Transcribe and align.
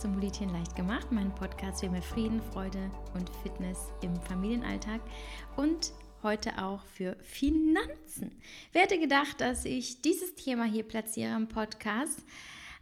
zum 0.00 0.14
Mulitieren 0.14 0.54
leicht 0.54 0.74
gemacht, 0.76 1.12
meinen 1.12 1.34
Podcast 1.34 1.80
für 1.80 1.90
mehr 1.90 2.00
Frieden, 2.00 2.40
Freude 2.40 2.90
und 3.12 3.28
Fitness 3.42 3.92
im 4.00 4.16
Familienalltag 4.16 5.02
und 5.58 5.92
heute 6.22 6.56
auch 6.56 6.86
für 6.86 7.16
Finanzen. 7.20 8.32
Wer 8.72 8.82
hätte 8.82 8.98
gedacht, 8.98 9.42
dass 9.42 9.66
ich 9.66 10.00
dieses 10.00 10.34
Thema 10.36 10.64
hier 10.64 10.84
platziere 10.84 11.36
im 11.36 11.48
Podcast? 11.48 12.24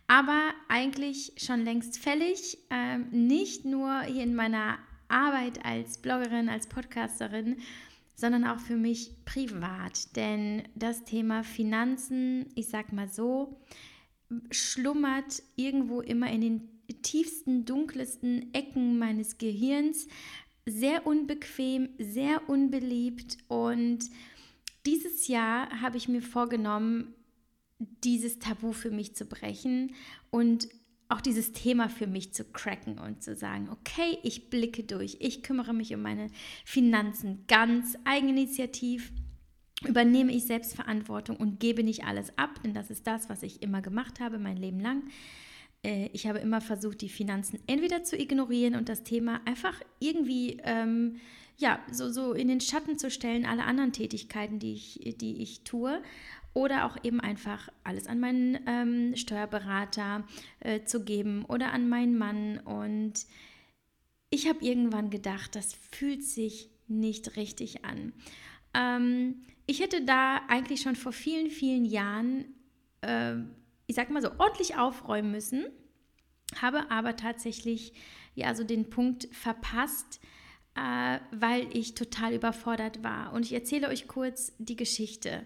Aber 0.07 0.53
eigentlich 0.69 1.33
schon 1.39 1.65
längst 1.65 1.99
fällig, 1.99 2.57
ähm, 2.71 3.09
nicht 3.11 3.65
nur 3.65 4.03
hier 4.03 4.23
in 4.23 4.37
meiner 4.37 4.79
Arbeit 5.09 5.65
als 5.65 5.99
Bloggerin, 5.99 6.49
als 6.49 6.69
Podcasterin, 6.69 7.57
sondern 8.15 8.47
auch 8.47 8.61
für 8.61 8.77
mich 8.77 9.25
privat. 9.25 10.15
Denn 10.15 10.63
das 10.77 11.03
Thema 11.03 11.43
Finanzen, 11.43 12.47
ich 12.55 12.69
sag 12.69 12.93
mal 12.93 13.09
so, 13.09 13.61
schlummert 14.53 15.43
irgendwo 15.57 16.01
immer 16.01 16.31
in 16.31 16.43
den 16.43 16.78
tiefsten, 17.03 17.65
dunkelsten 17.65 18.53
Ecken 18.55 18.99
meines 18.99 19.39
Gehirns. 19.39 20.07
Sehr 20.67 21.07
unbequem, 21.07 21.89
sehr 21.99 22.49
unbeliebt. 22.49 23.39
Und 23.49 24.01
dieses 24.87 25.29
Jahr 25.29 25.81
habe 25.81 25.97
ich 25.97 26.09
mir 26.09 26.23
vorgenommen, 26.23 27.15
dieses 27.79 28.39
Tabu 28.39 28.73
für 28.73 28.91
mich 28.91 29.15
zu 29.15 29.25
brechen 29.25 29.95
und 30.31 30.69
auch 31.09 31.21
dieses 31.21 31.53
Thema 31.53 31.89
für 31.89 32.07
mich 32.07 32.35
zu 32.35 32.45
cracken 32.45 32.99
und 32.99 33.23
zu 33.23 33.35
sagen, 33.35 33.71
okay, 33.71 34.19
ich 34.23 34.51
blicke 34.51 34.83
durch, 34.83 35.17
ich 35.21 35.43
kümmere 35.43 35.73
mich 35.73 35.95
um 35.95 36.03
meine 36.03 36.29
Finanzen 36.65 37.45
ganz 37.47 37.97
eigeninitiativ 38.05 39.13
übernehme 39.87 40.33
ich 40.33 40.45
Selbstverantwortung 40.45 41.37
und 41.37 41.61
gebe 41.61 41.85
nicht 41.85 42.05
alles 42.05 42.37
ab, 42.37 42.61
denn 42.63 42.75
das 42.75 42.91
ist 42.91 43.07
das, 43.07 43.29
was 43.29 43.43
ich 43.43 43.63
immer 43.63 43.81
gemacht 43.81 44.21
habe, 44.21 44.39
mein 44.39 44.57
Leben 44.57 44.81
lang. 44.81 45.05
Äh, 45.85 46.09
ich 46.13 46.27
habe 46.27 46.39
immer 46.39 46.61
versucht, 46.61 47.01
die 47.01 47.09
Finanzen 47.09 47.59
entweder 47.67 48.05
zu 48.05 48.17
ignorieren 48.17 48.75
und 48.75 48.89
das 48.89 49.03
Thema 49.05 49.41
einfach 49.45 49.81
irgendwie 50.01 50.59
ähm, 50.65 51.21
ja, 51.59 51.81
so, 51.91 52.11
so 52.11 52.33
in 52.33 52.49
den 52.49 52.61
Schatten 52.61 52.99
zu 52.99 53.11
stellen, 53.11 53.45
alle 53.45 53.65
anderen 53.65 53.93
Tätigkeiten, 53.93 54.59
die 54.61 54.73
ich, 54.75 55.17
die 55.19 55.43
ich 55.43 55.63
tue. 55.63 56.01
Oder 56.55 56.87
auch 56.87 56.97
eben 57.05 57.21
einfach 57.21 57.69
alles 57.85 58.07
an 58.07 58.21
meinen 58.21 58.59
ähm, 58.67 59.17
Steuerberater 59.17 60.25
äh, 60.61 60.83
zu 60.85 61.05
geben 61.05 61.45
oder 61.45 61.73
an 61.73 61.89
meinen 61.89 62.17
Mann. 62.17 62.59
Und 62.59 63.27
ich 64.31 64.49
habe 64.49 64.65
irgendwann 64.65 65.11
gedacht, 65.11 65.55
das 65.55 65.75
fühlt 65.75 66.25
sich 66.25 66.71
nicht 66.87 67.37
richtig 67.37 67.85
an. 67.85 68.13
Ähm, 68.75 69.43
ich 69.67 69.81
hätte 69.81 70.05
da 70.05 70.41
eigentlich 70.49 70.81
schon 70.81 70.97
vor 70.97 71.13
vielen, 71.13 71.51
vielen 71.51 71.85
Jahren, 71.85 72.47
äh, 73.03 73.35
ich 73.89 73.97
sag 73.97 74.11
mal 74.11 74.23
so, 74.23 74.31
ordentlich 74.39 74.77
aufräumen 74.77 75.33
müssen, 75.33 75.65
habe 76.61 76.91
aber 76.91 77.17
tatsächlich 77.17 77.95
ja 78.35 78.55
so 78.55 78.63
den 78.63 78.91
Punkt 78.91 79.29
verpasst, 79.33 80.21
äh, 80.77 81.19
weil 81.33 81.67
ich 81.77 81.95
total 81.95 82.35
überfordert 82.35 83.03
war. 83.03 83.33
Und 83.33 83.45
ich 83.45 83.53
erzähle 83.53 83.89
euch 83.89 84.07
kurz 84.07 84.53
die 84.59 84.77
Geschichte, 84.77 85.45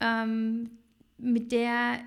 ähm, 0.00 0.70
mit 1.18 1.52
der 1.52 2.00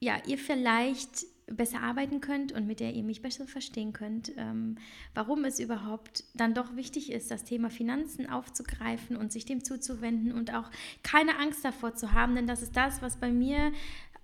ja, 0.00 0.16
ihr 0.26 0.38
vielleicht 0.38 1.26
besser 1.48 1.80
arbeiten 1.80 2.20
könnt 2.20 2.50
und 2.52 2.66
mit 2.66 2.80
der 2.80 2.92
ihr 2.92 3.04
mich 3.04 3.22
besser 3.22 3.46
verstehen 3.46 3.92
könnt, 3.92 4.32
ähm, 4.36 4.76
warum 5.14 5.44
es 5.44 5.60
überhaupt 5.60 6.24
dann 6.34 6.54
doch 6.54 6.74
wichtig 6.74 7.12
ist, 7.12 7.30
das 7.30 7.44
Thema 7.44 7.70
Finanzen 7.70 8.28
aufzugreifen 8.28 9.16
und 9.16 9.30
sich 9.30 9.44
dem 9.44 9.62
zuzuwenden 9.62 10.32
und 10.32 10.52
auch 10.52 10.70
keine 11.04 11.38
Angst 11.38 11.64
davor 11.64 11.94
zu 11.94 12.12
haben, 12.12 12.34
denn 12.34 12.48
das 12.48 12.62
ist 12.62 12.76
das, 12.76 13.00
was 13.00 13.18
bei 13.18 13.30
mir 13.30 13.72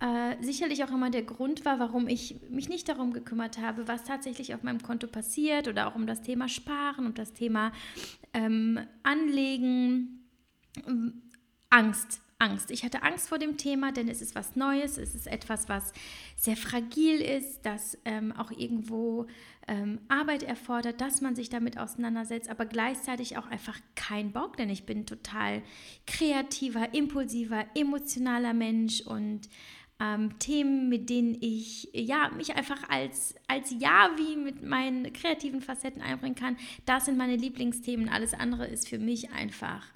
äh, 0.03 0.37
sicherlich 0.43 0.83
auch 0.83 0.91
immer 0.91 1.11
der 1.11 1.23
Grund 1.23 1.65
war, 1.65 1.79
warum 1.79 2.09
ich 2.09 2.41
mich 2.51 2.69
nicht 2.69 2.89
darum 2.89 3.13
gekümmert 3.13 3.59
habe, 3.59 3.87
was 3.87 4.03
tatsächlich 4.03 4.53
auf 4.53 4.65
meinem 4.65 4.83
Konto 4.83 5.07
passiert 5.07 5.69
oder 5.69 5.87
auch 5.87 5.95
um 5.95 6.09
das 6.09 6.23
Thema 6.23 6.49
Sparen 6.49 7.07
und 7.07 7.19
das 7.19 7.33
Thema 7.33 7.71
ähm, 8.35 8.81
Anlegen. 9.05 10.19
Angst, 11.71 12.21
Angst. 12.39 12.71
Ich 12.71 12.83
hatte 12.85 13.03
Angst 13.03 13.29
vor 13.29 13.39
dem 13.39 13.57
Thema, 13.57 13.93
denn 13.93 14.09
es 14.09 14.21
ist 14.21 14.35
was 14.35 14.57
Neues, 14.57 14.99
es 14.99 15.15
ist 15.15 15.27
etwas, 15.29 15.69
was 15.69 15.93
sehr 16.37 16.57
fragil 16.57 17.21
ist, 17.21 17.63
das 17.63 17.97
ähm, 18.05 18.33
auch 18.33 18.51
irgendwo 18.51 19.27
ähm, 19.69 20.01
Arbeit 20.09 20.43
erfordert, 20.43 21.01
dass 21.01 21.21
man 21.21 21.37
sich 21.37 21.49
damit 21.49 21.79
auseinandersetzt, 21.79 22.51
aber 22.51 22.67
gleichzeitig 22.67 23.39
auch 23.39 23.47
einfach 23.47 23.79
kein 23.95 24.33
Bock, 24.33 24.57
denn 24.57 24.69
ich 24.69 24.85
bin 24.85 25.07
total 25.07 25.63
kreativer, 26.07 26.93
impulsiver, 26.93 27.65
emotionaler 27.77 28.55
Mensch 28.55 29.01
und 29.03 29.49
ähm, 30.03 30.39
Themen, 30.39 30.89
mit 30.89 31.09
denen 31.09 31.37
ich 31.41 31.89
ja, 31.93 32.31
mich 32.37 32.57
einfach 32.57 32.89
als, 32.89 33.37
als 33.47 33.73
Ja 33.79 34.11
wie 34.17 34.37
mit 34.37 34.63
meinen 34.63 35.13
kreativen 35.13 35.61
Facetten 35.61 36.03
einbringen 36.03 36.35
kann, 36.35 36.57
das 36.87 37.05
sind 37.05 37.17
meine 37.17 37.37
Lieblingsthemen. 37.37 38.09
Alles 38.09 38.35
andere 38.35 38.67
ist 38.67 38.89
für 38.89 38.99
mich 38.99 39.31
einfach 39.31 39.87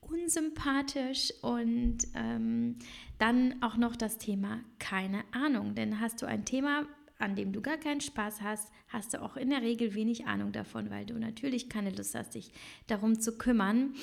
unsympathisch 0.00 1.32
und 1.42 1.98
ähm, 2.14 2.76
dann 3.18 3.60
auch 3.62 3.76
noch 3.76 3.96
das 3.96 4.18
Thema 4.18 4.60
keine 4.78 5.24
Ahnung. 5.32 5.74
Denn 5.74 6.00
hast 6.00 6.22
du 6.22 6.26
ein 6.26 6.44
Thema, 6.44 6.86
an 7.18 7.34
dem 7.34 7.52
du 7.52 7.60
gar 7.60 7.78
keinen 7.78 8.02
Spaß 8.02 8.42
hast, 8.42 8.70
hast 8.88 9.14
du 9.14 9.22
auch 9.22 9.36
in 9.36 9.50
der 9.50 9.62
Regel 9.62 9.94
wenig 9.94 10.26
Ahnung 10.26 10.52
davon, 10.52 10.90
weil 10.90 11.06
du 11.06 11.18
natürlich 11.18 11.68
keine 11.68 11.90
Lust 11.90 12.14
hast, 12.14 12.34
dich 12.34 12.52
darum 12.86 13.18
zu 13.18 13.36
kümmern. 13.38 13.94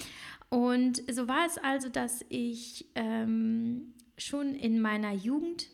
Und 0.50 1.04
so 1.10 1.28
war 1.30 1.46
es 1.46 1.58
also, 1.58 1.88
dass 1.88 2.26
ich 2.30 2.88
ähm, 2.96 3.94
schon 4.22 4.56
in 4.56 4.82
meiner 4.82 5.14
Jugend 5.14 5.68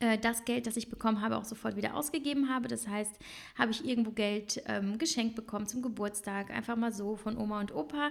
äh, 0.00 0.18
das 0.18 0.44
Geld, 0.44 0.66
das 0.66 0.76
ich 0.76 0.90
bekommen 0.90 1.20
habe, 1.20 1.36
auch 1.36 1.44
sofort 1.44 1.76
wieder 1.76 1.94
ausgegeben 1.94 2.48
habe. 2.48 2.68
Das 2.68 2.86
heißt, 2.88 3.12
habe 3.56 3.70
ich 3.70 3.84
irgendwo 3.84 4.10
Geld 4.10 4.62
ähm, 4.66 4.98
geschenkt 4.98 5.36
bekommen 5.36 5.66
zum 5.66 5.80
Geburtstag, 5.80 6.50
einfach 6.50 6.76
mal 6.76 6.92
so 6.92 7.16
von 7.16 7.38
Oma 7.38 7.60
und 7.60 7.74
Opa, 7.74 8.10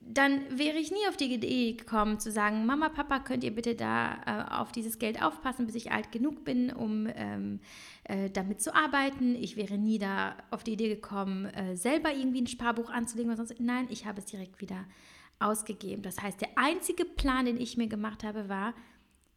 dann 0.00 0.58
wäre 0.58 0.76
ich 0.78 0.90
nie 0.90 1.06
auf 1.08 1.16
die 1.16 1.32
Idee 1.32 1.72
gekommen 1.74 2.18
zu 2.20 2.30
sagen, 2.30 2.66
Mama, 2.66 2.88
Papa, 2.88 3.20
könnt 3.20 3.44
ihr 3.44 3.54
bitte 3.54 3.74
da 3.74 4.16
äh, 4.26 4.54
auf 4.54 4.72
dieses 4.72 4.98
Geld 4.98 5.22
aufpassen, 5.22 5.66
bis 5.66 5.76
ich 5.76 5.92
alt 5.92 6.10
genug 6.12 6.44
bin, 6.44 6.72
um 6.72 7.08
ähm, 7.14 7.60
äh, 8.04 8.28
damit 8.30 8.60
zu 8.60 8.74
arbeiten. 8.74 9.34
Ich 9.34 9.56
wäre 9.56 9.78
nie 9.78 9.98
da 9.98 10.36
auf 10.50 10.64
die 10.64 10.72
Idee 10.72 10.88
gekommen, 10.88 11.46
äh, 11.46 11.76
selber 11.76 12.12
irgendwie 12.12 12.42
ein 12.42 12.46
Sparbuch 12.46 12.90
anzulegen 12.90 13.32
oder 13.32 13.44
sonst. 13.44 13.60
Nein, 13.60 13.86
ich 13.88 14.04
habe 14.04 14.20
es 14.20 14.26
direkt 14.26 14.60
wieder 14.60 14.84
ausgegeben. 15.38 16.02
Das 16.02 16.20
heißt, 16.20 16.40
der 16.40 16.56
einzige 16.56 17.04
Plan, 17.04 17.46
den 17.46 17.60
ich 17.60 17.76
mir 17.76 17.88
gemacht 17.88 18.24
habe, 18.24 18.48
war, 18.48 18.74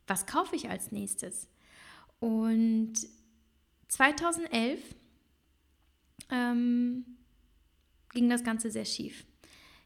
was 0.05 0.25
kaufe 0.25 0.55
ich 0.55 0.69
als 0.69 0.91
nächstes? 0.91 1.49
Und 2.19 2.93
2011 3.89 4.79
ähm, 6.29 7.05
ging 8.13 8.29
das 8.29 8.43
Ganze 8.43 8.71
sehr 8.71 8.85
schief. 8.85 9.25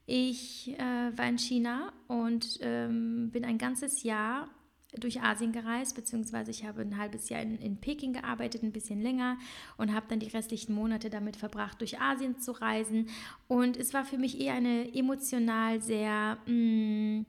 Ich 0.06 0.78
äh, 0.78 1.18
war 1.18 1.28
in 1.28 1.38
China 1.38 1.94
und 2.08 2.60
ähm, 2.62 3.30
bin 3.32 3.46
ein 3.46 3.58
ganzes 3.58 4.04
Jahr 4.04 4.50
durch 4.94 5.22
Asien 5.22 5.54
gereist, 5.54 5.96
beziehungsweise 5.96 6.52
ich 6.52 6.66
habe 6.66 6.82
ein 6.82 6.98
halbes 6.98 7.30
Jahr 7.30 7.42
in, 7.42 7.58
in 7.60 7.78
Peking 7.78 8.14
gearbeitet, 8.14 8.62
ein 8.64 8.74
bisschen 8.74 9.02
länger 9.02 9.38
und 9.78 9.94
habe 9.94 10.08
dann 10.10 10.20
die 10.20 10.28
restlichen 10.28 10.74
Monate 10.74 11.10
damit 11.10 11.38
verbracht, 11.38 11.80
durch 11.80 12.00
Asien 12.02 12.40
zu 12.40 12.52
reisen. 12.52 13.08
Und 13.48 13.78
es 13.78 13.94
war 13.94 14.04
für 14.04 14.18
mich 14.18 14.40
eher 14.40 14.56
eine 14.56 14.94
emotional 14.94 15.82
sehr... 15.82 16.38
Mh, 16.46 16.54
mm, 16.54 17.26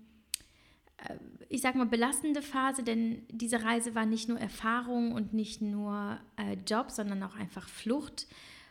äh, 0.98 1.16
ich 1.48 1.60
sag 1.60 1.74
mal, 1.74 1.84
belastende 1.84 2.40
Phase, 2.40 2.82
denn 2.82 3.26
diese 3.30 3.62
Reise 3.62 3.94
war 3.94 4.06
nicht 4.06 4.26
nur 4.26 4.40
Erfahrung 4.40 5.12
und 5.12 5.34
nicht 5.34 5.60
nur 5.60 6.18
äh, 6.36 6.56
Job, 6.66 6.90
sondern 6.90 7.22
auch 7.22 7.36
einfach 7.36 7.68
Flucht 7.68 8.26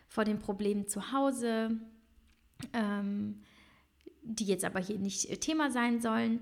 vor 0.08 0.24
den 0.24 0.40
Problemen 0.40 0.88
zu 0.88 1.12
Hause, 1.12 1.78
ähm, 2.72 3.42
die 4.22 4.46
jetzt 4.46 4.64
aber 4.64 4.80
hier 4.80 4.98
nicht 4.98 5.30
äh, 5.30 5.36
Thema 5.36 5.70
sein 5.70 6.00
sollen. 6.00 6.40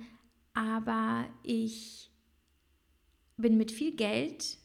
Aber 0.54 1.26
ich 1.42 2.09
bin 3.40 3.56
mit 3.56 3.72
viel 3.72 3.94
Geld 3.94 4.58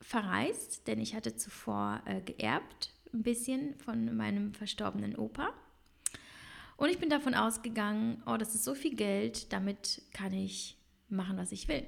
verreist, 0.00 0.86
denn 0.86 1.00
ich 1.00 1.14
hatte 1.14 1.36
zuvor 1.36 2.02
äh, 2.06 2.20
geerbt, 2.20 2.92
ein 3.12 3.22
bisschen 3.22 3.76
von 3.76 4.16
meinem 4.16 4.54
verstorbenen 4.54 5.16
Opa. 5.16 5.52
Und 6.76 6.88
ich 6.88 6.98
bin 6.98 7.10
davon 7.10 7.34
ausgegangen, 7.34 8.22
oh, 8.26 8.36
das 8.38 8.54
ist 8.54 8.64
so 8.64 8.74
viel 8.74 8.94
Geld, 8.94 9.52
damit 9.52 10.02
kann 10.12 10.32
ich 10.32 10.78
machen, 11.08 11.36
was 11.36 11.52
ich 11.52 11.68
will. 11.68 11.86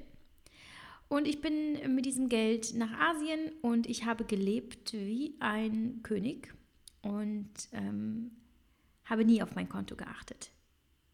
Und 1.08 1.26
ich 1.26 1.40
bin 1.40 1.94
mit 1.94 2.06
diesem 2.06 2.28
Geld 2.28 2.74
nach 2.74 2.92
Asien 2.92 3.52
und 3.60 3.86
ich 3.86 4.04
habe 4.04 4.24
gelebt 4.24 4.94
wie 4.94 5.36
ein 5.40 6.00
König 6.02 6.54
und 7.02 7.50
ähm, 7.72 8.30
habe 9.04 9.24
nie 9.24 9.42
auf 9.42 9.54
mein 9.54 9.68
Konto 9.68 9.96
geachtet. 9.96 10.50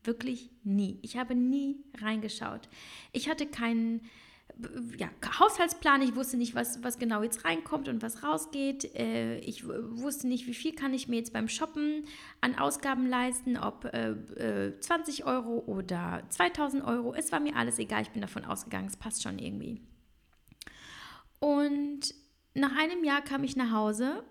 Wirklich 0.05 0.51
nie. 0.63 0.99
Ich 1.03 1.17
habe 1.17 1.35
nie 1.35 1.85
reingeschaut. 2.01 2.69
Ich 3.13 3.29
hatte 3.29 3.47
keinen 3.47 4.03
ja, 4.97 5.09
Haushaltsplan. 5.39 6.03
Ich 6.03 6.17
wusste 6.17 6.37
nicht, 6.37 6.55
was, 6.55 6.83
was 6.83 6.99
genau 6.99 7.23
jetzt 7.23 7.45
reinkommt 7.45 7.89
und 7.89 8.03
was 8.03 8.23
rausgeht. 8.23 8.95
Äh, 8.97 9.39
ich 9.39 9.67
wusste 9.67 10.27
nicht, 10.27 10.47
wie 10.47 10.55
viel 10.55 10.75
kann 10.75 10.93
ich 10.95 11.09
mir 11.09 11.17
jetzt 11.17 11.33
beim 11.33 11.49
Shoppen 11.49 12.05
an 12.41 12.57
Ausgaben 12.57 13.07
leisten, 13.07 13.57
ob 13.57 13.85
äh, 13.85 14.75
20 14.81 15.21
äh, 15.21 15.23
Euro 15.25 15.63
oder 15.67 16.23
2000 16.29 16.85
Euro. 16.85 17.15
Es 17.15 17.31
war 17.31 17.41
mir 17.41 17.57
alles 17.57 17.79
egal. 17.79 18.03
Ich 18.03 18.11
bin 18.11 18.23
davon 18.23 18.45
ausgegangen, 18.45 18.89
es 18.89 18.97
passt 18.97 19.23
schon 19.23 19.39
irgendwie. 19.39 19.81
Und 21.39 22.15
nach 22.55 22.77
einem 22.77 23.05
Jahr 23.05 23.23
kam 23.23 23.45
ich 23.45 23.55
nach 23.55 23.71
Hause 23.71 24.25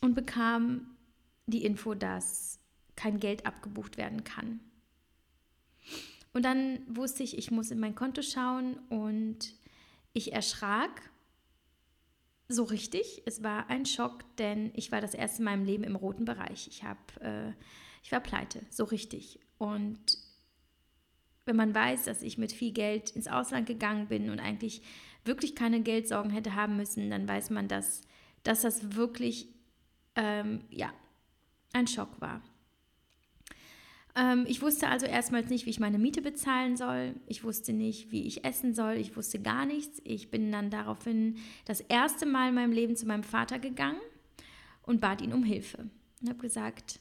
und 0.00 0.14
bekam 0.14 0.96
die 1.46 1.64
Info, 1.64 1.94
dass 1.94 2.60
kein 2.94 3.18
Geld 3.18 3.46
abgebucht 3.46 3.96
werden 3.96 4.22
kann. 4.22 4.60
Und 6.32 6.44
dann 6.44 6.80
wusste 6.88 7.22
ich, 7.22 7.36
ich 7.38 7.50
muss 7.50 7.70
in 7.70 7.80
mein 7.80 7.94
Konto 7.94 8.22
schauen 8.22 8.78
und 8.88 9.54
ich 10.12 10.32
erschrak 10.32 11.10
so 12.48 12.64
richtig. 12.64 13.22
Es 13.26 13.42
war 13.42 13.68
ein 13.68 13.86
Schock, 13.86 14.24
denn 14.36 14.70
ich 14.74 14.90
war 14.90 15.00
das 15.00 15.14
erste 15.14 15.42
Mal 15.42 15.54
im 15.54 15.64
Leben 15.64 15.84
im 15.84 15.96
roten 15.96 16.24
Bereich. 16.24 16.68
Ich, 16.68 16.84
hab, 16.84 17.16
äh, 17.20 17.52
ich 18.02 18.10
war 18.10 18.20
pleite, 18.20 18.64
so 18.70 18.84
richtig. 18.84 19.40
Und 19.58 20.18
wenn 21.44 21.56
man 21.56 21.74
weiß, 21.74 22.04
dass 22.04 22.22
ich 22.22 22.38
mit 22.38 22.52
viel 22.52 22.72
Geld 22.72 23.10
ins 23.10 23.28
Ausland 23.28 23.66
gegangen 23.66 24.08
bin 24.08 24.30
und 24.30 24.40
eigentlich 24.40 24.82
wirklich 25.24 25.54
keine 25.54 25.82
Geldsorgen 25.82 26.30
hätte 26.30 26.54
haben 26.54 26.76
müssen, 26.76 27.10
dann 27.10 27.28
weiß 27.28 27.50
man, 27.50 27.68
dass, 27.68 28.02
dass 28.42 28.62
das 28.62 28.96
wirklich 28.96 29.48
ähm, 30.14 30.64
ja, 30.70 30.92
ein 31.72 31.86
Schock 31.86 32.20
war. 32.20 32.42
Ähm, 34.14 34.44
ich 34.48 34.62
wusste 34.62 34.88
also 34.88 35.06
erstmals 35.06 35.50
nicht, 35.50 35.66
wie 35.66 35.70
ich 35.70 35.80
meine 35.80 35.98
Miete 35.98 36.22
bezahlen 36.22 36.76
soll. 36.76 37.14
Ich 37.26 37.44
wusste 37.44 37.72
nicht, 37.72 38.10
wie 38.10 38.26
ich 38.26 38.44
essen 38.44 38.74
soll. 38.74 38.94
Ich 38.94 39.16
wusste 39.16 39.38
gar 39.40 39.66
nichts. 39.66 40.00
Ich 40.04 40.30
bin 40.30 40.50
dann 40.52 40.70
daraufhin 40.70 41.36
das 41.64 41.80
erste 41.80 42.26
Mal 42.26 42.48
in 42.48 42.54
meinem 42.54 42.72
Leben 42.72 42.96
zu 42.96 43.06
meinem 43.06 43.24
Vater 43.24 43.58
gegangen 43.58 44.00
und 44.82 45.00
bat 45.00 45.20
ihn 45.20 45.32
um 45.32 45.44
Hilfe. 45.44 45.88
Und 46.20 46.28
habe 46.28 46.40
gesagt, 46.40 47.00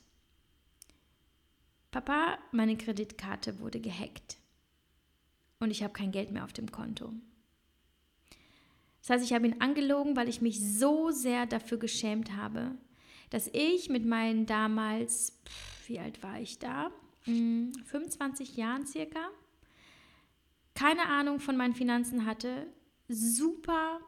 Papa, 1.92 2.38
meine 2.51 2.77
Kreditkarte 2.77 3.59
wurde 3.59 3.80
gehackt 3.80 4.38
und 5.59 5.71
ich 5.71 5.83
habe 5.83 5.94
kein 5.94 6.12
Geld 6.12 6.31
mehr 6.31 6.44
auf 6.44 6.54
dem 6.54 6.71
Konto. 6.71 7.12
Das 9.01 9.09
heißt, 9.09 9.25
ich 9.25 9.33
habe 9.33 9.48
ihn 9.48 9.62
angelogen, 9.62 10.15
weil 10.15 10.27
ich 10.27 10.42
mich 10.42 10.59
so 10.59 11.12
sehr 11.12 11.45
dafür 11.45 11.77
geschämt 11.77 12.36
habe, 12.36 12.75
dass 13.30 13.50
ich 13.54 13.89
mit 13.89 14.06
meinen 14.06 14.45
damals, 14.45 15.39
wie 15.88 16.00
alt 16.00 16.24
war 16.24 16.39
ich 16.39 16.60
da? 16.60 16.92
25 17.24 18.50
hm, 18.50 18.56
Jahren 18.56 18.86
circa, 18.86 19.30
keine 20.75 21.07
Ahnung 21.07 21.39
von 21.39 21.57
meinen 21.57 21.74
Finanzen 21.74 22.25
hatte, 22.25 22.68
super 23.10 24.00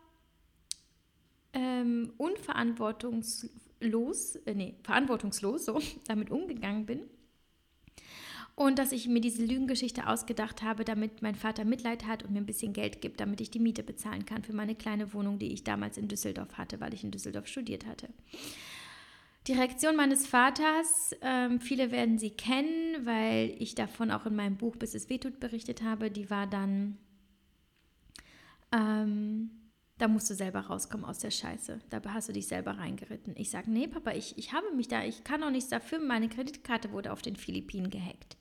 ähm, 1.54 2.14
unverantwortungslos, 2.18 4.36
äh, 4.46 4.54
nee, 4.54 4.76
verantwortungslos 4.84 5.66
so 5.66 5.82
damit 6.08 6.30
umgegangen 6.30 6.86
bin. 6.86 7.02
Und 8.56 8.78
dass 8.78 8.92
ich 8.92 9.08
mir 9.08 9.22
diese 9.22 9.46
Lügengeschichte 9.46 10.08
ausgedacht 10.08 10.64
habe, 10.64 10.84
damit 10.84 11.22
mein 11.22 11.36
Vater 11.36 11.64
Mitleid 11.64 12.06
hat 12.06 12.24
und 12.24 12.32
mir 12.32 12.40
ein 12.40 12.46
bisschen 12.46 12.74
Geld 12.74 13.00
gibt, 13.00 13.22
damit 13.22 13.40
ich 13.40 13.50
die 13.50 13.60
Miete 13.60 13.84
bezahlen 13.84 14.26
kann 14.26 14.44
für 14.44 14.52
meine 14.52 14.76
kleine 14.76 15.14
Wohnung, 15.14 15.40
die 15.40 15.54
ich 15.54 15.64
damals 15.64 15.98
in 15.98 16.10
Düsseldorf 16.10 16.58
hatte, 16.58 16.82
weil 16.82 16.94
ich 16.94 17.06
in 17.06 17.12
Düsseldorf 17.12 17.48
studiert 17.48 17.86
hatte. 17.86 18.10
Die 19.50 19.56
Reaktion 19.56 19.96
meines 19.96 20.28
Vaters, 20.28 21.16
ähm, 21.22 21.60
viele 21.60 21.90
werden 21.90 22.20
sie 22.20 22.30
kennen, 22.30 23.04
weil 23.04 23.56
ich 23.58 23.74
davon 23.74 24.12
auch 24.12 24.28
in 24.28 24.36
meinem 24.36 24.58
Buch 24.58 24.76
Bis 24.76 24.94
es 24.94 25.10
wehtut 25.10 25.40
berichtet 25.40 25.82
habe, 25.82 26.12
die 26.12 26.30
war 26.30 26.46
dann, 26.46 27.00
ähm, 28.72 29.50
da 29.98 30.08
musst 30.08 30.30
du 30.30 30.36
selber 30.36 30.60
rauskommen 30.60 31.04
aus 31.04 31.18
der 31.18 31.32
Scheiße. 31.32 31.80
Da 31.90 32.00
hast 32.14 32.30
du 32.30 32.34
dich 32.34 32.46
selber 32.46 32.78
reingeritten. 32.78 33.34
Ich 33.38 33.50
sage, 33.50 33.72
nee, 33.72 33.88
Papa, 33.88 34.12
ich, 34.12 34.38
ich 34.38 34.54
habe 34.54 34.72
mich 34.76 34.88
da, 34.88 35.04
ich 35.04 35.24
kann 35.24 35.42
auch 35.42 35.50
nichts 35.50 35.72
dafür. 35.72 35.98
Meine 35.98 36.30
Kreditkarte 36.30 36.92
wurde 36.92 37.12
auf 37.12 37.24
den 37.24 37.36
Philippinen 37.36 37.90
gehackt. 37.90 38.38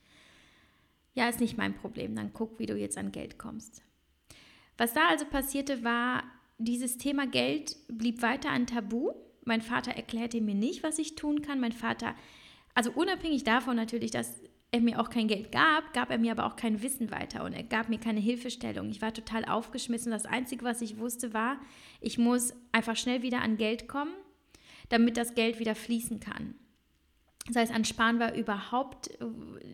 Ja, 1.14 1.31
ist 1.31 1.40
nicht 1.40 1.56
mein 1.56 1.72
Problem. 1.72 2.16
Dann 2.16 2.34
guck, 2.34 2.58
wie 2.58 2.66
du 2.66 2.76
jetzt 2.76 2.99
an 2.99 3.12
Geld 3.12 3.38
kommst. 3.38 3.81
Was 4.76 4.93
da 4.93 5.08
also 5.08 5.25
passierte, 5.25 5.82
war, 5.82 6.25
dieses 6.58 6.99
Thema 6.99 7.26
Geld 7.26 7.76
blieb 7.88 8.20
weiter 8.20 8.50
ein 8.50 8.66
Tabu. 8.66 9.14
Mein 9.49 9.62
Vater 9.62 9.93
erklärte 9.93 10.41
mir 10.43 10.55
nicht, 10.55 10.83
was 10.83 10.99
ich 10.99 11.15
tun 11.15 11.41
kann. 11.41 11.59
Mein 11.59 11.73
Vater, 11.73 12.15
also 12.75 12.93
unabhängig 12.93 13.45
davon 13.45 13.77
natürlich, 13.77 14.11
dass 14.11 14.43
er 14.71 14.83
mir 14.83 15.00
auch 15.00 15.09
kein 15.09 15.27
Geld 15.27 15.50
gab, 15.50 15.95
gab 15.95 16.11
er 16.11 16.19
mir 16.19 16.33
aber 16.33 16.45
auch 16.45 16.55
kein 16.55 16.83
Wissen 16.83 17.11
weiter 17.11 17.43
und 17.45 17.55
er 17.55 17.62
gab 17.62 17.89
mir 17.89 17.99
keine 17.99 18.21
Hilfestellung. 18.21 18.91
Ich 18.91 19.00
war 19.00 19.15
total 19.15 19.47
aufgeschmissen. 19.47 20.12
Das 20.12 20.27
Einzige, 20.27 20.67
was 20.67 20.83
ich 20.83 20.99
wusste, 20.99 21.33
war, 21.33 21.59
ich 22.03 22.19
muss 22.19 22.53
einfach 22.73 22.95
schnell 22.95 23.23
wieder 23.23 23.41
an 23.41 23.56
Geld 23.56 23.89
kommen, 23.89 24.12
damit 24.91 25.17
das 25.17 25.35
Geld 25.35 25.59
wieder 25.59 25.75
fließen 25.75 26.21
kann. 26.21 26.55
Das 27.47 27.56
heißt, 27.56 27.73
an 27.73 27.87
Sparen 27.87 28.21
war 28.21 28.35
überhaupt 28.35 29.09
äh, 29.19 29.25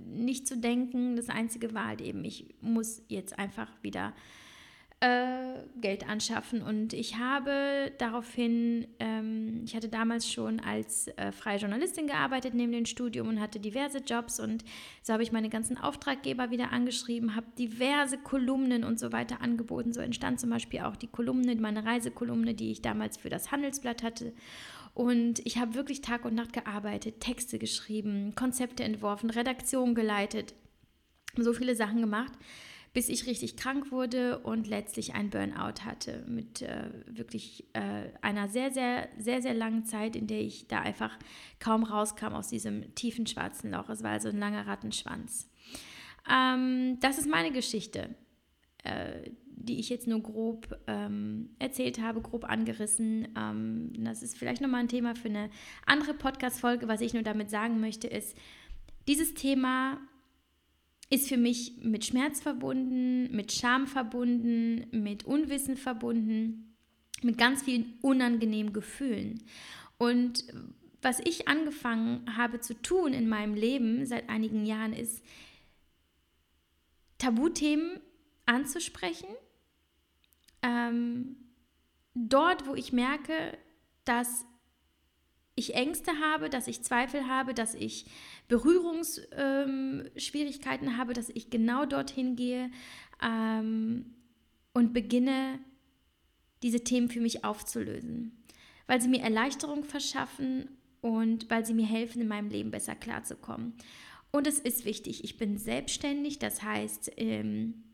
nicht 0.07 0.47
zu 0.47 0.57
denken. 0.57 1.17
Das 1.17 1.29
Einzige 1.29 1.75
war 1.75 1.89
halt 1.89 2.01
eben, 2.01 2.25
ich 2.25 2.55
muss 2.61 3.03
jetzt 3.09 3.37
einfach 3.37 3.69
wieder 3.83 4.11
äh, 4.11 4.44
Geld 5.81 6.09
anschaffen. 6.09 6.63
Und 6.63 6.93
ich 6.93 7.19
habe 7.19 7.93
daraufhin, 7.99 8.87
ähm, 9.01 9.63
ich 9.65 9.77
hatte 9.77 9.89
damals 9.89 10.31
schon 10.31 10.61
als 10.61 11.09
äh, 11.09 11.31
freie 11.33 11.59
Journalistin 11.59 12.07
gearbeitet 12.07 12.55
neben 12.55 12.73
dem 12.73 12.87
Studium 12.87 13.29
und 13.29 13.41
hatte 13.41 13.61
diverse 13.61 13.99
Jobs. 13.99 14.41
Und 14.41 14.65
so 15.03 15.13
habe 15.13 15.23
ich 15.23 15.33
meine 15.33 15.51
ganzen 15.51 15.77
Auftraggeber 15.77 16.51
wieder 16.51 16.73
angeschrieben, 16.73 17.37
habe 17.37 17.47
diverse 17.59 18.19
Kolumnen 18.19 18.85
und 18.85 18.99
so 18.99 19.13
weiter 19.13 19.41
angeboten. 19.41 19.93
So 19.93 20.01
entstand 20.01 20.41
zum 20.41 20.51
Beispiel 20.51 20.81
auch 20.81 20.97
die 20.97 21.09
Kolumne, 21.09 21.55
meine 21.57 21.85
Reisekolumne, 21.85 22.55
die 22.55 22.71
ich 22.71 22.81
damals 22.81 23.17
für 23.19 23.29
das 23.29 23.53
Handelsblatt 23.53 24.03
hatte. 24.03 24.33
Und 24.95 25.45
ich 25.45 25.59
habe 25.59 25.75
wirklich 25.75 26.01
Tag 26.01 26.25
und 26.25 26.35
Nacht 26.35 26.53
gearbeitet, 26.53 27.21
Texte 27.21 27.59
geschrieben, 27.59 28.35
Konzepte 28.37 28.85
entworfen, 28.85 29.29
Redaktion 29.29 29.95
geleitet, 29.95 30.55
so 31.37 31.53
viele 31.53 31.75
Sachen 31.75 32.01
gemacht 32.01 32.33
bis 32.95 33.09
ich 33.09 33.27
richtig 33.27 33.57
krank 33.57 33.91
wurde 33.91 34.39
und 34.39 34.69
letztlich 34.69 35.15
ein 35.15 35.29
Burnout 35.29 35.85
hatte 35.85 36.25
mit 36.29 36.63
äh, 36.63 36.91
wirklich 37.07 37.67
äh, 37.73 38.11
einer 38.23 38.49
sehr, 38.49 38.71
sehr, 38.71 39.09
sehr, 39.19 39.43
sehr 39.43 39.53
langen 39.53 39.85
Zeit, 39.85 40.15
in 40.15 40.29
der 40.29 40.41
ich 40.41 40.69
da 40.69 40.79
einfach 40.81 41.19
kaum 41.59 41.83
rauskam 41.83 42.33
aus 42.35 42.49
diesem 42.49 42.95
tiefen 42.95 43.27
schwarzen 43.27 43.73
Loch. 43.73 43.89
Es 43.89 44.05
war 44.05 44.13
also 44.13 44.29
ein 44.29 44.39
langer 44.39 44.69
Rattenschwanz. 44.69 45.51
Ähm, 46.31 46.99
das 47.01 47.19
ist 47.19 47.29
meine 47.29 47.51
Geschichte, 47.51 48.15
äh, 48.85 49.29
die 49.45 49.81
ich 49.81 49.89
jetzt 49.89 50.07
nur 50.07 50.21
grob 50.21 50.79
ähm, 50.87 51.51
erzählt 51.59 52.01
habe, 52.01 52.21
grob 52.21 52.45
angerissen. 52.45 53.27
Ähm, 53.37 53.93
das 54.05 54.23
ist 54.23 54.39
vielleicht 54.39 54.63
nochmal 54.63 54.81
ein 54.81 54.89
Thema 54.89 55.17
für 55.17 55.29
eine 55.29 55.51
andere 55.85 56.15
Podcast-Folge. 56.15 56.87
Was 56.87 57.01
ich 57.01 57.13
nur 57.13 57.25
damit 57.25 57.51
sagen 57.51 57.81
möchte, 57.81 58.07
ist, 58.07 58.37
dieses 59.09 59.35
Thema 59.35 59.99
ist 61.15 61.29
für 61.29 61.37
mich 61.37 61.77
mit 61.83 62.05
Schmerz 62.05 62.41
verbunden, 62.41 63.35
mit 63.35 63.53
Scham 63.53 63.87
verbunden, 63.87 64.87
mit 64.91 65.25
Unwissen 65.25 65.77
verbunden, 65.77 66.75
mit 67.23 67.39
ganz 67.39 67.63
vielen 67.63 67.95
unangenehmen 68.03 68.73
Gefühlen. 68.73 69.43
Und 69.97 70.45
was 71.03 71.21
ich 71.21 71.47
angefangen 71.47 72.37
habe 72.37 72.61
zu 72.61 72.75
tun 72.75 73.13
in 73.13 73.29
meinem 73.29 73.55
Leben 73.55 74.05
seit 74.07 74.29
einigen 74.29 74.67
Jahren 74.67 74.93
ist, 74.93 75.23
Tabuthemen 77.19 78.01
anzusprechen. 78.47 79.29
Ähm, 80.63 81.37
dort, 82.15 82.67
wo 82.67 82.75
ich 82.75 82.93
merke, 82.93 83.57
dass 84.05 84.45
ich 85.57 85.75
Ängste 85.75 86.13
habe, 86.21 86.51
dass 86.51 86.67
ich 86.67 86.83
Zweifel 86.83 87.29
habe, 87.29 87.55
dass 87.55 87.75
ich 87.75 88.07
Berührungsschwierigkeiten 88.49 90.89
ähm, 90.89 90.97
habe, 90.97 91.13
dass 91.13 91.31
ich 91.31 91.51
genau 91.51 91.87
dorthin 91.87 92.37
gehe 92.37 92.71
ähm, 93.23 94.15
und 94.73 94.93
beginne, 94.93 95.61
diese 96.63 96.83
Themen 96.83 97.09
für 97.09 97.21
mich 97.21 97.45
aufzulösen, 97.45 98.45
weil 98.87 99.01
sie 99.01 99.09
mir 99.09 99.21
Erleichterung 99.21 99.85
verschaffen 99.85 100.69
und 101.01 101.51
weil 101.51 101.67
sie 101.67 101.75
mir 101.75 101.87
helfen, 101.87 102.23
in 102.23 102.29
meinem 102.29 102.49
Leben 102.49 102.71
besser 102.71 102.95
klarzukommen. 102.95 103.75
Und 104.33 104.47
es 104.47 104.59
ist 104.59 104.85
wichtig, 104.85 105.23
ich 105.23 105.37
bin 105.37 105.59
selbstständig, 105.59 106.39
das 106.39 106.63
heißt, 106.63 107.13
ähm, 107.19 107.85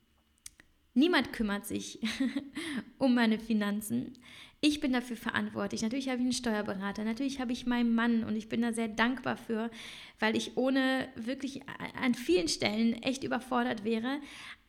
niemand 0.95 1.33
kümmert 1.33 1.67
sich 1.67 2.00
um 2.99 3.14
meine 3.14 3.38
Finanzen. 3.38 4.14
Ich 4.62 4.81
bin 4.81 4.93
dafür 4.93 5.17
verantwortlich. 5.17 5.81
Natürlich 5.81 6.09
habe 6.09 6.19
ich 6.19 6.25
einen 6.25 6.33
Steuerberater, 6.33 7.02
natürlich 7.05 7.40
habe 7.40 7.52
ich 7.52 7.67
meinen 7.67 7.95
Mann 7.95 8.25
und 8.25 8.37
ich 8.37 8.50
bin 8.50 8.61
da 8.61 8.75
sehr 8.75 8.88
dankbar 8.88 9.38
für, 9.38 9.71
weil 10.19 10.37
ich 10.37 10.57
ohne 10.59 11.09
wirklich 11.17 11.62
an 12.00 12.14
vielen 12.14 12.49
Stellen 12.49 13.02
echt 13.02 13.25
überfordert 13.25 13.85
wäre. 13.85 14.21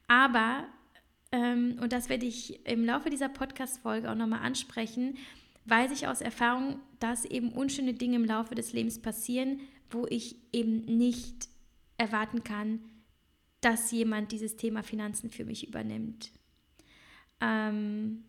Aber, 0.08 0.66
ähm, 1.34 1.78
und 1.82 1.92
das 1.92 2.08
werde 2.08 2.26
ich 2.26 2.66
im 2.66 2.86
Laufe 2.86 3.10
dieser 3.10 3.28
Podcast-Folge 3.28 4.10
auch 4.10 4.16
nochmal 4.16 4.44
ansprechen, 4.44 5.18
weiß 5.66 5.92
ich 5.92 6.08
aus 6.08 6.22
Erfahrung, 6.22 6.80
dass 7.00 7.26
eben 7.26 7.52
unschöne 7.52 7.94
Dinge 7.94 8.16
im 8.16 8.26
Laufe 8.26 8.56
des 8.56 8.72
Lebens 8.72 9.02
passieren, 9.02 9.60
wo 9.90 10.08
ich 10.08 10.38
eben 10.54 10.86
nicht 10.86 11.50
erwarten 11.98 12.46
kann, 12.46 12.80
dass 13.60 13.92
jemand 13.92 14.32
dieses 14.32 14.56
Thema 14.56 14.84
Finanzen 14.84 15.30
für 15.30 15.44
mich 15.44 15.68
übernimmt. 15.68 16.32
Ähm, 17.42 18.24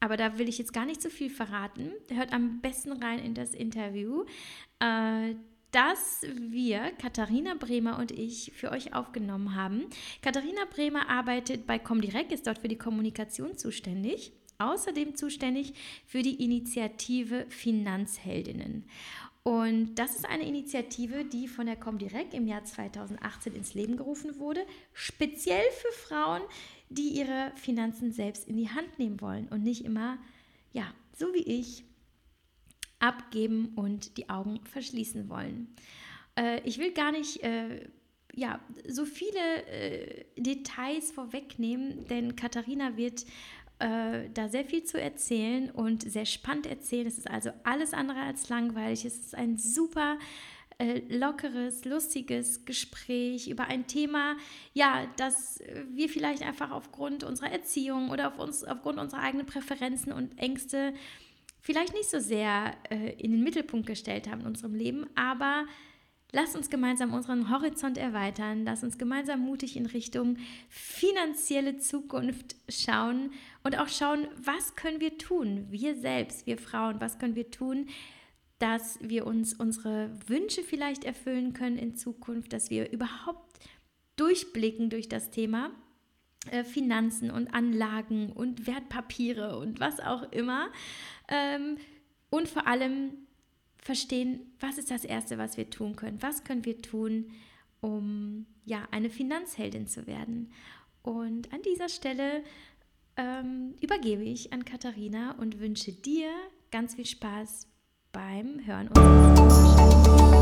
aber 0.00 0.16
da 0.16 0.38
will 0.38 0.48
ich 0.48 0.58
jetzt 0.58 0.72
gar 0.72 0.86
nicht 0.86 1.02
so 1.02 1.08
viel 1.08 1.30
verraten. 1.30 1.92
Hört 2.10 2.32
am 2.32 2.60
besten 2.60 2.92
rein 2.92 3.18
in 3.18 3.34
das 3.34 3.54
Interview, 3.54 4.24
äh, 4.80 5.34
das 5.72 6.22
wir, 6.34 6.92
Katharina 7.00 7.54
Bremer 7.54 7.98
und 7.98 8.12
ich, 8.12 8.52
für 8.54 8.70
euch 8.70 8.94
aufgenommen 8.94 9.54
haben. 9.54 9.86
Katharina 10.22 10.64
Bremer 10.70 11.08
arbeitet 11.08 11.66
bei 11.66 11.78
Comdirect, 11.78 12.32
ist 12.32 12.46
dort 12.46 12.60
für 12.60 12.68
die 12.68 12.78
Kommunikation 12.78 13.56
zuständig 13.56 14.32
außerdem 14.58 15.16
zuständig 15.16 15.74
für 16.06 16.22
die 16.22 16.42
Initiative 16.42 17.46
Finanzheldinnen. 17.48 18.88
Und 19.42 19.94
das 19.94 20.16
ist 20.16 20.26
eine 20.26 20.44
Initiative, 20.44 21.24
die 21.24 21.46
von 21.46 21.66
der 21.66 21.76
Comdirect 21.76 22.34
im 22.34 22.48
Jahr 22.48 22.64
2018 22.64 23.54
ins 23.54 23.74
Leben 23.74 23.96
gerufen 23.96 24.40
wurde, 24.40 24.66
speziell 24.92 25.62
für 25.70 25.92
Frauen, 25.92 26.42
die 26.88 27.08
ihre 27.08 27.52
Finanzen 27.56 28.12
selbst 28.12 28.48
in 28.48 28.56
die 28.56 28.70
Hand 28.70 28.98
nehmen 28.98 29.20
wollen 29.20 29.48
und 29.48 29.62
nicht 29.62 29.84
immer, 29.84 30.18
ja, 30.72 30.92
so 31.16 31.32
wie 31.34 31.42
ich, 31.42 31.84
abgeben 32.98 33.72
und 33.74 34.16
die 34.16 34.28
Augen 34.28 34.60
verschließen 34.64 35.28
wollen. 35.28 35.74
Äh, 36.36 36.60
ich 36.64 36.78
will 36.78 36.92
gar 36.92 37.12
nicht 37.12 37.42
äh, 37.42 37.88
ja, 38.34 38.60
so 38.86 39.04
viele 39.04 39.66
äh, 39.66 40.24
Details 40.36 41.10
vorwegnehmen, 41.10 42.06
denn 42.08 42.36
Katharina 42.36 42.96
wird 42.96 43.24
äh, 43.78 44.30
da 44.32 44.48
sehr 44.48 44.64
viel 44.64 44.84
zu 44.84 45.00
erzählen 45.00 45.70
und 45.70 46.10
sehr 46.10 46.26
spannend 46.26 46.66
erzählen. 46.66 47.06
Es 47.06 47.18
ist 47.18 47.30
also 47.30 47.50
alles 47.64 47.92
andere 47.92 48.20
als 48.20 48.48
langweilig. 48.48 49.04
Es 49.04 49.16
ist 49.16 49.34
ein 49.34 49.56
super 49.56 50.18
äh, 50.78 51.00
lockeres, 51.08 51.84
lustiges 51.84 52.64
Gespräch 52.64 53.48
über 53.48 53.64
ein 53.64 53.86
Thema, 53.86 54.36
ja, 54.74 55.06
das 55.16 55.60
wir 55.90 56.08
vielleicht 56.08 56.42
einfach 56.42 56.70
aufgrund 56.70 57.24
unserer 57.24 57.50
Erziehung 57.50 58.10
oder 58.10 58.28
auf 58.28 58.38
uns, 58.38 58.62
aufgrund 58.64 58.98
unserer 58.98 59.20
eigenen 59.20 59.46
Präferenzen 59.46 60.12
und 60.12 60.38
Ängste 60.38 60.92
vielleicht 61.60 61.94
nicht 61.94 62.10
so 62.10 62.20
sehr 62.20 62.74
äh, 62.90 63.12
in 63.18 63.32
den 63.32 63.42
Mittelpunkt 63.42 63.86
gestellt 63.86 64.28
haben 64.30 64.42
in 64.42 64.46
unserem 64.48 64.74
Leben, 64.74 65.06
aber 65.14 65.66
Lass 66.32 66.56
uns 66.56 66.68
gemeinsam 66.68 67.14
unseren 67.14 67.50
Horizont 67.50 67.96
erweitern. 67.96 68.64
Lass 68.64 68.82
uns 68.82 68.98
gemeinsam 68.98 69.40
mutig 69.40 69.76
in 69.76 69.86
Richtung 69.86 70.36
finanzielle 70.68 71.78
Zukunft 71.78 72.56
schauen 72.68 73.32
und 73.62 73.78
auch 73.78 73.88
schauen, 73.88 74.26
was 74.36 74.74
können 74.74 75.00
wir 75.00 75.16
tun, 75.18 75.66
wir 75.70 75.94
selbst, 75.94 76.46
wir 76.46 76.58
Frauen, 76.58 77.00
was 77.00 77.18
können 77.18 77.36
wir 77.36 77.50
tun, 77.50 77.88
dass 78.58 78.98
wir 79.00 79.26
uns 79.26 79.54
unsere 79.54 80.10
Wünsche 80.26 80.62
vielleicht 80.62 81.04
erfüllen 81.04 81.52
können 81.52 81.78
in 81.78 81.96
Zukunft, 81.96 82.52
dass 82.52 82.70
wir 82.70 82.90
überhaupt 82.90 83.60
durchblicken 84.16 84.88
durch 84.88 85.08
das 85.08 85.30
Thema 85.30 85.70
äh, 86.50 86.64
Finanzen 86.64 87.30
und 87.30 87.52
Anlagen 87.52 88.32
und 88.32 88.66
Wertpapiere 88.66 89.58
und 89.58 89.80
was 89.80 90.00
auch 90.00 90.30
immer. 90.32 90.68
Ähm, 91.28 91.76
und 92.30 92.48
vor 92.48 92.66
allem 92.66 93.12
verstehen, 93.78 94.40
was 94.60 94.78
ist 94.78 94.90
das 94.90 95.04
Erste, 95.04 95.38
was 95.38 95.56
wir 95.56 95.70
tun 95.70 95.96
können? 95.96 96.22
Was 96.22 96.44
können 96.44 96.64
wir 96.64 96.80
tun, 96.82 97.30
um 97.80 98.46
ja 98.64 98.88
eine 98.90 99.10
Finanzheldin 99.10 99.86
zu 99.86 100.06
werden? 100.06 100.52
Und 101.02 101.52
an 101.52 101.62
dieser 101.62 101.88
Stelle 101.88 102.42
ähm, 103.16 103.74
übergebe 103.80 104.22
ich 104.22 104.52
an 104.52 104.64
Katharina 104.64 105.32
und 105.38 105.60
wünsche 105.60 105.92
dir 105.92 106.30
ganz 106.70 106.96
viel 106.96 107.06
Spaß 107.06 107.68
beim 108.16 108.64
Hören 108.64 108.88
unseres 108.88 110.35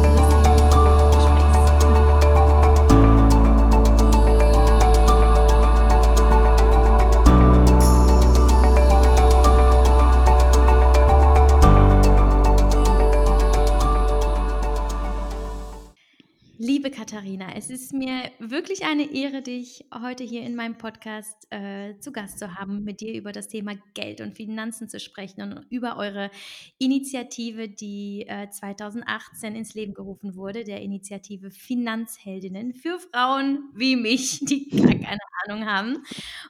Katharina, 17.15 17.55
es 17.55 17.71
ist 17.71 17.93
mir 17.93 18.33
wirklich 18.41 18.85
eine 18.85 19.15
Ehre, 19.15 19.41
dich 19.41 19.85
heute 19.95 20.25
hier 20.25 20.43
in 20.43 20.57
meinem 20.57 20.77
Podcast 20.77 21.47
äh, 21.51 21.97
zu 22.01 22.11
Gast 22.11 22.41
zu 22.41 22.57
haben, 22.57 22.83
mit 22.83 23.01
dir 23.01 23.15
über 23.15 23.31
das 23.31 23.47
Thema 23.47 23.75
Geld 23.95 24.21
und 24.21 24.35
Finanzen 24.35 24.89
zu 24.89 24.99
sprechen 24.99 25.43
und 25.43 25.67
über 25.71 25.97
eure 25.97 26.33
Initiative, 26.79 27.69
die 27.69 28.27
äh, 28.27 28.51
2018 28.51 29.55
ins 29.55 29.75
Leben 29.75 29.95
gerufen 29.95 30.35
wurde, 30.35 30.65
der 30.65 30.83
Initiative 30.83 31.53
Finanzheldinnen 31.53 32.75
für 32.75 32.99
Frauen 32.99 33.71
wie 33.77 33.95
mich, 33.95 34.41
die 34.45 34.69
gar 34.71 34.89
keine 34.89 35.21
Ahnung 35.45 35.67
haben. 35.67 36.03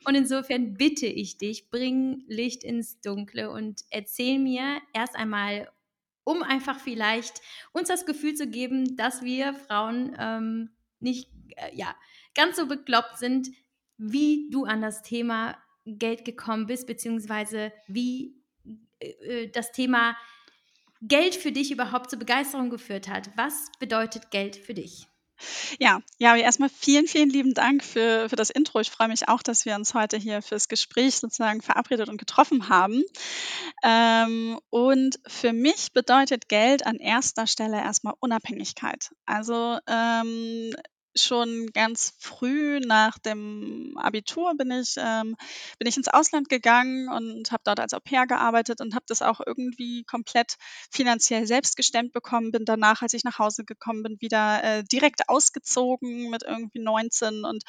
Und 0.06 0.14
insofern 0.14 0.73
bitte 0.73 1.04
ich 1.04 1.37
dich, 1.37 1.68
bring 1.68 2.25
Licht 2.26 2.64
ins 2.64 3.02
Dunkle 3.02 3.50
und 3.50 3.83
erzähl 3.90 4.38
mir 4.38 4.78
erst 4.94 5.14
einmal 5.14 5.68
um 6.24 6.42
einfach 6.42 6.78
vielleicht 6.80 7.40
uns 7.72 7.88
das 7.88 8.06
Gefühl 8.06 8.34
zu 8.34 8.48
geben, 8.48 8.96
dass 8.96 9.22
wir 9.22 9.54
Frauen 9.54 10.16
ähm, 10.18 10.70
nicht 11.00 11.30
äh, 11.56 11.74
ja, 11.74 11.94
ganz 12.34 12.56
so 12.56 12.66
bekloppt 12.66 13.18
sind, 13.18 13.48
wie 13.96 14.48
du 14.50 14.64
an 14.64 14.82
das 14.82 15.02
Thema 15.02 15.56
Geld 15.86 16.24
gekommen 16.24 16.66
bist, 16.66 16.86
beziehungsweise 16.86 17.72
wie 17.86 18.34
äh, 18.98 19.08
äh, 19.08 19.50
das 19.50 19.72
Thema 19.72 20.16
Geld 21.02 21.34
für 21.34 21.52
dich 21.52 21.70
überhaupt 21.70 22.10
zur 22.10 22.18
Begeisterung 22.18 22.70
geführt 22.70 23.08
hat. 23.08 23.30
Was 23.36 23.70
bedeutet 23.78 24.30
Geld 24.30 24.56
für 24.56 24.74
dich? 24.74 25.06
Ja, 25.78 26.00
ja, 26.18 26.36
erstmal 26.36 26.68
vielen, 26.68 27.06
vielen 27.06 27.30
lieben 27.30 27.54
Dank 27.54 27.82
für, 27.82 28.28
für 28.28 28.36
das 28.36 28.50
Intro. 28.50 28.80
Ich 28.80 28.90
freue 28.90 29.08
mich 29.08 29.28
auch, 29.28 29.42
dass 29.42 29.64
wir 29.64 29.74
uns 29.74 29.94
heute 29.94 30.16
hier 30.16 30.42
fürs 30.42 30.68
Gespräch 30.68 31.16
sozusagen 31.16 31.62
verabredet 31.62 32.08
und 32.08 32.18
getroffen 32.18 32.68
haben. 32.68 33.02
Ähm, 33.82 34.58
und 34.70 35.18
für 35.26 35.52
mich 35.52 35.92
bedeutet 35.92 36.48
Geld 36.48 36.86
an 36.86 36.96
erster 36.96 37.46
Stelle 37.46 37.78
erstmal 37.78 38.14
Unabhängigkeit. 38.20 39.10
Also 39.26 39.78
ähm, 39.88 40.74
schon 41.16 41.68
ganz 41.73 42.14
früh 42.18 42.80
nach 42.80 43.18
dem 43.18 43.97
Abitur 43.97 44.54
bin 44.56 44.71
ich, 44.71 44.94
ähm, 44.99 45.37
bin 45.78 45.88
ich 45.88 45.97
ins 45.97 46.09
Ausland 46.09 46.49
gegangen 46.49 47.09
und 47.09 47.52
habe 47.52 47.62
dort 47.64 47.80
als 47.80 47.94
Au 47.94 48.00
pair 48.00 48.26
gearbeitet 48.26 48.80
und 48.80 48.94
habe 48.94 49.04
das 49.09 49.23
auch 49.23 49.40
irgendwie 49.44 50.04
komplett 50.04 50.56
finanziell 50.90 51.47
selbst 51.47 51.76
gestemmt 51.76 52.12
bekommen. 52.12 52.52
Bin 52.52 52.64
danach, 52.64 53.02
als 53.02 53.14
ich 53.14 53.25
nach 53.25 53.38
Hause 53.38 53.64
gekommen 53.64 54.02
bin, 54.02 54.21
wieder 54.21 54.62
äh, 54.62 54.85
direkt 54.85 55.28
ausgezogen 55.28 56.30
mit 56.30 56.42
irgendwie 56.42 56.80
19 56.80 57.44
und 57.44 57.64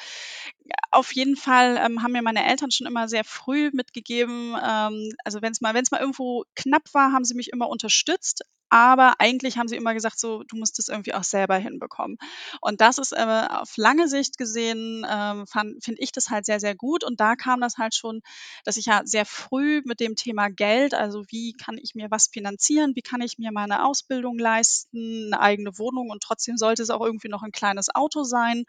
auf 0.90 1.14
jeden 1.14 1.36
Fall 1.36 1.76
ähm, 1.78 2.02
haben 2.02 2.12
mir 2.12 2.22
meine 2.22 2.46
Eltern 2.46 2.70
schon 2.70 2.86
immer 2.86 3.08
sehr 3.08 3.24
früh 3.24 3.70
mitgegeben, 3.72 4.56
ähm, 4.62 5.10
also 5.24 5.42
wenn 5.42 5.52
es 5.52 5.60
mal, 5.60 5.74
wenn 5.74 5.82
es 5.82 5.90
mal 5.90 6.00
irgendwo 6.00 6.44
knapp 6.54 6.82
war, 6.92 7.12
haben 7.12 7.24
sie 7.24 7.34
mich 7.34 7.50
immer 7.52 7.68
unterstützt, 7.68 8.42
aber 8.68 9.14
eigentlich 9.18 9.58
haben 9.58 9.68
sie 9.68 9.76
immer 9.76 9.94
gesagt, 9.94 10.18
so, 10.18 10.42
du 10.44 10.56
musst 10.56 10.78
es 10.78 10.88
irgendwie 10.88 11.14
auch 11.14 11.24
selber 11.24 11.56
hinbekommen. 11.56 12.18
Und 12.60 12.80
das 12.80 12.98
ist 12.98 13.12
äh, 13.12 13.46
auf 13.48 13.76
lange 13.76 14.08
Sicht 14.08 14.38
gesehen, 14.38 15.06
ähm, 15.08 15.46
finde 15.46 16.00
ich 16.00 16.12
das 16.12 16.30
halt 16.30 16.46
sehr, 16.46 16.60
sehr 16.60 16.74
gut. 16.74 17.04
Und 17.04 17.20
da 17.20 17.36
kam 17.36 17.60
das 17.60 17.76
halt 17.78 17.94
schon, 17.94 18.22
dass 18.64 18.76
ich 18.76 18.86
ja 18.86 19.02
sehr 19.04 19.24
früh 19.24 19.82
mit 19.84 20.00
dem 20.00 20.16
Thema 20.16 20.48
Geld, 20.48 20.94
also 20.94 21.24
wie 21.28 21.52
kann 21.52 21.78
ich 21.78 21.94
mir 21.94 22.10
was 22.10 22.28
finanzieren, 22.28 22.96
wie 22.96 23.02
kann 23.02 23.20
ich 23.20 23.38
mir 23.38 23.52
meine 23.52 23.84
Ausbildung 23.84 24.38
leisten, 24.38 25.32
eine 25.32 25.40
eigene 25.40 25.78
Wohnung 25.78 26.10
und 26.10 26.22
trotzdem 26.22 26.56
sollte 26.56 26.82
es 26.82 26.90
auch 26.90 27.00
irgendwie 27.00 27.28
noch 27.28 27.42
ein 27.42 27.52
kleines 27.52 27.94
Auto 27.94 28.24
sein. 28.24 28.64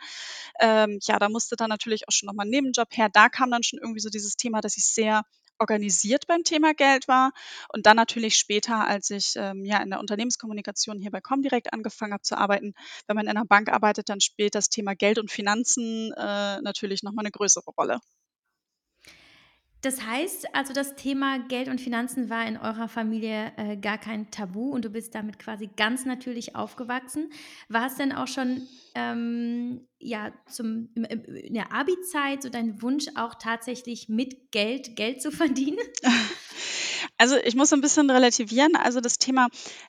Ähm, 0.60 1.00
ja, 1.04 1.20
da 1.20 1.30
musste 1.30 1.56
dann 1.56 1.70
natürlich 1.70 2.08
auch 2.08 2.12
schon 2.12 2.28
nochmal 2.28 2.46
ein 2.46 2.52
Nebenjob 2.52 2.96
her. 2.96 3.10
Da 3.12 3.30
kam 3.30 3.52
dann 3.52 3.64
schon 3.64 3.80
irgendwie 3.80 4.00
so 4.00 4.10
dieses 4.10 4.36
Thema, 4.36 4.62
dass 4.62 4.78
ich 4.78 4.86
sehr 4.86 5.24
organisiert 5.60 6.28
beim 6.28 6.44
Thema 6.44 6.74
Geld 6.74 7.08
war 7.08 7.32
und 7.70 7.86
dann 7.86 7.98
natürlich 7.98 8.36
später, 8.36 8.88
als 8.88 9.10
ich 9.10 9.34
ähm, 9.36 9.66
ja 9.66 9.82
in 9.82 9.90
der 9.90 10.00
Unternehmenskommunikation 10.00 11.00
hier 11.00 11.12
bei 11.12 11.22
Comdirect 11.22 11.74
angefangen 11.74 12.14
habe 12.14 12.24
zu 12.24 12.38
arbeiten, 12.38 12.74
wenn 13.08 13.16
man 13.16 13.26
in 13.26 13.32
einer 13.32 13.46
Bank 13.46 13.70
arbeitet, 13.70 14.10
dann 14.10 14.22
spielt 14.22 14.56
das 14.56 14.70
Thema 14.70 14.96
Geld 14.96 15.20
und 15.20 15.32
Finanzen 15.32 16.12
äh, 16.14 16.62
natürlich 16.62 17.04
nochmal 17.04 17.24
eine 17.24 17.32
größere 17.32 17.72
Rolle. 17.78 18.00
Das 19.82 20.04
heißt, 20.06 20.56
also 20.56 20.74
das 20.74 20.96
Thema 20.96 21.40
Geld 21.48 21.68
und 21.68 21.80
Finanzen 21.80 22.30
war 22.30 22.48
in 22.48 22.58
eurer 22.58 22.88
Familie 22.88 23.52
äh, 23.58 23.78
gar 23.78 23.98
kein 23.98 24.32
Tabu 24.32 24.72
und 24.72 24.86
du 24.86 24.90
bist 24.90 25.14
damit 25.14 25.38
quasi 25.38 25.70
ganz 25.78 26.06
natürlich 26.06 26.56
aufgewachsen. 26.56 27.30
War 27.70 27.88
es 27.88 27.96
denn 27.96 28.12
auch 28.12 28.28
schon 28.28 28.68
ähm, 28.96 29.88
ja, 30.00 30.32
zum, 30.48 30.90
in 30.96 31.54
der 31.54 31.72
Abi-Zeit 31.72 32.42
so 32.42 32.50
dein 32.50 32.82
Wunsch 32.82 33.06
auch 33.16 33.36
tatsächlich 33.36 34.10
mit 34.10 34.52
Geld 34.52 34.96
Geld 34.96 35.22
zu 35.22 35.32
verdienen? 35.32 35.78
Also 37.20 37.36
ich 37.38 37.56
muss 37.56 37.74
ein 37.74 37.82
bisschen 37.82 38.10
relativieren. 38.12 38.76
Also 38.76 39.02
das 39.02 39.18
Thema 39.18 39.48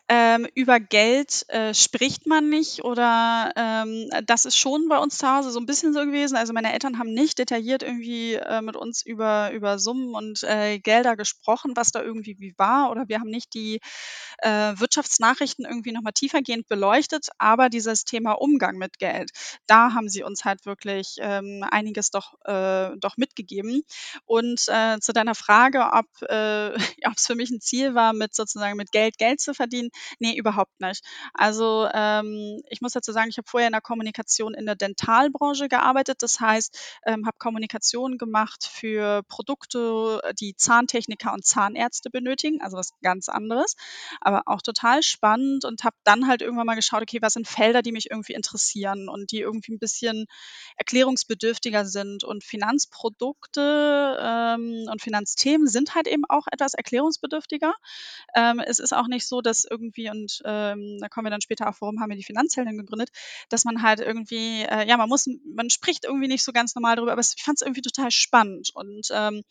ähm, 0.09 0.47
über 0.55 0.81
Geld 0.81 1.45
äh, 1.49 1.75
spricht 1.75 2.27
man 2.27 2.49
nicht 2.49 2.85
oder 2.85 3.53
ähm, 3.55 4.09
das 4.25 4.47
ist 4.47 4.57
schon 4.57 4.89
bei 4.89 4.99
uns 4.99 5.19
zu 5.19 5.29
Hause 5.29 5.51
so 5.51 5.61
ein 5.61 5.67
bisschen 5.67 5.93
so 5.93 6.01
gewesen. 6.01 6.37
Also 6.37 6.55
meine 6.55 6.73
Eltern 6.73 6.99
haben 6.99 7.13
nicht 7.13 7.39
detailliert 7.39 7.83
irgendwie 7.83 8.35
äh, 8.35 8.63
mit 8.63 8.77
uns 8.77 9.05
über, 9.05 9.53
über 9.53 9.79
Summen 9.79 10.15
und 10.15 10.43
äh, 10.45 10.79
Gelder 10.79 11.17
gesprochen, 11.17 11.73
was 11.75 11.91
da 11.91 12.03
irgendwie 12.03 12.37
wie 12.39 12.55
war 12.57 12.91
oder 12.91 13.09
wir 13.09 13.21
haben 13.21 13.31
nicht 13.31 13.53
die 13.53 13.81
äh, 14.39 14.73
Wirtschaftsnachrichten 14.77 15.65
irgendwie 15.65 15.93
nochmal 15.93 16.13
tiefergehend 16.13 16.69
beleuchtet, 16.69 17.29
aber 17.39 17.69
dieses 17.69 18.05
Thema 18.05 18.33
Umgang 18.33 18.77
mit 18.77 18.99
Geld, 18.99 19.31
da 19.67 19.93
haben 19.95 20.09
sie 20.09 20.23
uns 20.23 20.45
halt 20.45 20.65
wirklich 20.67 21.17
ähm, 21.21 21.65
einiges 21.71 22.11
doch, 22.11 22.35
äh, 22.45 22.97
doch 22.99 23.17
mitgegeben. 23.17 23.83
Und 24.25 24.65
äh, 24.69 24.99
zu 25.01 25.13
deiner 25.13 25.35
Frage, 25.35 25.91
ob, 25.93 26.07
äh, 26.29 26.73
ob 27.07 27.18
ob 27.19 27.21
es 27.21 27.27
für 27.27 27.35
mich 27.35 27.51
ein 27.51 27.61
Ziel 27.61 27.95
war, 27.95 28.13
mit 28.13 28.35
sozusagen 28.35 28.77
mit 28.77 28.93
Geld 28.93 29.19
Geld 29.19 29.41
zu 29.41 29.55
verdienen. 29.55 29.91
Nee, 30.21 30.37
überhaupt 30.37 30.81
nicht. 30.81 31.05
Also, 31.35 31.89
ähm, 31.93 32.63
ich 32.71 32.81
muss 32.81 32.93
dazu 32.93 33.11
sagen, 33.13 33.29
ich 33.29 33.39
habe 33.39 33.49
vorher 33.49 33.67
in 33.67 33.73
der 33.73 33.81
Kommunikation 33.81 34.55
in 34.55 34.67
der 34.67 34.77
Dentalbranche 34.77 35.69
gearbeitet. 35.69 36.23
Das 36.23 36.39
heißt, 36.39 36.79
ähm, 37.07 37.27
habe 37.27 37.37
Kommunikation 37.39 38.19
gemacht 38.19 38.69
für 38.71 39.23
Produkte, 39.29 40.21
die 40.39 40.55
Zahntechniker 40.57 41.33
und 41.33 41.45
Zahnärzte 41.45 42.11
benötigen, 42.11 42.61
also 42.63 42.77
was 42.77 42.91
ganz 43.03 43.29
anderes, 43.29 43.75
aber 44.21 44.43
auch 44.47 44.63
total 44.63 45.03
spannend 45.03 45.65
und 45.65 45.83
habe 45.85 45.97
dann 46.05 46.29
halt 46.29 46.43
irgendwann 46.43 46.67
mal 46.67 46.77
geschaut, 46.77 47.03
okay, 47.03 47.19
was 47.21 47.33
sind 47.33 47.49
Felder, 47.49 47.83
die 47.83 47.93
mich 47.93 48.11
irgendwie 48.11 48.35
interessieren 48.35 49.09
und 49.09 49.33
die 49.33 49.41
irgendwie 49.41 49.73
ein 49.73 49.79
bisschen 49.79 50.27
erklärungsbedürftiger 50.77 51.85
sind. 51.85 52.23
Und 52.25 52.45
Finanzprodukte 52.45 54.19
ähm, 54.21 54.87
und 54.91 55.03
Finanzthemen 55.03 55.67
sind 55.67 55.95
halt 55.95 56.07
eben 56.07 56.25
auch 56.29 56.47
etwas 56.51 56.75
erklärungsbedürftiger. 56.75 57.08
Ähm, 58.35 58.61
es 58.61 58.79
ist 58.79 58.93
auch 58.93 59.09
nicht 59.09 59.27
so, 59.27 59.41
dass 59.41 59.65
irgendwie, 59.65 60.11
und 60.11 60.41
ähm, 60.45 60.99
da 61.01 61.09
kommen 61.09 61.27
wir 61.27 61.31
dann 61.31 61.41
später 61.41 61.69
auch, 61.69 61.77
warum 61.81 62.01
haben 62.01 62.11
wir 62.11 62.17
die 62.17 62.25
Finanzhelden 62.25 62.77
gegründet, 62.77 63.11
dass 63.49 63.65
man 63.65 63.83
halt 63.83 64.01
irgendwie, 64.01 64.63
äh, 64.63 64.87
ja, 64.87 64.97
man 64.97 65.09
muss, 65.09 65.27
man 65.55 65.71
spricht 65.71 66.05
irgendwie 66.05 66.29
nicht 66.29 66.45
so 66.45 66.53
ganz 66.53 66.75
normal 66.75 66.97
darüber, 66.97 67.13
aber 67.13 67.21
ich 67.21 67.43
fand 67.43 67.59
es 67.59 67.63
irgendwie 67.63 67.83
total 67.83 68.11
spannend. 68.11 68.71
Und 68.75 69.09
ähm, 69.13 69.43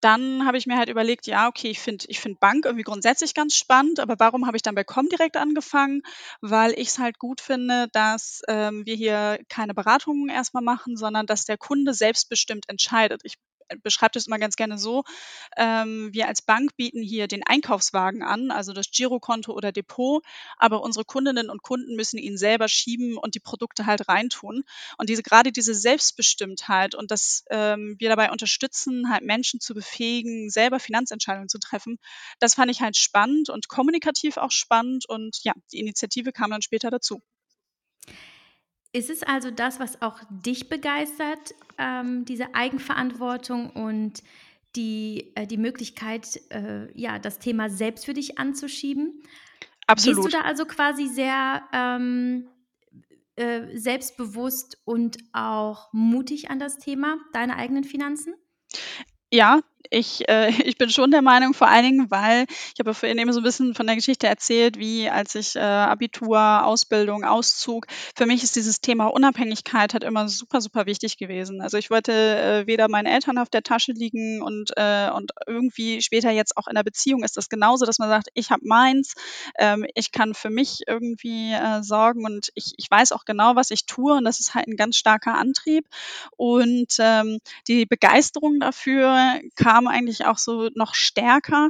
dann 0.00 0.46
habe 0.46 0.58
ich 0.58 0.66
mir 0.66 0.76
halt 0.76 0.88
überlegt, 0.88 1.26
ja, 1.26 1.48
okay, 1.48 1.70
ich 1.70 1.80
finde 1.80 2.04
ich 2.08 2.20
finde 2.20 2.38
Bank 2.40 2.64
irgendwie 2.64 2.84
grundsätzlich 2.84 3.34
ganz 3.34 3.56
spannend, 3.56 3.98
aber 3.98 4.14
warum 4.18 4.46
habe 4.46 4.56
ich 4.56 4.62
dann 4.62 4.76
bei 4.76 4.84
Comdirect 4.84 5.36
angefangen? 5.36 6.02
Weil 6.40 6.72
ich 6.72 6.88
es 6.88 6.98
halt 6.98 7.18
gut 7.18 7.40
finde, 7.40 7.88
dass, 7.92 8.42
ähm, 8.48 8.86
wir 8.86 8.94
hier 8.94 9.40
keine 9.48 9.74
Beratungen 9.74 10.28
erstmal 10.28 10.62
machen, 10.62 10.96
sondern 10.96 11.26
dass 11.26 11.46
der 11.46 11.58
Kunde 11.58 11.94
selbstbestimmt 11.94 12.68
entscheidet. 12.68 13.22
Ich 13.24 13.34
beschreibe 13.82 14.12
das 14.14 14.26
immer 14.26 14.38
ganz 14.38 14.56
gerne 14.56 14.78
so, 14.78 15.04
ähm, 15.56 16.10
wir 16.12 16.28
als 16.28 16.42
Bank 16.42 16.76
bieten 16.76 17.02
hier 17.02 17.28
den 17.28 17.42
Einkaufswagen 17.44 18.22
an, 18.22 18.50
also 18.50 18.72
das 18.72 18.90
Girokonto 18.90 19.52
oder 19.52 19.72
Depot, 19.72 20.24
aber 20.56 20.82
unsere 20.82 21.04
Kundinnen 21.04 21.50
und 21.50 21.62
Kunden 21.62 21.96
müssen 21.96 22.18
ihn 22.18 22.38
selber 22.38 22.68
schieben 22.68 23.16
und 23.16 23.34
die 23.34 23.40
Produkte 23.40 23.86
halt 23.86 24.08
reintun. 24.08 24.64
Und 24.96 25.08
diese 25.08 25.22
gerade 25.22 25.52
diese 25.52 25.74
Selbstbestimmtheit 25.74 26.94
und 26.94 27.10
dass 27.10 27.44
ähm, 27.50 27.96
wir 27.98 28.08
dabei 28.08 28.30
unterstützen, 28.30 29.10
halt 29.10 29.22
Menschen 29.24 29.60
zu 29.60 29.74
befähigen, 29.74 30.50
selber 30.50 30.80
Finanzentscheidungen 30.80 31.48
zu 31.48 31.58
treffen, 31.58 31.98
das 32.40 32.54
fand 32.54 32.70
ich 32.70 32.80
halt 32.80 32.96
spannend 32.96 33.50
und 33.50 33.68
kommunikativ 33.68 34.36
auch 34.36 34.50
spannend 34.50 35.08
und 35.08 35.38
ja, 35.42 35.52
die 35.72 35.78
Initiative 35.78 36.32
kam 36.32 36.50
dann 36.50 36.62
später 36.62 36.90
dazu. 36.90 37.22
Ist 38.92 39.10
es 39.10 39.22
also 39.22 39.50
das, 39.50 39.80
was 39.80 40.00
auch 40.00 40.20
dich 40.30 40.68
begeistert, 40.68 41.54
ähm, 41.76 42.24
diese 42.24 42.54
Eigenverantwortung 42.54 43.70
und 43.70 44.22
die, 44.76 45.32
äh, 45.34 45.46
die 45.46 45.58
Möglichkeit, 45.58 46.40
äh, 46.50 46.90
ja, 46.98 47.18
das 47.18 47.38
Thema 47.38 47.68
selbst 47.68 48.06
für 48.06 48.14
dich 48.14 48.38
anzuschieben? 48.38 49.22
Absolut. 49.86 50.24
Gehst 50.24 50.34
du 50.34 50.38
da 50.38 50.44
also 50.44 50.64
quasi 50.64 51.06
sehr 51.06 51.62
ähm, 51.72 52.48
äh, 53.36 53.76
selbstbewusst 53.76 54.78
und 54.84 55.18
auch 55.32 55.92
mutig 55.92 56.50
an 56.50 56.58
das 56.58 56.78
Thema, 56.78 57.18
deine 57.32 57.56
eigenen 57.56 57.84
Finanzen? 57.84 58.34
Ja, 59.30 59.60
ich, 59.90 60.28
äh, 60.28 60.50
ich 60.64 60.78
bin 60.78 60.90
schon 60.90 61.10
der 61.10 61.22
Meinung, 61.22 61.54
vor 61.54 61.68
allen 61.68 61.84
Dingen, 61.84 62.10
weil 62.10 62.46
ich 62.74 62.78
habe 62.78 62.90
ja 62.90 62.94
vorhin 62.94 63.18
eben 63.18 63.32
so 63.32 63.40
ein 63.40 63.44
bisschen 63.44 63.74
von 63.74 63.86
der 63.86 63.96
Geschichte 63.96 64.26
erzählt, 64.26 64.78
wie 64.78 65.08
als 65.08 65.34
ich 65.34 65.56
äh, 65.56 65.60
Abitur, 65.60 66.64
Ausbildung, 66.64 67.24
Auszug, 67.24 67.86
für 68.14 68.26
mich 68.26 68.42
ist 68.42 68.56
dieses 68.56 68.80
Thema 68.80 69.06
Unabhängigkeit 69.06 69.92
halt 69.92 70.04
immer 70.04 70.28
super, 70.28 70.60
super 70.60 70.86
wichtig 70.86 71.18
gewesen. 71.18 71.60
Also 71.60 71.78
ich 71.78 71.90
wollte 71.90 72.12
äh, 72.12 72.66
weder 72.66 72.88
meinen 72.88 73.06
Eltern 73.06 73.38
auf 73.38 73.48
der 73.48 73.62
Tasche 73.62 73.92
liegen 73.92 74.42
und, 74.42 74.70
äh, 74.76 75.10
und 75.10 75.32
irgendwie 75.46 76.02
später 76.02 76.30
jetzt 76.30 76.56
auch 76.56 76.68
in 76.68 76.74
der 76.74 76.84
Beziehung 76.84 77.22
ist 77.24 77.36
das 77.36 77.48
genauso, 77.48 77.84
dass 77.84 77.98
man 77.98 78.08
sagt, 78.08 78.28
ich 78.34 78.50
habe 78.50 78.62
meins, 78.64 79.14
ähm, 79.58 79.86
ich 79.94 80.12
kann 80.12 80.34
für 80.34 80.50
mich 80.50 80.82
irgendwie 80.86 81.52
äh, 81.52 81.82
sorgen 81.82 82.24
und 82.24 82.50
ich, 82.54 82.74
ich 82.76 82.90
weiß 82.90 83.12
auch 83.12 83.24
genau, 83.24 83.56
was 83.56 83.70
ich 83.70 83.86
tue 83.86 84.14
und 84.14 84.24
das 84.24 84.40
ist 84.40 84.54
halt 84.54 84.66
ein 84.68 84.76
ganz 84.76 84.96
starker 84.96 85.34
Antrieb. 85.34 85.86
Und 86.36 86.96
ähm, 86.98 87.38
die 87.66 87.86
Begeisterung 87.86 88.60
dafür 88.60 89.40
kam 89.56 89.67
kam 89.68 89.86
eigentlich 89.86 90.24
auch 90.24 90.38
so 90.38 90.70
noch 90.74 90.94
stärker, 90.94 91.68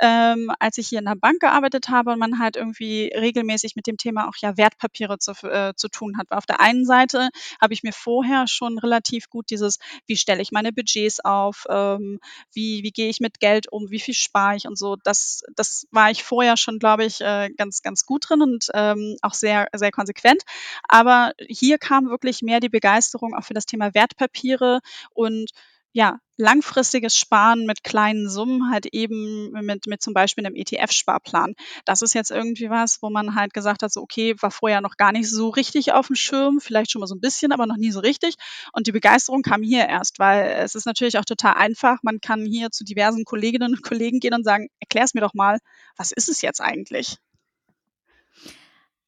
ähm, 0.00 0.50
als 0.58 0.78
ich 0.78 0.88
hier 0.88 0.98
in 0.98 1.04
der 1.04 1.14
Bank 1.14 1.38
gearbeitet 1.38 1.90
habe 1.90 2.10
und 2.10 2.18
man 2.18 2.40
halt 2.40 2.56
irgendwie 2.56 3.12
regelmäßig 3.14 3.76
mit 3.76 3.86
dem 3.86 3.96
Thema 3.96 4.28
auch 4.28 4.34
ja 4.40 4.56
Wertpapiere 4.56 5.18
zu, 5.18 5.30
äh, 5.44 5.72
zu 5.76 5.88
tun 5.88 6.18
hat. 6.18 6.32
Auf 6.32 6.44
der 6.44 6.60
einen 6.60 6.84
Seite 6.84 7.28
habe 7.60 7.72
ich 7.72 7.84
mir 7.84 7.92
vorher 7.92 8.48
schon 8.48 8.78
relativ 8.78 9.30
gut 9.30 9.50
dieses, 9.50 9.78
wie 10.06 10.16
stelle 10.16 10.42
ich 10.42 10.50
meine 10.50 10.72
Budgets 10.72 11.20
auf, 11.20 11.66
ähm, 11.70 12.18
wie, 12.52 12.82
wie 12.82 12.90
gehe 12.90 13.08
ich 13.08 13.20
mit 13.20 13.38
Geld 13.38 13.70
um, 13.70 13.90
wie 13.90 14.00
viel 14.00 14.14
spare 14.14 14.56
ich 14.56 14.66
und 14.66 14.76
so. 14.76 14.96
Das, 15.04 15.44
das 15.54 15.86
war 15.92 16.10
ich 16.10 16.24
vorher 16.24 16.56
schon, 16.56 16.80
glaube 16.80 17.04
ich, 17.04 17.20
äh, 17.20 17.50
ganz, 17.56 17.80
ganz 17.82 18.06
gut 18.06 18.28
drin 18.28 18.42
und 18.42 18.70
ähm, 18.74 19.16
auch 19.22 19.34
sehr, 19.34 19.68
sehr 19.72 19.92
konsequent. 19.92 20.42
Aber 20.88 21.30
hier 21.48 21.78
kam 21.78 22.08
wirklich 22.08 22.42
mehr 22.42 22.58
die 22.58 22.68
Begeisterung 22.68 23.34
auch 23.34 23.44
für 23.44 23.54
das 23.54 23.66
Thema 23.66 23.94
Wertpapiere 23.94 24.80
und 25.14 25.52
ja, 25.96 26.18
langfristiges 26.36 27.16
Sparen 27.16 27.64
mit 27.64 27.82
kleinen 27.82 28.28
Summen 28.28 28.70
halt 28.70 28.84
eben 28.92 29.50
mit, 29.52 29.86
mit 29.86 30.02
zum 30.02 30.12
Beispiel 30.12 30.44
einem 30.44 30.54
ETF-Sparplan. 30.54 31.54
Das 31.86 32.02
ist 32.02 32.12
jetzt 32.12 32.30
irgendwie 32.30 32.68
was, 32.68 32.98
wo 33.00 33.08
man 33.08 33.34
halt 33.34 33.54
gesagt 33.54 33.82
hat, 33.82 33.90
so 33.90 34.02
okay, 34.02 34.34
war 34.42 34.50
vorher 34.50 34.82
noch 34.82 34.98
gar 34.98 35.12
nicht 35.12 35.30
so 35.30 35.48
richtig 35.48 35.92
auf 35.92 36.08
dem 36.08 36.14
Schirm, 36.16 36.60
vielleicht 36.60 36.90
schon 36.90 37.00
mal 37.00 37.06
so 37.06 37.14
ein 37.14 37.22
bisschen, 37.22 37.50
aber 37.50 37.64
noch 37.64 37.78
nie 37.78 37.92
so 37.92 38.00
richtig. 38.00 38.34
Und 38.74 38.86
die 38.86 38.92
Begeisterung 38.92 39.40
kam 39.40 39.62
hier 39.62 39.86
erst, 39.86 40.18
weil 40.18 40.46
es 40.58 40.74
ist 40.74 40.84
natürlich 40.84 41.16
auch 41.16 41.24
total 41.24 41.54
einfach. 41.54 42.00
Man 42.02 42.20
kann 42.20 42.44
hier 42.44 42.70
zu 42.70 42.84
diversen 42.84 43.24
Kolleginnen 43.24 43.72
und 43.72 43.82
Kollegen 43.82 44.20
gehen 44.20 44.34
und 44.34 44.44
sagen, 44.44 44.68
erklär's 44.80 45.14
mir 45.14 45.22
doch 45.22 45.32
mal, 45.32 45.60
was 45.96 46.12
ist 46.12 46.28
es 46.28 46.42
jetzt 46.42 46.60
eigentlich? 46.60 47.16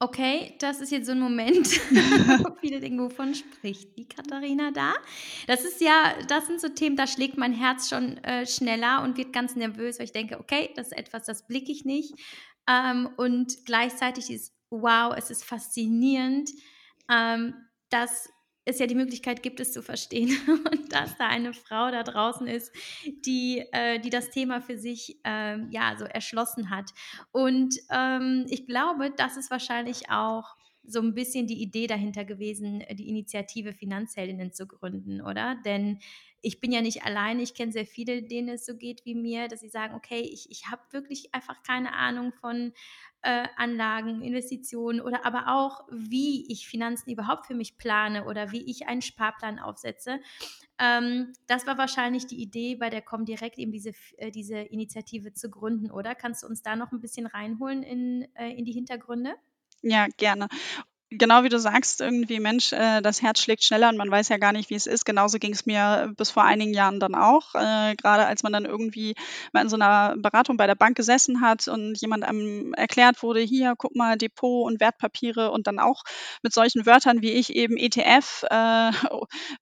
Okay, 0.01 0.55
das 0.61 0.81
ist 0.81 0.93
jetzt 0.93 1.07
so 1.07 1.13
ein 1.13 1.19
Moment, 1.19 1.67
wo 2.45 2.55
viele 2.61 2.79
denken, 2.79 3.01
wovon 3.01 3.35
spricht 3.35 3.97
die 3.99 4.07
Katharina 4.07 4.71
da? 4.71 4.95
Das 5.49 5.65
ist 5.65 5.81
ja 5.81 6.15
das 6.29 6.47
sind 6.47 6.61
so 6.61 6.69
Themen, 6.69 6.95
da 6.95 7.09
schlägt 7.09 7.37
mein 7.37 7.53
Herz 7.53 7.89
schon, 7.89 8.17
äh, 8.19 8.47
schneller 8.47 9.03
und 9.03 9.17
wird 9.17 9.33
ganz 9.33 9.57
nervös, 9.57 9.99
weil 9.99 10.05
ich 10.07 10.13
denke: 10.13 10.39
„Okay, 10.39 10.71
das 10.77 10.89
ist 10.89 10.97
etwas, 10.97 11.25
das 11.27 11.49
blicke 11.49 11.73
ich 11.73 11.85
nicht.“ 11.85 12.15
Ähm, 12.69 13.09
und 13.17 13.65
gleichzeitig 13.67 14.31
ist 14.31 14.55
wow, 14.71 15.13
es 15.17 15.31
ist 15.31 15.45
faszinierend, 15.45 16.49
ähm, 17.11 17.55
dass 17.91 18.29
es 18.69 18.79
ja 18.79 18.87
die 18.87 18.95
Möglichkeit 18.95 19.43
gibt, 19.43 19.61
es 19.61 19.73
zu 19.73 19.83
verstehen 19.83 20.37
und 20.71 20.93
dass 20.93 21.17
da 21.17 21.27
eine 21.29 21.53
Frau 21.53 21.91
da 21.91 22.03
draußen 22.03 22.47
ist, 22.47 22.73
die, 23.25 23.65
äh, 23.73 23.99
die 23.99 24.11
das 24.11 24.31
Thema 24.31 24.61
für 24.61 24.79
sich 24.79 25.19
ähm, 25.25 25.69
ja 25.71 25.97
so 25.99 26.05
erschlossen 26.05 26.71
hat. 26.71 26.91
Und 27.33 27.75
ähm, 27.91 28.47
ich 28.49 28.67
glaube, 28.67 29.11
das 29.17 29.37
ist 29.37 29.51
wahrscheinlich 29.51 30.11
auch 30.11 30.57
so 30.89 31.01
ein 31.01 31.15
bisschen 31.15 31.47
die 31.47 31.61
Idee 31.61 31.87
dahinter 31.87 32.25
gewesen, 32.25 32.83
die 32.93 33.09
Initiative 33.09 33.75
Finanzheldinnen 33.75 34.53
zu 34.53 34.67
gründen, 34.67 35.21
oder? 35.21 35.57
Denn 35.65 35.99
ich 36.41 36.61
bin 36.61 36.73
ja 36.73 36.81
nicht 36.81 37.05
alleine, 37.05 37.43
ich 37.43 37.55
kenne 37.55 37.73
sehr 37.73 37.87
viele, 37.87 38.23
denen 38.23 38.49
es 38.49 38.65
so 38.65 38.75
geht 38.77 39.05
wie 39.05 39.15
mir, 39.15 39.49
dass 39.49 39.61
sie 39.61 39.69
sagen, 39.69 39.95
okay, 39.95 40.21
ich, 40.21 40.51
ich 40.51 40.69
habe 40.71 40.83
wirklich 40.91 41.35
einfach 41.35 41.63
keine 41.63 41.95
Ahnung 41.95 42.33
von 42.33 42.73
äh, 43.23 43.47
Anlagen, 43.57 44.23
Investitionen 44.23 45.01
oder 45.01 45.25
aber 45.27 45.49
auch, 45.49 45.87
wie 45.91 46.51
ich 46.51 46.69
Finanzen 46.69 47.11
überhaupt 47.11 47.47
für 47.47 47.55
mich 47.55 47.77
plane 47.77 48.25
oder 48.25 48.53
wie 48.53 48.71
ich 48.71 48.87
einen 48.87 49.03
Sparplan 49.03 49.59
aufsetze. 49.59 50.21
Ähm, 50.79 51.33
das 51.47 51.67
war 51.67 51.79
wahrscheinlich 51.79 52.27
die 52.27 52.41
Idee 52.41 52.77
bei 52.77 52.91
der 52.91 53.03
Comdirect, 53.03 53.59
eben 53.59 53.73
diese, 53.73 53.93
äh, 54.17 54.31
diese 54.31 54.59
Initiative 54.59 55.33
zu 55.33 55.51
gründen, 55.51 55.91
oder? 55.91 56.15
Kannst 56.15 56.43
du 56.43 56.47
uns 56.47 56.63
da 56.63 56.77
noch 56.77 56.93
ein 56.93 57.01
bisschen 57.01 57.27
reinholen 57.27 57.83
in, 57.83 58.29
äh, 58.35 58.51
in 58.51 58.65
die 58.65 58.73
Hintergründe? 58.73 59.35
Ja, 59.83 60.07
gerne 60.17 60.49
genau 61.11 61.43
wie 61.43 61.49
du 61.49 61.59
sagst, 61.59 62.01
irgendwie, 62.01 62.41
Mensch, 62.41 62.73
äh, 62.73 63.01
das 63.01 63.23
Herz 63.23 63.41
schlägt 63.41 63.65
schneller 63.65 63.89
und 63.89 63.97
man 63.97 64.11
weiß 64.11 64.29
ja 64.29 64.37
gar 64.37 64.53
nicht, 64.53 64.71
wie 64.71 64.75
es 64.75 64.87
ist. 64.87 65.05
Genauso 65.05 65.39
ging 65.39 65.53
es 65.53 65.65
mir 65.65 66.13
bis 66.17 66.31
vor 66.31 66.45
einigen 66.45 66.75
Jahren 66.75 67.01
dann 67.01 67.15
auch. 67.15 67.55
Äh, 67.55 67.97
Gerade 67.97 68.27
als 68.27 68.43
man 68.43 68.53
dann 68.53 68.65
irgendwie 68.65 69.15
mal 69.53 69.63
in 69.63 69.69
so 69.69 69.77
einer 69.77 70.17
Beratung 70.19 70.57
bei 70.57 70.67
der 70.67 70.75
Bank 70.75 70.97
gesessen 70.97 71.41
hat 71.41 71.69
und 71.69 71.99
jemand 72.01 72.25
einem 72.25 72.75
erklärt 72.75 73.23
wurde, 73.23 73.41
hier, 73.41 73.75
guck 73.77 73.97
mal, 73.97 74.19
Depot 74.19 74.67
und 74.67 74.81
Wertpapiere 74.81 75.51
und 75.51 75.67
dann 75.67 75.79
auch 75.79 76.03
mit 76.43 76.53
solchen 76.53 76.85
Wörtern 76.85 77.23
wie 77.23 77.33
ich 77.33 77.55
eben 77.55 77.77
ETF 77.77 78.45
äh, 78.51 78.91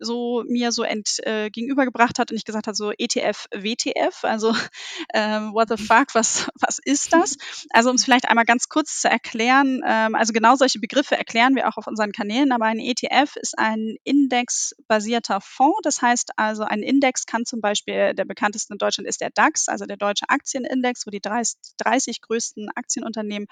so 0.01 0.45
mir 0.49 0.73
so 0.73 0.83
ent, 0.83 1.21
äh, 1.25 1.51
gegenübergebracht 1.51 2.19
hat 2.19 2.31
und 2.31 2.37
ich 2.37 2.45
gesagt 2.45 2.67
habe, 2.67 2.77
so 2.77 2.91
ETF, 2.97 3.47
WTF, 3.55 4.25
also 4.25 4.55
äh, 5.11 5.41
what 5.53 5.69
the 5.69 5.77
fuck, 5.77 6.15
was, 6.15 6.49
was 6.59 6.81
ist 6.85 7.13
das? 7.13 7.37
Also 7.71 7.91
um 7.91 7.97
es 7.97 8.05
vielleicht 8.05 8.29
einmal 8.29 8.45
ganz 8.45 8.69
kurz 8.69 9.01
zu 9.01 9.09
erklären, 9.09 9.83
ähm, 9.87 10.15
also 10.17 10.33
genau 10.33 10.57
solche 10.57 10.81
Begriffe 10.81 11.17
erklären 11.17 11.36
erklären 11.37 11.55
wir 11.55 11.69
auch 11.69 11.77
auf 11.77 11.87
unseren 11.87 12.13
Kanälen, 12.13 12.51
aber 12.51 12.65
ein 12.65 12.79
ETF 12.79 13.37
ist 13.37 13.59
ein 13.59 13.97
indexbasierter 14.05 15.43
Fonds. 15.43 15.81
Das 15.83 16.01
heißt 16.01 16.31
also, 16.37 16.63
ein 16.63 16.83
Index 16.83 17.27
kann 17.27 17.45
zum 17.45 17.61
Beispiel, 17.61 18.15
der 18.15 18.25
bekannteste 18.25 18.73
in 18.73 18.79
Deutschland 18.79 19.07
ist 19.07 19.21
der 19.21 19.29
DAX, 19.29 19.69
also 19.69 19.85
der 19.85 19.99
Deutsche 19.99 20.31
Aktienindex, 20.31 21.07
wo 21.07 21.11
die 21.11 21.21
30, 21.21 21.59
30 21.77 22.23
größten 22.23 22.71
Aktienunternehmen 22.75 23.49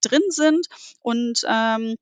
drin 0.00 0.22
sind. 0.28 0.68
Und 1.00 1.40
ähm, 1.48 1.96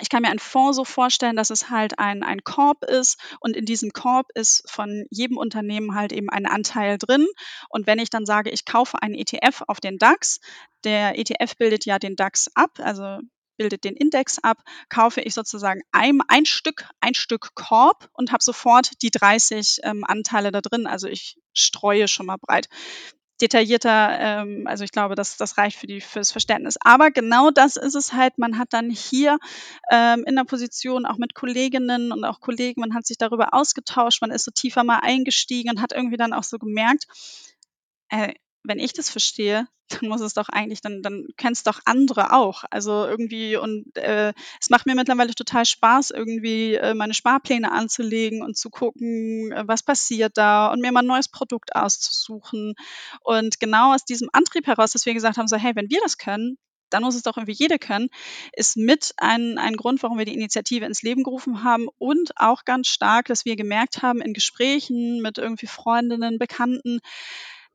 ich 0.00 0.08
kann 0.08 0.22
mir 0.22 0.30
einen 0.30 0.40
Fonds 0.40 0.76
so 0.76 0.84
vorstellen, 0.84 1.36
dass 1.36 1.50
es 1.50 1.70
halt 1.70 2.00
ein, 2.00 2.24
ein 2.24 2.42
Korb 2.42 2.82
ist 2.84 3.16
und 3.38 3.56
in 3.56 3.66
diesem 3.66 3.92
Korb 3.92 4.26
ist 4.34 4.68
von 4.68 5.04
jedem 5.08 5.36
Unternehmen 5.36 5.94
halt 5.94 6.12
eben 6.12 6.30
ein 6.30 6.46
Anteil 6.46 6.98
drin. 6.98 7.28
Und 7.68 7.86
wenn 7.86 8.00
ich 8.00 8.10
dann 8.10 8.26
sage, 8.26 8.50
ich 8.50 8.64
kaufe 8.64 9.00
einen 9.00 9.14
ETF 9.14 9.62
auf 9.68 9.78
den 9.78 9.98
DAX, 9.98 10.40
der 10.82 11.16
ETF 11.16 11.56
bildet 11.58 11.84
ja 11.84 12.00
den 12.00 12.16
DAX 12.16 12.50
ab, 12.56 12.80
also 12.82 13.20
bildet 13.56 13.84
den 13.84 13.94
Index 13.94 14.38
ab, 14.38 14.58
kaufe 14.88 15.20
ich 15.20 15.34
sozusagen 15.34 15.82
ein, 15.92 16.20
ein 16.28 16.46
Stück, 16.46 16.88
ein 17.00 17.14
Stück 17.14 17.54
Korb 17.54 18.08
und 18.12 18.32
habe 18.32 18.42
sofort 18.42 18.90
die 19.02 19.10
30 19.10 19.80
ähm, 19.82 20.04
Anteile 20.04 20.52
da 20.52 20.60
drin. 20.60 20.86
Also 20.86 21.08
ich 21.08 21.38
streue 21.52 22.08
schon 22.08 22.26
mal 22.26 22.38
breit 22.40 22.68
detaillierter, 23.40 24.18
ähm, 24.20 24.66
also 24.66 24.84
ich 24.84 24.92
glaube, 24.92 25.16
das, 25.16 25.36
das 25.36 25.58
reicht 25.58 25.78
für 25.78 25.86
die, 25.86 26.00
fürs 26.00 26.30
Verständnis. 26.30 26.76
Aber 26.80 27.10
genau 27.10 27.50
das 27.50 27.76
ist 27.76 27.94
es 27.94 28.12
halt. 28.12 28.38
Man 28.38 28.58
hat 28.58 28.68
dann 28.72 28.90
hier 28.90 29.38
ähm, 29.90 30.24
in 30.26 30.36
der 30.36 30.44
Position 30.44 31.04
auch 31.04 31.18
mit 31.18 31.34
Kolleginnen 31.34 32.12
und 32.12 32.24
auch 32.24 32.40
Kollegen, 32.40 32.80
man 32.80 32.94
hat 32.94 33.06
sich 33.06 33.18
darüber 33.18 33.52
ausgetauscht, 33.52 34.20
man 34.20 34.30
ist 34.30 34.44
so 34.44 34.52
tiefer 34.52 34.84
mal 34.84 35.00
eingestiegen 35.02 35.70
und 35.70 35.82
hat 35.82 35.92
irgendwie 35.92 36.16
dann 36.16 36.32
auch 36.32 36.44
so 36.44 36.58
gemerkt, 36.58 37.06
äh, 38.08 38.34
wenn 38.64 38.78
ich 38.78 38.92
das 38.92 39.10
verstehe, 39.10 39.66
dann 39.88 40.08
muss 40.08 40.22
es 40.22 40.34
doch 40.34 40.48
eigentlich, 40.48 40.80
dann, 40.80 41.02
dann 41.02 41.26
kennst 41.36 41.66
doch 41.66 41.80
andere 41.84 42.32
auch. 42.32 42.64
Also 42.70 43.06
irgendwie, 43.06 43.56
und 43.56 43.96
äh, 43.96 44.32
es 44.60 44.70
macht 44.70 44.86
mir 44.86 44.94
mittlerweile 44.94 45.34
total 45.34 45.66
Spaß, 45.66 46.10
irgendwie 46.10 46.74
äh, 46.74 46.94
meine 46.94 47.14
Sparpläne 47.14 47.70
anzulegen 47.70 48.42
und 48.42 48.56
zu 48.56 48.70
gucken, 48.70 49.52
äh, 49.52 49.64
was 49.66 49.82
passiert 49.82 50.36
da 50.36 50.72
und 50.72 50.80
mir 50.80 50.90
mal 50.90 51.00
ein 51.00 51.06
neues 51.06 51.28
Produkt 51.28 51.76
auszusuchen. 51.76 52.74
Und 53.20 53.60
genau 53.60 53.94
aus 53.94 54.04
diesem 54.04 54.30
Antrieb 54.32 54.66
heraus, 54.66 54.92
dass 54.92 55.06
wir 55.06 55.14
gesagt 55.14 55.36
haben, 55.36 55.48
so, 55.48 55.56
hey, 55.56 55.76
wenn 55.76 55.90
wir 55.90 56.00
das 56.02 56.16
können, 56.16 56.56
dann 56.90 57.02
muss 57.02 57.16
es 57.16 57.22
doch 57.22 57.36
irgendwie 57.36 57.56
jeder 57.56 57.78
können, 57.78 58.08
ist 58.52 58.76
mit 58.76 59.12
ein, 59.16 59.58
ein 59.58 59.76
Grund, 59.76 60.02
warum 60.02 60.16
wir 60.16 60.24
die 60.24 60.34
Initiative 60.34 60.84
ins 60.84 61.02
Leben 61.02 61.24
gerufen 61.24 61.64
haben 61.64 61.88
und 61.98 62.32
auch 62.36 62.64
ganz 62.64 62.88
stark, 62.88 63.26
dass 63.26 63.44
wir 63.44 63.56
gemerkt 63.56 64.02
haben 64.02 64.20
in 64.20 64.32
Gesprächen 64.32 65.20
mit 65.20 65.38
irgendwie 65.38 65.66
Freundinnen, 65.66 66.38
Bekannten, 66.38 67.00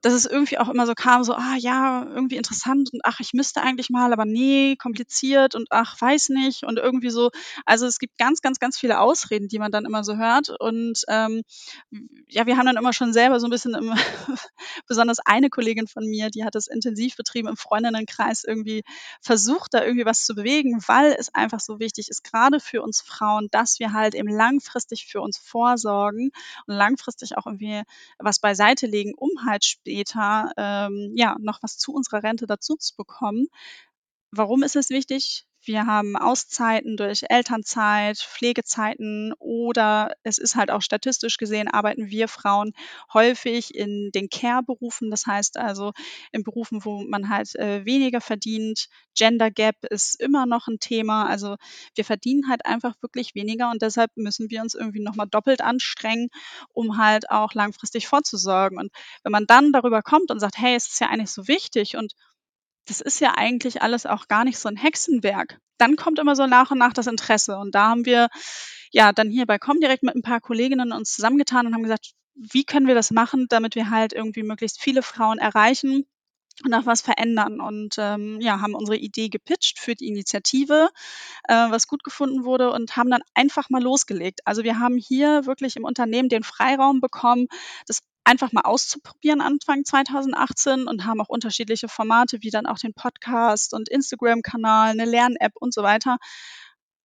dass 0.01 0.13
es 0.13 0.25
irgendwie 0.25 0.57
auch 0.57 0.69
immer 0.69 0.85
so 0.85 0.93
kam, 0.93 1.23
so, 1.23 1.33
ah 1.33 1.55
ja, 1.57 2.05
irgendwie 2.05 2.37
interessant 2.37 2.89
und 2.93 3.01
ach, 3.03 3.19
ich 3.19 3.33
müsste 3.33 3.61
eigentlich 3.61 3.89
mal, 3.89 4.13
aber 4.13 4.25
nee, 4.25 4.75
kompliziert 4.77 5.55
und 5.55 5.67
ach, 5.71 5.99
weiß 5.99 6.29
nicht 6.29 6.63
und 6.63 6.79
irgendwie 6.79 7.09
so. 7.09 7.31
Also 7.65 7.85
es 7.85 7.99
gibt 7.99 8.17
ganz, 8.17 8.41
ganz, 8.41 8.59
ganz 8.59 8.77
viele 8.77 8.99
Ausreden, 8.99 9.47
die 9.47 9.59
man 9.59 9.71
dann 9.71 9.85
immer 9.85 10.03
so 10.03 10.15
hört. 10.17 10.49
Und 10.59 11.03
ähm, 11.07 11.41
ja, 12.27 12.45
wir 12.45 12.57
haben 12.57 12.65
dann 12.65 12.77
immer 12.77 12.93
schon 12.93 13.13
selber 13.13 13.39
so 13.39 13.47
ein 13.47 13.51
bisschen, 13.51 13.73
im, 13.73 13.93
besonders 14.87 15.19
eine 15.19 15.49
Kollegin 15.49 15.87
von 15.87 16.05
mir, 16.05 16.29
die 16.29 16.43
hat 16.43 16.55
das 16.55 16.67
intensiv 16.67 17.15
betrieben 17.15 17.47
im 17.47 17.57
Freundinnenkreis 17.57 18.43
irgendwie 18.43 18.83
versucht, 19.21 19.73
da 19.73 19.83
irgendwie 19.83 20.05
was 20.05 20.25
zu 20.25 20.35
bewegen, 20.35 20.81
weil 20.87 21.15
es 21.17 21.33
einfach 21.33 21.59
so 21.59 21.79
wichtig 21.79 22.09
ist, 22.09 22.23
gerade 22.23 22.59
für 22.59 22.81
uns 22.81 23.01
Frauen, 23.01 23.47
dass 23.51 23.79
wir 23.79 23.93
halt 23.93 24.15
eben 24.15 24.29
langfristig 24.29 25.07
für 25.07 25.21
uns 25.21 25.37
vorsorgen 25.37 26.31
und 26.67 26.75
langfristig 26.75 27.37
auch 27.37 27.45
irgendwie 27.45 27.83
was 28.17 28.39
beiseite 28.39 28.87
legen, 28.87 29.13
um 29.15 29.29
halt 29.45 29.65
später 29.65 30.51
ähm, 30.57 31.13
ja 31.15 31.35
noch 31.39 31.61
was 31.63 31.77
zu 31.77 31.93
unserer 31.93 32.23
Rente 32.23 32.45
dazu 32.45 32.75
zu 32.75 32.95
bekommen. 32.95 33.47
Warum 34.31 34.63
ist 34.63 34.75
es 34.75 34.89
wichtig? 34.89 35.45
Wir 35.61 35.85
haben 35.85 36.15
Auszeiten 36.15 36.95
durch 36.95 37.23
Elternzeit, 37.29 38.17
Pflegezeiten 38.17 39.33
oder 39.39 40.13
es 40.23 40.37
ist 40.37 40.55
halt 40.55 40.71
auch 40.71 40.81
statistisch 40.81 41.37
gesehen, 41.37 41.67
arbeiten 41.67 42.09
wir 42.09 42.27
Frauen 42.29 42.71
häufig 43.13 43.75
in 43.75 44.11
den 44.13 44.29
Care-Berufen. 44.29 45.11
Das 45.11 45.25
heißt 45.25 45.57
also 45.57 45.91
in 46.31 46.43
Berufen, 46.43 46.85
wo 46.85 47.01
man 47.03 47.29
halt 47.29 47.55
äh, 47.55 47.85
weniger 47.85 48.21
verdient. 48.21 48.87
Gender 49.17 49.51
Gap 49.51 49.75
ist 49.89 50.19
immer 50.21 50.45
noch 50.45 50.67
ein 50.67 50.79
Thema. 50.79 51.25
Also 51.27 51.57
wir 51.93 52.05
verdienen 52.05 52.49
halt 52.49 52.65
einfach 52.65 52.95
wirklich 53.01 53.35
weniger 53.35 53.69
und 53.69 53.81
deshalb 53.81 54.11
müssen 54.15 54.49
wir 54.49 54.61
uns 54.61 54.75
irgendwie 54.75 55.01
nochmal 55.01 55.27
doppelt 55.29 55.61
anstrengen, 55.61 56.29
um 56.71 56.97
halt 56.97 57.29
auch 57.29 57.53
langfristig 57.53 58.07
vorzusorgen. 58.07 58.79
Und 58.79 58.91
wenn 59.23 59.31
man 59.33 59.45
dann 59.45 59.73
darüber 59.73 60.01
kommt 60.01 60.31
und 60.31 60.39
sagt, 60.39 60.57
hey, 60.57 60.75
es 60.75 60.87
ist 60.87 61.01
ja 61.01 61.09
eigentlich 61.09 61.31
so 61.31 61.47
wichtig 61.49 61.97
und 61.97 62.13
das 62.85 63.01
ist 63.01 63.19
ja 63.19 63.33
eigentlich 63.35 63.81
alles 63.81 64.05
auch 64.05 64.27
gar 64.27 64.43
nicht 64.43 64.57
so 64.57 64.69
ein 64.69 64.75
Hexenwerk. 64.75 65.59
Dann 65.77 65.95
kommt 65.95 66.19
immer 66.19 66.35
so 66.35 66.47
nach 66.47 66.71
und 66.71 66.79
nach 66.79 66.93
das 66.93 67.07
Interesse. 67.07 67.57
Und 67.57 67.75
da 67.75 67.89
haben 67.89 68.05
wir 68.05 68.29
ja 68.91 69.13
dann 69.13 69.29
hier 69.29 69.45
bei 69.45 69.59
Comdirect 69.59 70.03
mit 70.03 70.15
ein 70.15 70.21
paar 70.21 70.41
Kolleginnen 70.41 70.91
uns 70.91 71.13
zusammengetan 71.13 71.67
und 71.67 71.73
haben 71.73 71.83
gesagt, 71.83 72.13
wie 72.35 72.63
können 72.63 72.87
wir 72.87 72.95
das 72.95 73.11
machen, 73.11 73.47
damit 73.49 73.75
wir 73.75 73.89
halt 73.89 74.13
irgendwie 74.13 74.43
möglichst 74.43 74.81
viele 74.81 75.03
Frauen 75.03 75.37
erreichen 75.37 76.05
und 76.63 76.73
auch 76.73 76.85
was 76.85 77.01
verändern. 77.01 77.61
Und 77.61 77.95
ähm, 77.97 78.39
ja, 78.41 78.61
haben 78.61 78.75
unsere 78.75 78.97
Idee 78.97 79.29
gepitcht 79.29 79.79
für 79.79 79.95
die 79.95 80.07
Initiative, 80.07 80.89
äh, 81.47 81.53
was 81.53 81.87
gut 81.87 82.03
gefunden 82.03 82.43
wurde 82.43 82.71
und 82.71 82.95
haben 82.97 83.09
dann 83.09 83.21
einfach 83.33 83.69
mal 83.69 83.81
losgelegt. 83.81 84.41
Also 84.45 84.63
wir 84.63 84.79
haben 84.79 84.97
hier 84.97 85.45
wirklich 85.45 85.75
im 85.75 85.83
Unternehmen 85.83 86.29
den 86.29 86.43
Freiraum 86.43 87.01
bekommen, 87.01 87.47
das 87.87 88.01
einfach 88.29 88.51
mal 88.51 88.61
auszuprobieren 88.61 89.41
Anfang 89.41 89.83
2018 89.83 90.87
und 90.87 91.05
haben 91.05 91.19
auch 91.19 91.29
unterschiedliche 91.29 91.87
Formate 91.89 92.37
wie 92.41 92.51
dann 92.51 92.67
auch 92.67 92.77
den 92.77 92.93
Podcast 92.93 93.73
und 93.73 93.89
Instagram-Kanal, 93.89 94.91
eine 94.91 95.05
Lern-App 95.05 95.53
und 95.55 95.73
so 95.73 95.81
weiter 95.81 96.17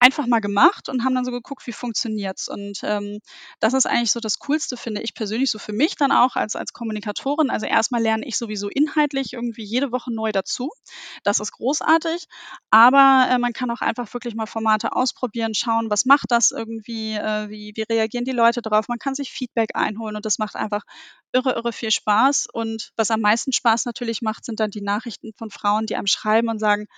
einfach 0.05 0.27
mal 0.27 0.41
gemacht 0.41 0.91
und 0.91 1.03
haben 1.03 1.15
dann 1.15 1.25
so 1.25 1.31
geguckt, 1.31 1.67
wie 1.67 1.73
funktioniert's. 1.73 2.49
Und 2.49 2.81
ähm, 2.83 3.21
das 3.59 3.73
ist 3.73 3.87
eigentlich 3.87 4.13
so 4.13 4.21
das 4.21 4.39
Coolste, 4.39 4.77
finde 4.77 5.01
ich 5.01 5.15
persönlich, 5.15 5.51
so 5.51 5.59
für 5.59 5.73
mich 5.73 5.97
dann 5.97 6.13
auch 6.13 6.37
als, 6.37 6.57
als 6.57 6.75
Kommunikatorin. 6.75 7.49
Also 7.49 7.65
erstmal 7.65 8.03
lerne 8.03 8.27
ich 8.27 8.37
sowieso 8.37 8.69
inhaltlich 8.69 9.33
irgendwie 9.33 9.65
jede 9.65 9.93
Woche 9.93 10.13
neu 10.13 10.31
dazu. 10.31 10.71
Das 11.23 11.41
ist 11.41 11.53
großartig. 11.53 12.27
Aber 12.71 13.29
äh, 13.31 13.39
man 13.39 13.55
kann 13.55 13.71
auch 13.71 13.81
einfach 13.81 14.13
wirklich 14.13 14.35
mal 14.35 14.45
Formate 14.45 14.95
ausprobieren, 14.95 15.55
schauen, 15.55 15.89
was 15.89 16.05
macht 16.05 16.27
das 16.29 16.51
irgendwie, 16.51 17.15
äh, 17.15 17.49
wie, 17.49 17.73
wie 17.75 17.83
reagieren 17.91 18.27
die 18.27 18.33
Leute 18.33 18.61
drauf. 18.61 18.89
Man 18.89 18.99
kann 18.99 19.15
sich 19.15 19.33
Feedback 19.33 19.71
einholen 19.73 20.17
und 20.17 20.27
das 20.27 20.39
macht 20.39 20.55
einfach 20.55 20.83
irre, 21.33 21.55
irre 21.55 21.73
viel 21.73 21.91
Spaß. 21.91 22.49
Und 22.53 22.93
was 22.97 23.11
am 23.11 23.23
meisten 23.23 23.53
Spaß 23.53 23.87
natürlich 23.87 24.21
macht, 24.21 24.45
sind 24.45 24.61
dann 24.61 24.71
die 24.71 24.83
Nachrichten 24.83 25.33
von 25.39 25.51
Frauen, 25.51 25.87
die 25.87 25.97
einem 25.97 26.07
schreiben 26.07 26.51
und 26.51 26.59
sagen, 26.59 26.89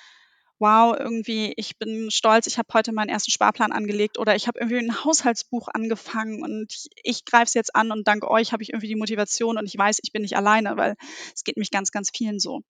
wow, 0.59 0.97
irgendwie, 0.99 1.53
ich 1.57 1.79
bin 1.79 2.11
stolz, 2.11 2.47
ich 2.47 2.59
habe 2.59 2.69
heute 2.73 2.93
meinen 2.93 3.09
ersten 3.09 3.31
Sparplan 3.31 3.73
angelegt 3.73 4.19
oder 4.19 4.35
ich 4.37 4.49
habe 4.49 4.59
irgendwie 4.59 4.79
ein 4.79 5.05
Haushaltsbuch 5.05 5.69
angefangen 5.73 6.43
und 6.43 6.73
ich, 6.73 6.89
ich 7.03 7.25
greife 7.25 7.45
es 7.45 7.55
jetzt 7.55 7.75
an 7.75 7.93
und 7.93 8.09
dank 8.09 8.25
euch 8.25 8.53
habe 8.53 8.63
ich 8.63 8.71
irgendwie 8.71 8.89
die 8.89 8.97
Motivation 8.97 9.59
und 9.59 9.67
ich 9.67 9.77
weiß, 9.77 9.99
ich 10.03 10.13
bin 10.13 10.23
nicht 10.23 10.37
alleine, 10.37 10.77
weil 10.77 10.97
es 11.35 11.45
geht 11.45 11.57
mich 11.57 11.71
ganz, 11.71 11.91
ganz 11.93 12.11
vielen 12.15 12.39
so. 12.39 12.63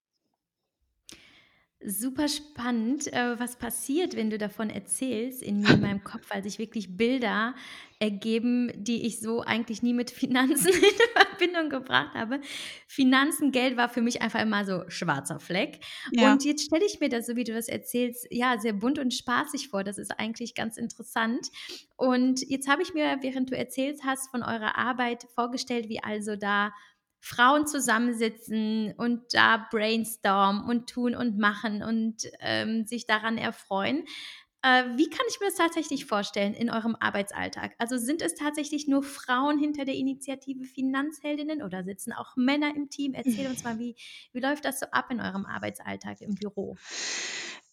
Super 1.89 2.27
spannend, 2.27 3.13
äh, 3.13 3.39
was 3.39 3.55
passiert, 3.55 4.17
wenn 4.17 4.29
du 4.29 4.39
davon 4.39 4.71
erzählst, 4.71 5.41
in 5.41 5.61
mir, 5.61 5.71
in 5.71 5.81
meinem 5.81 6.03
Kopf, 6.05 6.29
weil 6.31 6.43
sich 6.43 6.59
wirklich 6.59 6.97
Bilder 6.97 7.55
ergeben, 8.01 8.73
die 8.75 9.07
ich 9.07 9.21
so 9.21 9.43
eigentlich 9.43 9.83
nie 9.85 9.95
mit 9.95 10.11
Finanzen 10.11 10.69
in 10.73 11.13
Verbindung 11.15 11.71
gebracht 11.71 12.15
habe. 12.15 12.41
Finanzen, 12.89 13.53
Geld 13.53 13.77
war 13.77 13.89
für 13.89 14.03
mich 14.03 14.21
einfach 14.21 14.43
immer 14.43 14.65
so 14.65 14.83
schwarzer 14.89 15.39
Fleck. 15.39 15.79
Ja. 16.11 16.33
Und 16.33 16.45
jetzt 16.45 16.65
stelle 16.65 16.85
ich 16.85 16.99
mir 16.99 17.09
das, 17.09 17.27
so 17.27 17.37
wie 17.37 17.45
du 17.45 17.55
das 17.55 17.69
erzählst, 17.69 18.27
ja, 18.31 18.59
sehr 18.59 18.73
bunt 18.73 18.99
und 18.99 19.15
spaßig 19.15 19.69
vor. 19.69 19.85
Das 19.85 19.97
ist 19.97 20.11
eigentlich 20.19 20.57
ganz 20.57 20.77
interessant. 20.77 21.47
Und 21.95 22.43
jetzt 22.49 22.69
habe 22.69 22.83
ich 22.83 22.95
mir, 22.95 23.19
während 23.21 23.51
du 23.51 23.57
erzählt 23.57 24.01
hast, 24.05 24.31
von 24.31 24.43
eurer 24.43 24.77
Arbeit 24.77 25.25
vorgestellt, 25.35 25.89
wie 25.89 26.03
also 26.03 26.35
da 26.35 26.73
Frauen 27.27 27.67
zusammensitzen 27.67 28.95
und 28.97 29.35
da 29.35 29.67
brainstormen 29.71 30.65
und 30.65 30.89
tun 30.89 31.17
und 31.17 31.39
machen 31.39 31.83
und 31.83 32.23
ähm, 32.39 32.87
sich 32.87 33.05
daran 33.07 33.37
erfreuen. 33.37 34.05
Äh, 34.63 34.85
wie 34.97 35.11
kann 35.11 35.27
ich 35.29 35.41
mir 35.41 35.47
das 35.47 35.57
tatsächlich 35.57 36.07
vorstellen 36.07 36.55
in 36.55 36.71
eurem 36.71 36.97
Arbeitsalltag? 37.01 37.75
Also 37.79 37.99
sind 37.99 38.23
es 38.23 38.37
tatsächlich 38.37 38.87
nur 38.87 39.03
Frauen 39.03 39.59
hinter 39.59 39.85
der 39.85 39.97
Initiative 39.97 40.65
Finanzheldinnen 40.65 41.65
oder 41.65 41.83
sitzen 41.83 42.13
auch 42.13 42.37
Männer 42.37 42.77
im 42.77 42.91
Team? 42.91 43.13
Erzähl 43.15 43.49
uns 43.49 43.65
mal, 43.65 43.81
wie, 43.81 43.97
wie 44.33 44.41
läuft 44.41 44.65
das 44.65 44.79
so 44.79 44.87
ab 44.93 45.11
in 45.11 45.21
eurem 45.21 45.47
Arbeitsalltag 45.47 46.21
im 46.21 46.37
Büro? 46.37 46.77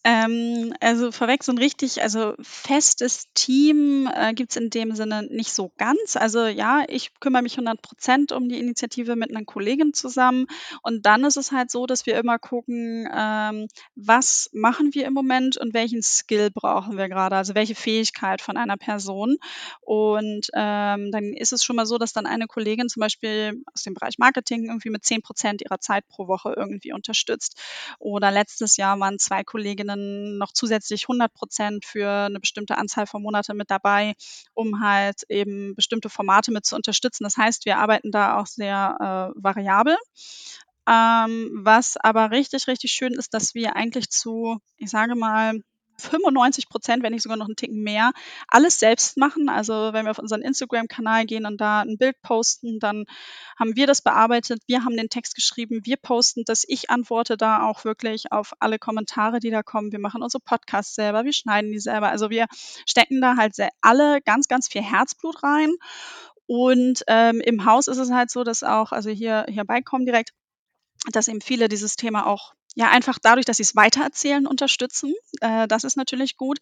Ähm, 0.06 0.74
also 0.80 1.10
vorweg 1.12 1.42
so 1.42 1.50
ein 1.50 1.56
richtig, 1.56 2.02
also 2.02 2.34
festes 2.42 3.32
Team 3.32 4.06
äh, 4.14 4.34
gibt's 4.34 4.56
in 4.56 4.68
dem 4.68 4.94
Sinne 4.94 5.22
nicht 5.30 5.54
so 5.54 5.72
ganz. 5.78 6.16
Also 6.16 6.44
ja, 6.44 6.84
ich 6.88 7.18
kümmere 7.20 7.42
mich 7.42 7.54
100 7.54 7.80
Prozent 7.80 8.30
um 8.30 8.50
die 8.50 8.58
Initiative 8.58 9.16
mit 9.16 9.30
einer 9.30 9.46
Kollegin 9.46 9.94
zusammen. 9.94 10.46
Und 10.82 11.06
dann 11.06 11.24
ist 11.24 11.38
es 11.38 11.52
halt 11.52 11.70
so, 11.70 11.86
dass 11.86 12.04
wir 12.04 12.18
immer 12.18 12.38
gucken, 12.38 13.08
ähm, 13.10 13.66
was 13.94 14.50
machen 14.52 14.92
wir 14.92 15.06
im 15.06 15.14
Moment 15.14 15.56
und 15.56 15.72
welchen 15.72 16.02
Skill 16.02 16.50
brauchen 16.50 16.98
wir 16.98 17.08
gerade, 17.08 17.36
also 17.36 17.54
welche 17.54 17.74
Fähigkeit 17.74 18.42
von 18.42 18.58
einer 18.58 18.76
Person. 18.76 19.38
Und 19.80 20.48
ähm, 20.52 21.12
dann 21.12 21.32
ist 21.32 21.54
es 21.54 21.64
schon 21.64 21.76
mal 21.76 21.86
so, 21.86 21.96
dass 21.96 22.12
dann 22.12 22.26
eine 22.26 22.46
Kollegin 22.46 22.90
zum 22.90 23.00
Beispiel 23.00 23.62
aus 23.72 23.84
dem 23.84 23.94
Bereich 23.94 24.18
Marketing 24.18 24.66
irgendwie 24.66 24.90
mit 24.90 25.02
10 25.02 25.22
Prozent 25.22 25.62
ihrer 25.62 25.80
Zeit 25.80 26.06
pro 26.08 26.28
Woche 26.28 26.52
irgendwie 26.54 26.92
unterstützt. 26.92 27.58
Oder 27.98 28.30
letztes 28.30 28.76
Jahr 28.76 29.00
waren 29.00 29.18
zwei 29.18 29.44
Kolleginnen 29.44 29.93
dann 29.94 30.38
noch 30.38 30.52
zusätzlich 30.52 31.04
100 31.04 31.32
Prozent 31.32 31.84
für 31.84 32.08
eine 32.10 32.40
bestimmte 32.40 32.78
Anzahl 32.78 33.06
von 33.06 33.22
Monaten 33.22 33.56
mit 33.56 33.70
dabei, 33.70 34.14
um 34.52 34.80
halt 34.80 35.22
eben 35.28 35.74
bestimmte 35.74 36.08
Formate 36.08 36.52
mit 36.52 36.66
zu 36.66 36.76
unterstützen. 36.76 37.24
Das 37.24 37.36
heißt, 37.36 37.64
wir 37.64 37.78
arbeiten 37.78 38.10
da 38.10 38.38
auch 38.38 38.46
sehr 38.46 38.96
äh, 39.00 39.40
variabel. 39.42 39.96
Ähm, 40.86 41.50
was 41.62 41.96
aber 41.96 42.30
richtig, 42.30 42.68
richtig 42.68 42.92
schön 42.92 43.14
ist, 43.14 43.32
dass 43.32 43.54
wir 43.54 43.74
eigentlich 43.74 44.10
zu, 44.10 44.58
ich 44.76 44.90
sage 44.90 45.14
mal, 45.14 45.60
95 45.96 46.68
Prozent, 46.68 47.02
wenn 47.02 47.12
nicht 47.12 47.22
sogar 47.22 47.36
noch 47.36 47.46
einen 47.46 47.56
Ticken 47.56 47.82
mehr, 47.82 48.12
alles 48.48 48.78
selbst 48.78 49.16
machen. 49.16 49.48
Also 49.48 49.92
wenn 49.92 50.04
wir 50.04 50.10
auf 50.10 50.18
unseren 50.18 50.42
Instagram-Kanal 50.42 51.26
gehen 51.26 51.46
und 51.46 51.60
da 51.60 51.80
ein 51.80 51.98
Bild 51.98 52.20
posten, 52.22 52.78
dann 52.78 53.04
haben 53.58 53.76
wir 53.76 53.86
das 53.86 54.02
bearbeitet, 54.02 54.62
wir 54.66 54.84
haben 54.84 54.96
den 54.96 55.08
Text 55.08 55.34
geschrieben, 55.34 55.80
wir 55.84 55.96
posten 55.96 56.42
das, 56.46 56.64
ich 56.66 56.90
antworte 56.90 57.36
da 57.36 57.62
auch 57.62 57.84
wirklich 57.84 58.32
auf 58.32 58.52
alle 58.58 58.78
Kommentare, 58.78 59.40
die 59.40 59.50
da 59.50 59.62
kommen. 59.62 59.92
Wir 59.92 60.00
machen 60.00 60.22
unsere 60.22 60.42
Podcasts 60.42 60.94
selber, 60.94 61.24
wir 61.24 61.32
schneiden 61.32 61.70
die 61.70 61.80
selber. 61.80 62.08
Also 62.10 62.30
wir 62.30 62.46
stecken 62.86 63.20
da 63.20 63.36
halt 63.36 63.54
alle 63.80 64.20
ganz, 64.22 64.48
ganz 64.48 64.68
viel 64.68 64.82
Herzblut 64.82 65.42
rein. 65.42 65.72
Und 66.46 67.04
ähm, 67.06 67.40
im 67.40 67.64
Haus 67.64 67.88
ist 67.88 67.98
es 67.98 68.10
halt 68.10 68.30
so, 68.30 68.44
dass 68.44 68.62
auch, 68.62 68.92
also 68.92 69.10
hier, 69.10 69.46
hier 69.48 69.64
bei 69.64 69.80
direkt, 70.00 70.30
dass 71.12 71.28
eben 71.28 71.40
viele 71.40 71.68
dieses 71.68 71.96
Thema 71.96 72.26
auch 72.26 72.54
ja, 72.74 72.90
einfach 72.90 73.18
dadurch, 73.22 73.46
dass 73.46 73.58
sie 73.58 73.62
es 73.62 73.76
weitererzählen, 73.76 74.46
unterstützen. 74.46 75.14
Äh, 75.40 75.68
das 75.68 75.84
ist 75.84 75.96
natürlich 75.96 76.36
gut. 76.36 76.58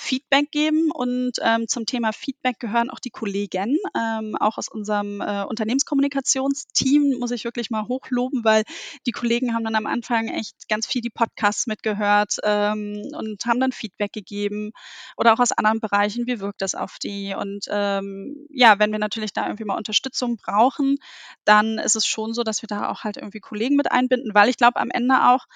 Feedback 0.00 0.50
geben 0.50 0.90
und 0.90 1.32
ähm, 1.42 1.68
zum 1.68 1.84
Thema 1.84 2.12
Feedback 2.12 2.58
gehören 2.58 2.88
auch 2.88 3.00
die 3.00 3.10
Kollegen, 3.10 3.76
ähm, 3.94 4.34
auch 4.40 4.56
aus 4.56 4.68
unserem 4.68 5.20
äh, 5.20 5.44
Unternehmenskommunikationsteam 5.44 7.18
muss 7.18 7.32
ich 7.32 7.44
wirklich 7.44 7.70
mal 7.70 7.86
hochloben, 7.86 8.42
weil 8.42 8.62
die 9.06 9.12
Kollegen 9.12 9.54
haben 9.54 9.62
dann 9.62 9.74
am 9.74 9.84
Anfang 9.84 10.28
echt 10.28 10.70
ganz 10.70 10.86
viel 10.86 11.02
die 11.02 11.10
Podcasts 11.10 11.66
mitgehört 11.66 12.36
ähm, 12.44 13.02
und 13.12 13.44
haben 13.44 13.60
dann 13.60 13.72
Feedback 13.72 14.14
gegeben 14.14 14.72
oder 15.18 15.34
auch 15.34 15.38
aus 15.38 15.52
anderen 15.52 15.80
Bereichen, 15.80 16.26
wie 16.26 16.40
wirkt 16.40 16.62
das 16.62 16.74
auf 16.74 16.96
die 16.98 17.34
und 17.38 17.66
ähm, 17.68 18.46
ja, 18.48 18.78
wenn 18.78 18.92
wir 18.92 18.98
natürlich 18.98 19.34
da 19.34 19.44
irgendwie 19.44 19.64
mal 19.64 19.76
Unterstützung 19.76 20.38
brauchen, 20.38 20.96
dann 21.44 21.76
ist 21.76 21.94
es 21.96 22.06
schon 22.06 22.32
so, 22.32 22.42
dass 22.42 22.62
wir 22.62 22.68
da 22.68 22.88
auch 22.88 23.04
halt 23.04 23.18
irgendwie 23.18 23.40
Kollegen 23.40 23.76
mit 23.76 23.92
einbinden, 23.92 24.32
weil 24.32 24.48
ich 24.48 24.56
glaube 24.56 24.80
am 24.80 24.88
Ende 24.90 25.28
auch, 25.28 25.39
auch 25.40 25.48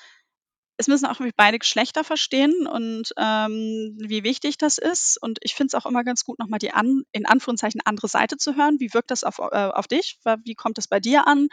es 0.77 0.89
müssen 0.89 1.07
auch 1.07 1.21
beide 1.37 1.59
Geschlechter 1.59 2.03
verstehen 2.03 2.67
und 2.67 3.13
ähm, 3.17 3.97
wie 3.99 4.25
wichtig 4.25 4.59
das 4.59 4.79
ist. 4.79 5.19
Und 5.21 5.39
ich 5.43 5.55
finde 5.55 5.69
es 5.69 5.75
auch 5.75 5.89
immer 5.89 6.03
ganz 6.03 6.25
gut, 6.25 6.39
nochmal 6.39 6.59
die 6.59 6.73
an, 6.73 7.03
in 7.13 7.27
Anführungszeichen 7.27 7.81
andere 7.85 8.09
Seite 8.09 8.37
zu 8.37 8.57
hören. 8.57 8.81
Wie 8.81 8.93
wirkt 8.93 9.11
das 9.13 9.23
auf, 9.23 9.39
äh, 9.39 9.69
auf 9.69 9.87
dich? 9.87 10.19
Wie 10.45 10.55
kommt 10.55 10.79
es 10.79 10.89
bei 10.89 10.99
dir 10.99 11.29
an? 11.29 11.49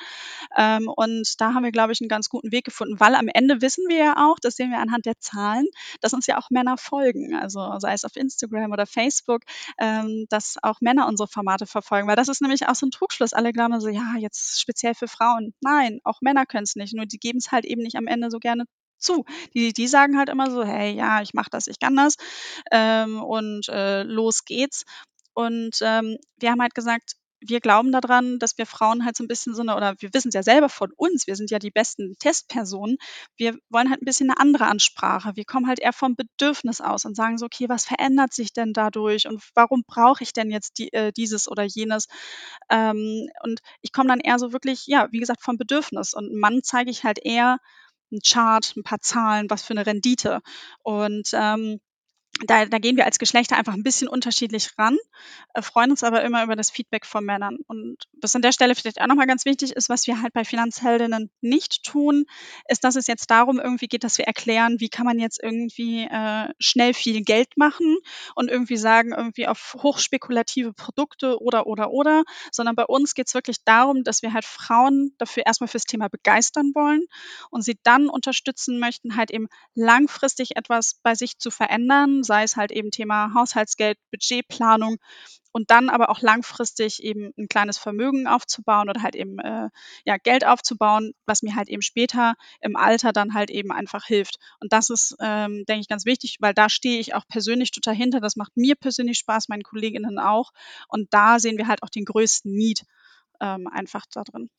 Ähm, 0.58 0.88
und 0.88 1.40
da 1.40 1.54
haben 1.54 1.64
wir, 1.64 1.72
glaube 1.72 1.94
ich, 1.94 2.02
einen 2.02 2.10
ganz 2.10 2.30
guten 2.30 2.52
Weg 2.52 2.66
gefunden, 2.66 3.00
weil 3.00 3.14
am 3.14 3.28
Ende 3.28 3.62
wissen 3.62 3.86
wir 3.88 3.98
ja 3.98 4.16
auch, 4.18 4.38
das 4.42 4.56
sehen 4.56 4.72
wir 4.72 4.80
anhand 4.80 5.06
der 5.06 5.20
Zahlen, 5.20 5.68
dass 6.02 6.14
uns 6.14 6.26
ja 6.26 6.40
auch 6.40 6.50
Männer 6.50 6.78
folgen. 6.78 7.36
Also 7.36 7.78
sei 7.80 7.94
es 7.94 8.06
auf 8.06 8.16
Instagram 8.16 8.72
oder 8.72 8.88
Facebook, 8.88 9.44
ähm, 9.80 10.26
dass 10.30 10.56
auch 10.64 10.82
Männer 10.82 11.08
unsere 11.08 11.28
Formate 11.28 11.68
verfolgen. 11.68 12.08
Weil 12.08 12.16
das 12.16 12.28
ist 12.28 12.42
nämlich 12.42 12.68
auch 12.68 12.76
so 12.76 12.88
ein 12.88 12.92
Trugschluss. 12.92 13.34
Alle 13.34 13.54
glauben 13.54 13.80
so, 13.80 13.90
ja, 13.90 14.16
jetzt 14.18 14.60
speziell 14.60 14.96
für 14.96 15.08
Frauen. 15.08 15.54
Nein, 15.62 16.00
auch 16.04 16.22
Männer 16.22 16.46
können 16.48 16.64
es 16.64 16.76
nicht. 16.76 16.96
Nur 16.96 17.06
die 17.06 17.20
geben 17.20 17.38
es 17.38 17.52
halt 17.52 17.66
eben 17.66 17.82
nicht 17.84 17.98
am 17.98 18.08
Ende 18.08 18.32
so 18.32 18.40
gerne 18.40 18.66
zu. 19.02 19.26
Die, 19.54 19.74
die 19.74 19.88
sagen 19.88 20.18
halt 20.18 20.30
immer 20.30 20.50
so, 20.52 20.64
hey, 20.64 20.94
ja, 20.94 21.22
ich 21.22 21.34
mache 21.34 21.50
das, 21.52 21.68
ich 21.68 21.80
kann 21.80 21.96
das 21.96 22.16
ähm, 22.72 23.22
und 23.22 23.68
äh, 23.70 24.04
los 24.04 24.46
geht's. 24.46 24.86
Und 25.34 25.80
ähm, 25.82 26.18
wir 26.38 26.52
haben 26.52 26.62
halt 26.62 26.76
gesagt, 26.76 27.16
wir 27.44 27.60
glauben 27.60 27.92
daran, 27.92 28.38
dass 28.38 28.58
wir 28.58 28.68
Frauen 28.68 29.04
halt 29.04 29.18
so 29.18 29.24
ein 29.24 29.28
bisschen 29.28 29.56
so 29.56 29.64
eine, 29.64 29.76
oder 29.76 29.96
wir 30.00 30.14
wissen 30.14 30.28
es 30.30 30.36
ja 30.36 30.44
selber 30.44 30.70
von 30.70 30.92
uns, 30.96 31.26
wir 31.26 31.36
sind 31.36 31.50
ja 31.50 31.58
die 31.58 31.72
besten 31.72 32.16
Testpersonen. 32.20 32.98
Wir 33.36 33.58
wollen 33.70 33.90
halt 33.90 34.02
ein 34.02 34.06
bisschen 34.06 34.30
eine 34.30 34.40
andere 34.40 34.66
Ansprache. 34.66 35.32
Wir 35.36 35.46
kommen 35.46 35.68
halt 35.68 35.80
eher 35.80 35.94
vom 35.94 36.16
Bedürfnis 36.16 36.82
aus 36.82 37.04
und 37.06 37.16
sagen 37.16 37.40
so, 37.40 37.48
okay, 37.48 37.68
was 37.68 37.86
verändert 37.86 38.34
sich 38.34 38.54
denn 38.54 38.74
dadurch 38.74 39.28
und 39.28 39.42
warum 39.56 39.84
brauche 39.88 40.24
ich 40.24 40.34
denn 40.34 40.52
jetzt 40.52 40.78
die, 40.78 40.94
äh, 40.94 41.12
dieses 41.12 41.50
oder 41.50 41.64
jenes? 41.64 42.08
Ähm, 42.70 43.28
und 43.44 43.62
ich 43.82 43.92
komme 43.92 44.10
dann 44.10 44.20
eher 44.20 44.38
so 44.38 44.54
wirklich, 44.54 44.86
ja, 44.86 45.08
wie 45.12 45.20
gesagt, 45.20 45.42
vom 45.42 45.58
Bedürfnis. 45.58 46.14
Und 46.14 46.34
Mann 46.36 46.62
zeige 46.64 46.92
ich 46.92 47.04
halt 47.04 47.20
eher, 47.24 47.58
ein 48.12 48.20
Chart, 48.26 48.74
ein 48.76 48.84
paar 48.84 49.00
Zahlen, 49.00 49.50
was 49.50 49.64
für 49.64 49.74
eine 49.74 49.86
Rendite. 49.86 50.42
Und 50.84 51.30
ähm, 51.34 51.80
da, 52.48 52.66
da 52.66 52.78
gehen 52.80 52.98
wir 52.98 53.06
als 53.06 53.20
Geschlechter 53.20 53.58
einfach 53.58 53.74
ein 53.74 53.84
bisschen 53.84 54.08
unterschiedlich 54.08 54.70
ran, 54.78 54.98
äh, 55.54 55.62
freuen 55.62 55.92
uns 55.92 56.04
aber 56.04 56.24
immer 56.24 56.44
über 56.44 56.56
das 56.56 56.72
Feedback 56.72 57.06
von 57.06 57.24
Männern. 57.26 57.58
Und 57.68 57.98
was 58.22 58.36
an 58.36 58.42
der 58.42 58.52
Stelle 58.52 58.74
vielleicht 58.74 59.02
auch 59.02 59.08
nochmal 59.08 59.28
ganz 59.28 59.46
wichtig 59.46 59.74
ist, 59.74 59.90
was 59.90 60.08
wir 60.08 60.22
halt 60.22 60.34
bei 60.34 60.44
Finanzheldinnen 60.44 61.30
nicht 61.42 61.84
tun, 61.84 62.26
ist, 62.68 62.84
dass 62.84 62.96
es 62.96 63.08
jetzt 63.08 63.30
darum 63.30 63.60
irgendwie 63.60 63.88
geht, 63.88 64.04
dass 64.04 64.18
wir 64.18 64.26
erklären, 64.26 64.80
wie 64.80 64.90
kann 64.90 65.06
man 65.06 65.20
jetzt 65.20 65.42
irgendwie 65.42 66.04
äh, 66.04 66.50
schnell 66.60 66.94
viel 66.94 67.22
Geld 67.22 67.58
machen 67.58 67.98
und 68.36 68.50
irgendwie 68.50 68.78
sagen, 68.78 69.14
irgendwie 69.16 69.48
auf 69.48 69.76
hochspekulative 69.78 70.74
Produkte 70.74 71.40
oder, 71.42 71.68
oder, 71.68 71.92
oder, 71.92 72.24
sondern 72.52 72.76
bei 72.76 72.86
uns 72.86 73.14
geht 73.14 73.28
es 73.28 73.34
wirklich 73.34 73.64
darum, 73.66 74.04
dass 74.04 74.22
wir 74.22 74.34
halt 74.34 74.46
Frauen 74.46 75.14
dafür 75.18 75.46
erstmal 75.46 75.68
fürs 75.68 75.86
Thema 75.86 76.08
begeistern 76.08 76.72
wollen 76.74 77.04
und 77.50 77.64
sie 77.64 77.78
dann 77.84 78.10
unterstützen 78.10 78.80
möchten, 78.80 79.16
halt 79.16 79.32
eben 79.32 79.48
langfristig 79.76 80.56
etwas 80.56 81.00
bei 81.04 81.14
sich 81.14 81.38
zu 81.38 81.52
verändern, 81.52 82.21
sei 82.24 82.44
es 82.44 82.56
halt 82.56 82.72
eben 82.72 82.92
Thema 82.92 83.34
Haushaltsgeld, 83.34 83.98
Budgetplanung 84.12 84.98
und 85.52 85.70
dann 85.70 85.90
aber 85.90 86.10
auch 86.10 86.22
langfristig 86.22 87.04
eben 87.04 87.34
ein 87.38 87.48
kleines 87.48 87.78
Vermögen 87.78 88.28
aufzubauen 88.28 88.90
oder 88.90 89.02
halt 89.02 89.16
eben 89.16 89.40
äh, 89.40 89.70
ja, 90.06 90.18
Geld 90.18 90.46
aufzubauen, 90.46 91.14
was 91.26 91.42
mir 91.42 91.56
halt 91.56 91.70
eben 91.70 91.82
später 91.82 92.36
im 92.62 92.76
Alter 92.76 93.12
dann 93.12 93.34
halt 93.34 93.50
eben 93.50 93.72
einfach 93.72 94.06
hilft. 94.06 94.38
Und 94.60 94.74
das 94.74 94.90
ist, 94.90 95.16
ähm, 95.20 95.64
denke 95.68 95.82
ich, 95.82 95.88
ganz 95.90 96.06
wichtig, 96.06 96.38
weil 96.40 96.54
da 96.54 96.70
stehe 96.70 97.00
ich 97.00 97.14
auch 97.16 97.28
persönlich 97.28 97.72
total 97.72 97.96
hinter. 97.96 98.20
Das 98.22 98.36
macht 98.36 98.56
mir 98.56 98.76
persönlich 98.76 99.18
Spaß, 99.18 99.50
meinen 99.50 99.64
Kolleginnen 99.64 100.20
auch. 100.20 100.52
Und 100.88 101.14
da 101.14 101.40
sehen 101.40 101.58
wir 101.58 101.68
halt 101.68 101.84
auch 101.84 101.90
den 101.90 102.06
größten 102.06 102.54
Need 102.54 102.84
ähm, 103.42 103.68
einfach 103.68 104.06
da 104.14 104.24
drin. 104.24 104.50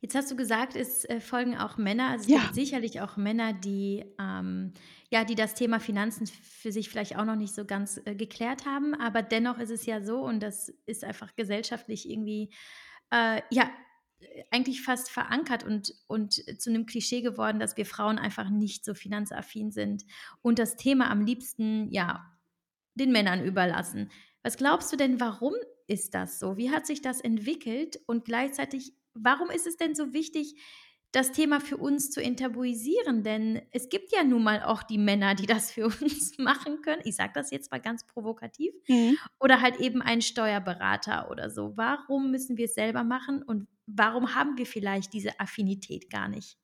Jetzt 0.00 0.14
hast 0.14 0.30
du 0.30 0.36
gesagt, 0.36 0.76
es 0.76 1.04
äh, 1.04 1.20
folgen 1.20 1.56
auch 1.56 1.76
Männer. 1.76 2.08
Also 2.08 2.24
es 2.24 2.28
Ja. 2.28 2.40
gibt 2.40 2.54
sicherlich 2.54 3.00
auch 3.02 3.16
Männer, 3.16 3.52
die, 3.52 4.04
ähm, 4.18 4.72
ja, 5.10 5.24
die 5.24 5.34
das 5.34 5.54
Thema 5.54 5.78
Finanzen 5.78 6.26
für 6.26 6.72
sich 6.72 6.88
vielleicht 6.88 7.16
auch 7.18 7.24
noch 7.26 7.36
nicht 7.36 7.54
so 7.54 7.64
ganz 7.66 8.00
äh, 8.06 8.14
geklärt 8.14 8.64
haben. 8.66 8.94
Aber 8.94 9.22
dennoch 9.22 9.58
ist 9.58 9.70
es 9.70 9.84
ja 9.86 10.02
so, 10.02 10.20
und 10.24 10.40
das 10.42 10.70
ist 10.86 11.04
einfach 11.04 11.36
gesellschaftlich 11.36 12.08
irgendwie, 12.08 12.50
äh, 13.10 13.42
ja, 13.50 13.70
eigentlich 14.50 14.82
fast 14.82 15.10
verankert 15.10 15.64
und, 15.64 15.94
und 16.06 16.34
zu 16.60 16.70
einem 16.70 16.86
Klischee 16.86 17.22
geworden, 17.22 17.58
dass 17.58 17.76
wir 17.76 17.86
Frauen 17.86 18.18
einfach 18.18 18.50
nicht 18.50 18.84
so 18.84 18.94
finanzaffin 18.94 19.70
sind 19.70 20.04
und 20.42 20.58
das 20.58 20.76
Thema 20.76 21.10
am 21.10 21.24
liebsten, 21.24 21.90
ja, 21.90 22.30
den 22.94 23.12
Männern 23.12 23.44
überlassen. 23.44 24.10
Was 24.42 24.56
glaubst 24.56 24.92
du 24.92 24.96
denn, 24.96 25.20
warum 25.20 25.54
ist 25.86 26.14
das 26.14 26.38
so? 26.38 26.56
Wie 26.56 26.70
hat 26.70 26.86
sich 26.86 27.02
das 27.02 27.20
entwickelt? 27.20 27.98
Und 28.06 28.24
gleichzeitig, 28.24 28.92
warum 29.14 29.50
ist 29.50 29.66
es 29.66 29.76
denn 29.76 29.94
so 29.94 30.12
wichtig, 30.12 30.54
das 31.12 31.32
Thema 31.32 31.60
für 31.60 31.76
uns 31.76 32.10
zu 32.10 32.22
enttabuisieren? 32.22 33.22
Denn 33.22 33.62
es 33.72 33.88
gibt 33.88 34.12
ja 34.12 34.22
nun 34.22 34.42
mal 34.42 34.62
auch 34.62 34.82
die 34.82 34.98
Männer, 34.98 35.34
die 35.34 35.46
das 35.46 35.70
für 35.70 35.86
uns 36.02 36.38
machen 36.38 36.82
können. 36.82 37.02
Ich 37.04 37.16
sage 37.16 37.32
das 37.34 37.50
jetzt 37.50 37.70
mal 37.70 37.80
ganz 37.80 38.06
provokativ. 38.06 38.72
Mhm. 38.88 39.18
Oder 39.38 39.60
halt 39.60 39.80
eben 39.80 40.02
ein 40.02 40.22
Steuerberater 40.22 41.30
oder 41.30 41.50
so. 41.50 41.72
Warum 41.76 42.30
müssen 42.30 42.56
wir 42.56 42.66
es 42.66 42.74
selber 42.74 43.04
machen 43.04 43.42
und 43.42 43.66
warum 43.86 44.34
haben 44.34 44.56
wir 44.56 44.66
vielleicht 44.66 45.12
diese 45.12 45.38
Affinität 45.40 46.10
gar 46.10 46.28
nicht? 46.28 46.56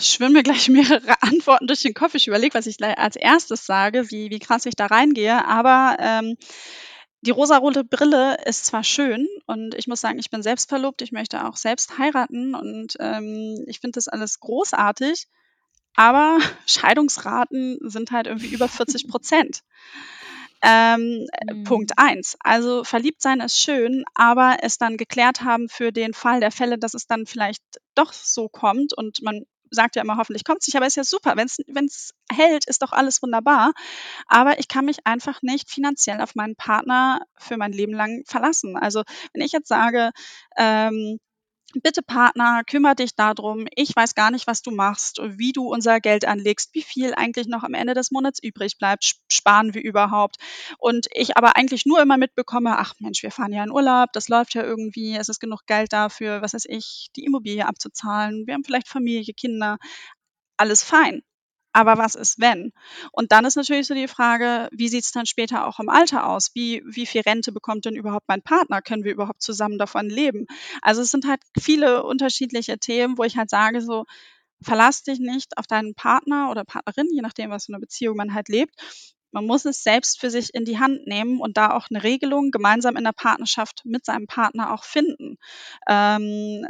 schwimmen 0.00 0.34
mir 0.34 0.42
gleich 0.42 0.68
mehrere 0.68 1.14
Antworten 1.22 1.66
durch 1.66 1.82
den 1.82 1.94
Kopf. 1.94 2.14
Ich 2.14 2.28
überlege, 2.28 2.54
was 2.54 2.66
ich 2.66 2.82
als 2.82 3.16
erstes 3.16 3.66
sage, 3.66 4.10
wie, 4.10 4.30
wie 4.30 4.38
krass 4.38 4.66
ich 4.66 4.76
da 4.76 4.86
reingehe. 4.86 5.44
Aber 5.46 5.96
ähm, 5.98 6.36
die 7.22 7.30
rosarote 7.30 7.84
Brille 7.84 8.36
ist 8.44 8.66
zwar 8.66 8.84
schön 8.84 9.26
und 9.46 9.74
ich 9.74 9.86
muss 9.86 10.00
sagen, 10.00 10.18
ich 10.18 10.30
bin 10.30 10.42
selbst 10.42 10.68
verlobt, 10.68 11.02
ich 11.02 11.12
möchte 11.12 11.44
auch 11.44 11.56
selbst 11.56 11.98
heiraten 11.98 12.54
und 12.54 12.96
ähm, 13.00 13.64
ich 13.66 13.80
finde 13.80 13.96
das 13.96 14.08
alles 14.08 14.40
großartig, 14.40 15.26
aber 15.94 16.38
Scheidungsraten 16.66 17.78
sind 17.82 18.10
halt 18.10 18.26
irgendwie 18.26 18.54
über 18.54 18.68
40 18.68 19.08
Prozent. 19.08 19.62
Ähm, 20.62 21.26
mhm. 21.50 21.64
Punkt 21.64 21.92
eins. 21.98 22.36
Also 22.40 22.82
verliebt 22.82 23.20
sein 23.20 23.40
ist 23.40 23.60
schön, 23.60 24.04
aber 24.14 24.58
es 24.62 24.78
dann 24.78 24.96
geklärt 24.96 25.42
haben 25.42 25.68
für 25.68 25.92
den 25.92 26.14
Fall 26.14 26.40
der 26.40 26.50
Fälle, 26.50 26.78
dass 26.78 26.94
es 26.94 27.06
dann 27.06 27.26
vielleicht 27.26 27.62
doch 27.94 28.12
so 28.12 28.48
kommt 28.48 28.94
und 28.94 29.22
man 29.22 29.44
sagt 29.70 29.96
ja 29.96 30.02
immer, 30.02 30.16
hoffentlich 30.16 30.44
kommt 30.44 30.60
es 30.60 30.68
nicht, 30.68 30.76
aber 30.76 30.86
ist 30.86 30.96
ja 30.96 31.04
super. 31.04 31.34
Wenn 31.36 31.46
es 31.86 32.10
hält, 32.32 32.66
ist 32.66 32.82
doch 32.82 32.92
alles 32.92 33.22
wunderbar. 33.22 33.72
Aber 34.26 34.58
ich 34.58 34.68
kann 34.68 34.84
mich 34.84 35.06
einfach 35.06 35.42
nicht 35.42 35.70
finanziell 35.70 36.20
auf 36.20 36.34
meinen 36.34 36.56
Partner 36.56 37.20
für 37.38 37.56
mein 37.56 37.72
Leben 37.72 37.92
lang 37.94 38.24
verlassen. 38.26 38.76
Also 38.76 39.02
wenn 39.32 39.42
ich 39.42 39.52
jetzt 39.52 39.68
sage, 39.68 40.10
ähm, 40.56 41.18
bitte 41.82 42.02
Partner, 42.02 42.62
kümmere 42.64 42.94
dich 42.94 43.14
darum. 43.14 43.66
Ich 43.74 43.94
weiß 43.94 44.14
gar 44.14 44.30
nicht, 44.30 44.46
was 44.46 44.62
du 44.62 44.70
machst, 44.70 45.20
wie 45.22 45.52
du 45.52 45.72
unser 45.72 46.00
Geld 46.00 46.24
anlegst, 46.24 46.74
wie 46.74 46.82
viel 46.82 47.14
eigentlich 47.14 47.46
noch 47.48 47.62
am 47.64 47.74
Ende 47.74 47.94
des 47.94 48.10
Monats 48.10 48.42
übrig 48.42 48.78
bleibt, 48.78 49.16
sparen 49.30 49.74
wir 49.74 49.82
überhaupt. 49.82 50.36
Und 50.78 51.06
ich 51.12 51.36
aber 51.36 51.56
eigentlich 51.56 51.86
nur 51.86 52.00
immer 52.00 52.16
mitbekomme, 52.16 52.78
ach 52.78 52.94
Mensch, 53.00 53.22
wir 53.22 53.30
fahren 53.30 53.52
ja 53.52 53.64
in 53.64 53.70
Urlaub, 53.70 54.12
das 54.12 54.28
läuft 54.28 54.54
ja 54.54 54.62
irgendwie, 54.62 55.16
es 55.16 55.28
ist 55.28 55.40
genug 55.40 55.66
Geld 55.66 55.92
dafür, 55.92 56.42
was 56.42 56.54
weiß 56.54 56.66
ich, 56.68 57.08
die 57.16 57.24
Immobilie 57.24 57.66
abzuzahlen, 57.66 58.46
wir 58.46 58.54
haben 58.54 58.64
vielleicht 58.64 58.88
Familie, 58.88 59.34
Kinder, 59.34 59.78
alles 60.56 60.82
fein. 60.82 61.22
Aber 61.76 61.98
was 61.98 62.14
ist, 62.14 62.40
wenn? 62.40 62.72
Und 63.12 63.32
dann 63.32 63.44
ist 63.44 63.56
natürlich 63.56 63.86
so 63.86 63.92
die 63.92 64.08
Frage, 64.08 64.70
wie 64.72 64.88
sieht 64.88 65.04
es 65.04 65.12
dann 65.12 65.26
später 65.26 65.66
auch 65.66 65.78
im 65.78 65.90
Alter 65.90 66.26
aus? 66.26 66.52
Wie, 66.54 66.82
wie 66.86 67.04
viel 67.04 67.20
Rente 67.20 67.52
bekommt 67.52 67.84
denn 67.84 67.96
überhaupt 67.96 68.28
mein 68.28 68.40
Partner? 68.40 68.80
Können 68.80 69.04
wir 69.04 69.12
überhaupt 69.12 69.42
zusammen 69.42 69.76
davon 69.76 70.08
leben? 70.08 70.46
Also 70.80 71.02
es 71.02 71.10
sind 71.10 71.26
halt 71.28 71.40
viele 71.60 72.02
unterschiedliche 72.04 72.78
Themen, 72.78 73.18
wo 73.18 73.24
ich 73.24 73.36
halt 73.36 73.50
sage, 73.50 73.82
so, 73.82 74.06
verlass 74.62 75.02
dich 75.02 75.18
nicht 75.18 75.58
auf 75.58 75.66
deinen 75.66 75.94
Partner 75.94 76.50
oder 76.50 76.64
Partnerin, 76.64 77.08
je 77.12 77.20
nachdem, 77.20 77.50
was 77.50 77.66
für 77.66 77.74
eine 77.74 77.80
Beziehung 77.80 78.16
man 78.16 78.32
halt 78.32 78.48
lebt. 78.48 78.74
Man 79.32 79.46
muss 79.46 79.64
es 79.64 79.82
selbst 79.82 80.20
für 80.20 80.30
sich 80.30 80.54
in 80.54 80.64
die 80.64 80.78
Hand 80.78 81.06
nehmen 81.06 81.40
und 81.40 81.56
da 81.56 81.72
auch 81.72 81.86
eine 81.90 82.02
Regelung 82.02 82.50
gemeinsam 82.50 82.96
in 82.96 83.04
der 83.04 83.12
Partnerschaft 83.12 83.82
mit 83.84 84.04
seinem 84.04 84.26
Partner 84.26 84.72
auch 84.72 84.84
finden. 84.84 85.36
Ähm, 85.88 86.66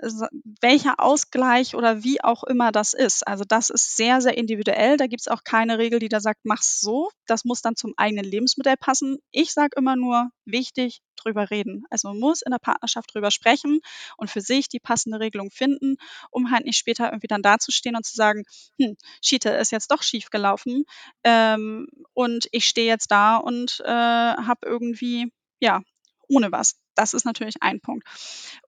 welcher 0.61 1.01
Ausgleich 1.01 1.75
oder 1.75 2.03
wie 2.03 2.23
auch 2.23 2.45
immer 2.45 2.73
das 2.73 2.95
ist. 2.95 3.27
Also 3.27 3.45
das 3.47 3.71
ist 3.71 3.97
sehr, 3.97 4.21
sehr 4.21 4.37
individuell. 4.37 4.97
Da 4.97 5.07
gibt 5.07 5.21
es 5.21 5.29
auch 5.29 5.45
keine 5.45 5.79
Regel, 5.79 5.99
die 5.99 6.09
da 6.09 6.21
sagt, 6.21 6.41
mach's 6.45 6.81
so. 6.81 7.11
Das 7.27 7.45
muss 7.45 7.63
dann 7.63 7.77
zum 7.77 7.95
eigenen 7.97 8.25
Lebensmodell 8.25 8.77
passen. 8.77 9.19
Ich 9.31 9.53
sage 9.53 9.77
immer 9.77 9.97
nur, 9.97 10.31
wichtig, 10.45 11.01
drüber 11.27 11.51
reden. 11.51 11.85
Also 11.91 12.09
man 12.09 12.19
muss 12.19 12.43
in 12.43 12.53
der 12.53 12.59
Partnerschaft 12.59 13.15
drüber 13.15 13.31
sprechen 13.31 13.81
und 14.17 14.31
für 14.31 14.41
sich 14.41 14.69
die 14.69 14.81
passende 14.81 15.21
Regelung 15.21 15.51
finden, 15.51 15.97
um 16.31 16.51
halt 16.51 16.65
nicht 16.65 16.79
später 16.79 17.07
irgendwie 17.07 17.27
dann 17.27 17.43
dazustehen 17.43 17.97
und 17.97 18.07
zu 18.07 18.15
sagen, 18.15 18.45
hm, 18.81 18.97
Schiete 19.23 19.51
ist 19.51 19.73
jetzt 19.73 19.91
doch 19.91 20.03
schief 20.03 20.31
gelaufen 20.31 20.85
ähm, 21.25 21.89
und 22.15 22.49
ich 22.53 22.67
stehe 22.67 22.87
jetzt 22.89 23.11
da 23.11 23.37
und 23.37 23.81
äh, 23.85 23.89
habe 23.91 24.61
irgendwie, 24.67 25.33
ja, 25.61 25.83
ohne 26.29 26.53
was. 26.53 26.77
Das 26.95 27.13
ist 27.15 27.25
natürlich 27.25 27.57
ein 27.61 27.81
Punkt. 27.81 28.07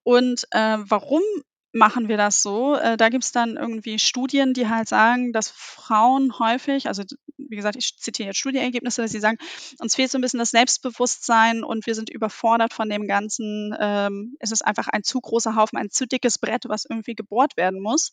Und 0.02 0.44
äh, 0.50 0.78
warum 0.80 1.22
machen 1.72 2.08
wir 2.08 2.16
das 2.16 2.42
so. 2.42 2.76
Äh, 2.76 2.96
da 2.96 3.08
gibt 3.08 3.24
es 3.24 3.32
dann 3.32 3.56
irgendwie 3.56 3.98
Studien, 3.98 4.54
die 4.54 4.68
halt 4.68 4.88
sagen, 4.88 5.32
dass 5.32 5.50
Frauen 5.50 6.38
häufig, 6.38 6.88
also 6.88 7.02
wie 7.36 7.56
gesagt, 7.56 7.76
ich 7.76 7.96
zitiere 7.98 8.28
jetzt 8.28 8.38
Studienergebnisse, 8.38 9.02
dass 9.02 9.12
sie 9.12 9.20
sagen, 9.20 9.38
uns 9.78 9.94
fehlt 9.94 10.10
so 10.10 10.18
ein 10.18 10.22
bisschen 10.22 10.38
das 10.38 10.50
Selbstbewusstsein 10.50 11.64
und 11.64 11.86
wir 11.86 11.94
sind 11.94 12.10
überfordert 12.10 12.72
von 12.72 12.88
dem 12.88 13.06
Ganzen. 13.06 13.74
Ähm, 13.78 14.36
es 14.40 14.52
ist 14.52 14.62
einfach 14.62 14.88
ein 14.88 15.02
zu 15.02 15.20
großer 15.20 15.54
Haufen, 15.54 15.78
ein 15.78 15.90
zu 15.90 16.06
dickes 16.06 16.38
Brett, 16.38 16.64
was 16.68 16.84
irgendwie 16.84 17.14
gebohrt 17.14 17.56
werden 17.56 17.80
muss. 17.80 18.12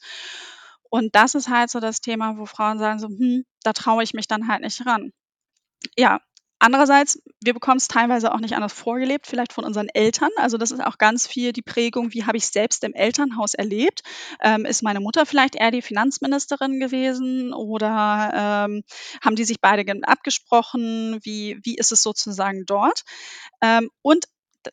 Und 0.89 1.15
das 1.15 1.35
ist 1.35 1.49
halt 1.49 1.69
so 1.69 1.79
das 1.79 2.01
Thema, 2.01 2.37
wo 2.37 2.45
Frauen 2.45 2.77
sagen 2.79 2.99
so, 2.99 3.07
hm, 3.07 3.45
da 3.63 3.73
traue 3.73 4.03
ich 4.03 4.13
mich 4.13 4.27
dann 4.27 4.47
halt 4.47 4.61
nicht 4.61 4.85
ran. 4.85 5.11
Ja, 5.97 6.21
Andererseits, 6.59 7.21
wir 7.43 7.53
bekommen 7.53 7.77
es 7.77 7.87
teilweise 7.87 8.33
auch 8.33 8.39
nicht 8.39 8.55
anders 8.55 8.71
vorgelebt, 8.71 9.27
vielleicht 9.27 9.51
von 9.51 9.65
unseren 9.65 9.89
Eltern. 9.89 10.29
Also 10.37 10.57
das 10.57 10.71
ist 10.71 10.79
auch 10.81 10.97
ganz 10.97 11.27
viel 11.27 11.51
die 11.51 11.61
Prägung, 11.61 12.13
wie 12.13 12.23
habe 12.23 12.37
ich 12.37 12.47
selbst 12.47 12.83
im 12.83 12.93
Elternhaus 12.93 13.53
erlebt. 13.53 14.01
Ähm, 14.41 14.65
ist 14.65 14.81
meine 14.81 15.01
Mutter 15.01 15.25
vielleicht 15.25 15.55
eher 15.55 15.71
die 15.71 15.81
Finanzministerin 15.81 16.79
gewesen 16.79 17.53
oder 17.53 18.67
ähm, 18.67 18.83
haben 19.23 19.35
die 19.35 19.43
sich 19.43 19.59
beide 19.59 19.83
abgesprochen? 20.03 21.19
Wie, 21.23 21.59
wie 21.63 21.75
ist 21.75 21.91
es 21.91 22.01
sozusagen 22.01 22.65
dort? 22.65 23.03
Ähm, 23.61 23.89
und 24.01 24.25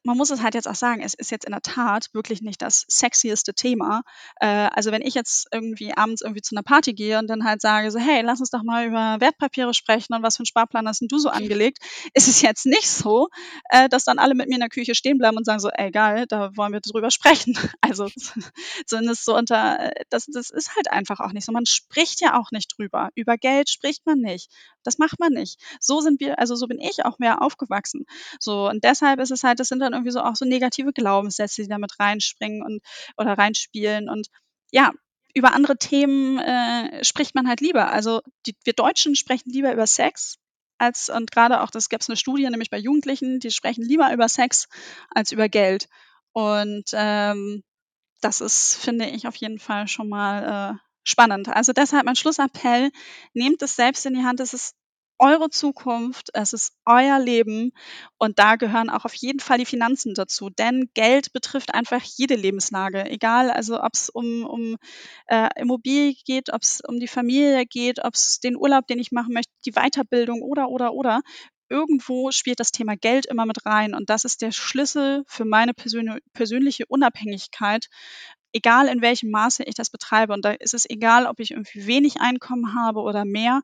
man 0.05 0.17
muss 0.17 0.31
es 0.31 0.43
halt 0.43 0.55
jetzt 0.55 0.69
auch 0.69 0.75
sagen, 0.75 1.03
es 1.03 1.15
ist 1.15 1.31
jetzt 1.31 1.45
in 1.45 1.53
der 1.53 1.63
Tat 1.63 2.09
wirklich 2.13 2.43
nicht 2.43 2.63
das 2.63 2.85
sexieste 2.89 3.55
Thema. 3.55 4.03
Äh, 4.41 4.69
also 4.73 4.93
wenn 4.93 5.03
ich 5.03 5.15
jetzt 5.15 5.49
irgendwie 5.53 5.95
abends 5.95 6.23
irgendwie 6.23 6.43
zu 6.43 6.55
einer 6.55 6.63
Party 6.63 6.93
gehe 6.95 7.19
und 7.19 7.29
dann 7.29 7.45
halt 7.45 7.61
sage 7.61 7.91
so, 7.91 7.99
hey, 7.99 8.23
lass 8.23 8.41
uns 8.41 8.51
doch 8.51 8.63
mal 8.63 8.87
über 8.87 9.21
Wertpapiere 9.21 9.75
sprechen 9.75 10.15
und 10.15 10.23
was 10.23 10.37
für 10.37 10.41
einen 10.41 10.47
Sparplan 10.47 10.89
hast 10.89 11.01
denn 11.01 11.09
du 11.09 11.19
so 11.19 11.29
angelegt, 11.29 11.79
ist 12.15 12.29
es 12.29 12.43
jetzt 12.43 12.67
nicht 12.67 12.89
so, 12.89 13.29
äh, 13.71 13.89
dass 13.89 14.05
dann 14.05 14.19
alle 14.19 14.35
mit 14.35 14.49
mir 14.49 14.55
in 14.55 14.61
der 14.61 14.69
Küche 14.69 14.95
stehen 14.95 15.19
bleiben 15.19 15.37
und 15.37 15.45
sagen 15.45 15.61
so, 15.61 15.71
ey, 15.71 15.91
geil, 15.91 16.27
da 16.29 16.57
wollen 16.57 16.73
wir 16.73 16.81
drüber 16.81 17.11
sprechen. 17.11 17.57
Also 17.85 18.09
zumindest 18.87 19.25
so 19.25 19.37
unter, 19.37 19.91
das, 20.09 20.27
das 20.27 20.51
ist 20.51 20.77
halt 20.77 20.91
einfach 20.91 21.21
auch 21.21 21.33
nicht 21.33 21.45
so. 21.45 21.53
Man 21.53 21.67
spricht 21.67 22.21
ja 22.21 22.39
auch 22.39 22.51
nicht 22.53 22.73
drüber. 22.77 23.11
Über 23.15 23.37
Geld 23.37 23.69
spricht 23.69 24.07
man 24.07 24.19
nicht. 24.19 24.51
Das 24.85 24.99
macht 24.99 25.21
man 25.21 25.33
nicht. 25.33 25.61
So 25.81 26.01
sind 26.01 26.21
wir, 26.21 26.39
also 26.39 26.55
so 26.55 26.67
bin 26.67 26.79
ich 26.79 27.05
auch 27.05 27.19
mehr 27.19 27.43
aufgewachsen. 27.43 28.07
So 28.41 28.69
und 28.69 28.85
deshalb 28.85 29.21
ist 29.21 29.31
es 29.31 29.45
halt, 29.45 29.61
das 29.61 29.69
sind 29.69 29.81
dann 29.81 29.93
irgendwie 29.93 30.13
so 30.13 30.21
auch 30.21 30.37
so 30.37 30.45
negative 30.45 30.93
Glaubenssätze, 30.93 31.63
die 31.63 31.69
damit 31.69 31.99
reinspringen 31.99 32.63
und 32.63 32.83
oder 33.17 33.39
reinspielen 33.39 34.09
und 34.09 34.29
ja, 34.71 34.93
über 35.35 35.55
andere 35.55 35.77
Themen 35.77 36.39
äh, 36.39 37.05
spricht 37.05 37.35
man 37.35 37.49
halt 37.49 37.61
lieber. 37.61 37.91
Also 37.91 38.21
die, 38.47 38.55
wir 38.65 38.75
Deutschen 38.75 39.17
sprechen 39.17 39.51
lieber 39.51 39.73
über 39.73 39.87
Sex 39.87 40.39
als 40.79 41.09
und 41.09 41.31
gerade 41.31 41.63
auch, 41.63 41.71
das 41.71 41.89
gab 41.89 42.01
es 42.01 42.09
eine 42.09 42.17
Studie, 42.17 42.49
nämlich 42.49 42.71
bei 42.71 42.79
Jugendlichen, 42.79 43.39
die 43.39 43.51
sprechen 43.51 43.85
lieber 43.85 44.13
über 44.13 44.29
Sex 44.29 44.69
als 45.11 45.33
über 45.33 45.49
Geld. 45.49 45.89
Und 46.33 46.85
ähm, 46.93 47.63
das 48.21 48.41
ist, 48.41 48.77
finde 48.77 49.07
ich, 49.07 49.27
auf 49.27 49.37
jeden 49.37 49.59
Fall 49.59 49.89
schon 49.89 50.09
mal 50.09 50.75
äh, 50.75 50.92
spannend. 51.05 51.49
Also 51.49 51.73
deshalb 51.73 52.05
mein 52.05 52.17
Schlussappell, 52.17 52.91
nehmt 53.35 53.63
es 53.63 53.77
selbst 53.77 54.07
in 54.07 54.15
die 54.15 54.25
Hand. 54.25 54.41
Es 54.41 54.55
ist 54.55 54.75
eure 55.23 55.51
Zukunft, 55.51 56.31
es 56.35 56.53
ist 56.53 56.73
euer 56.85 57.21
Leben 57.21 57.73
und 58.19 58.41
da 58.41 58.57
gehören 58.57 58.91
auch 58.91 59.05
auf 59.05 59.15
jeden 59.15 59.39
Fall 59.39 59.59
die 59.59 59.65
Finanzen 59.65 60.15
dazu, 60.15 60.51
denn 60.51 60.91
Geld 60.95 61.33
betrifft 61.33 61.75
einfach 61.75 62.03
jede 62.03 62.35
Lebenslage, 62.35 63.05
egal, 63.09 63.51
also 63.51 63.81
ob 63.81 63.95
es 63.95 64.09
um, 64.09 64.45
um 64.45 64.77
äh, 65.29 65.49
Immobilie 65.57 66.15
geht, 66.25 66.53
ob 66.53 66.63
es 66.63 66.81
um 66.81 66.99
die 66.99 67.07
Familie 67.07 67.67
geht, 67.67 68.05
ob 68.05 68.15
es 68.15 68.41
den 68.41 68.57
Urlaub, 68.57 68.89
den 68.89 68.99
ich 68.99 69.13
machen 69.13 69.33
möchte, 69.33 69.53
die 69.65 69.73
Weiterbildung 69.73 70.43
oder, 70.43 70.69
oder, 70.69 70.93
oder. 70.93 71.23
Irgendwo 71.69 72.33
spielt 72.33 72.61
das 72.61 72.73
Thema 72.73 72.97
Geld 72.97 73.25
immer 73.25 73.47
mit 73.47 73.65
rein 73.65 73.95
und 73.95 74.11
das 74.11 74.25
ist 74.25 74.43
der 74.43 74.51
Schlüssel 74.51 75.23
für 75.27 75.45
meine 75.45 75.73
persön 75.73 76.19
persönliche 76.35 76.85
Unabhängigkeit, 76.87 77.89
egal 78.53 78.89
in 78.89 79.03
welchem 79.03 79.31
Maße 79.31 79.65
ich 79.65 79.75
das 79.75 79.91
betreibe. 79.91 80.33
Und 80.33 80.45
da 80.45 80.53
ist 80.53 80.75
es 80.75 80.89
egal, 80.89 81.27
ob 81.27 81.41
ich 81.41 81.53
irgendwie 81.53 81.87
wenig 81.87 82.21
Einkommen 82.21 82.75
habe 82.75 83.01
oder 83.01 83.25
mehr 83.25 83.63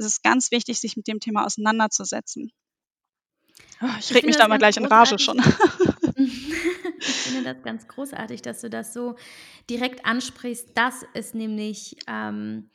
es 0.00 0.06
ist 0.06 0.22
ganz 0.22 0.50
wichtig, 0.50 0.80
sich 0.80 0.96
mit 0.96 1.06
dem 1.06 1.20
Thema 1.20 1.44
auseinanderzusetzen. 1.44 2.52
Oh, 3.82 3.86
ich, 3.98 4.10
ich 4.10 4.16
reg 4.16 4.24
mich 4.24 4.36
da 4.36 4.48
mal 4.48 4.58
gleich 4.58 4.76
in 4.76 4.86
Rage 4.86 5.18
schon. 5.18 5.38
ich 6.98 7.06
finde 7.06 7.54
das 7.54 7.62
ganz 7.62 7.86
großartig, 7.86 8.42
dass 8.42 8.60
du 8.60 8.70
das 8.70 8.92
so 8.92 9.16
direkt 9.68 10.04
ansprichst, 10.04 10.70
dass 10.74 11.04
es 11.14 11.34
nämlich 11.34 11.96
ähm, 12.06 12.70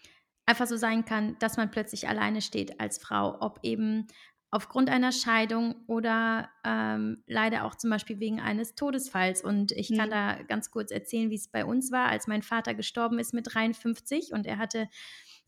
einfach 0.46 0.68
so 0.68 0.78
sein 0.78 1.06
kann, 1.06 1.38
dass 1.40 1.58
man 1.58 1.72
plötzlich 1.72 2.08
alleine 2.08 2.42
steht 2.42 2.80
als 2.80 2.98
Frau, 2.98 3.38
ob 3.40 3.60
eben 3.64 4.08
aufgrund 4.56 4.90
einer 4.90 5.12
Scheidung 5.12 5.76
oder 5.86 6.50
ähm, 6.64 7.22
leider 7.28 7.66
auch 7.66 7.76
zum 7.76 7.90
Beispiel 7.90 8.22
wegen 8.22 8.40
eines 8.40 8.74
Todesfalls. 8.74 9.44
Und 9.44 9.74
ich 9.74 9.90
kann 9.90 10.08
mhm. 10.08 10.12
da 10.12 10.44
ganz 10.44 10.72
kurz 10.72 10.92
erzählen, 10.92 11.30
wie 11.30 11.36
es 11.36 11.50
bei 11.50 11.66
uns 11.66 11.92
war, 11.92 12.08
als 12.08 12.28
mein 12.28 12.42
Vater 12.42 12.74
gestorben 12.74 13.20
ist 13.20 13.34
mit 13.34 13.54
53 13.54 14.32
und 14.32 14.48
er 14.48 14.58
hatte 14.58 14.88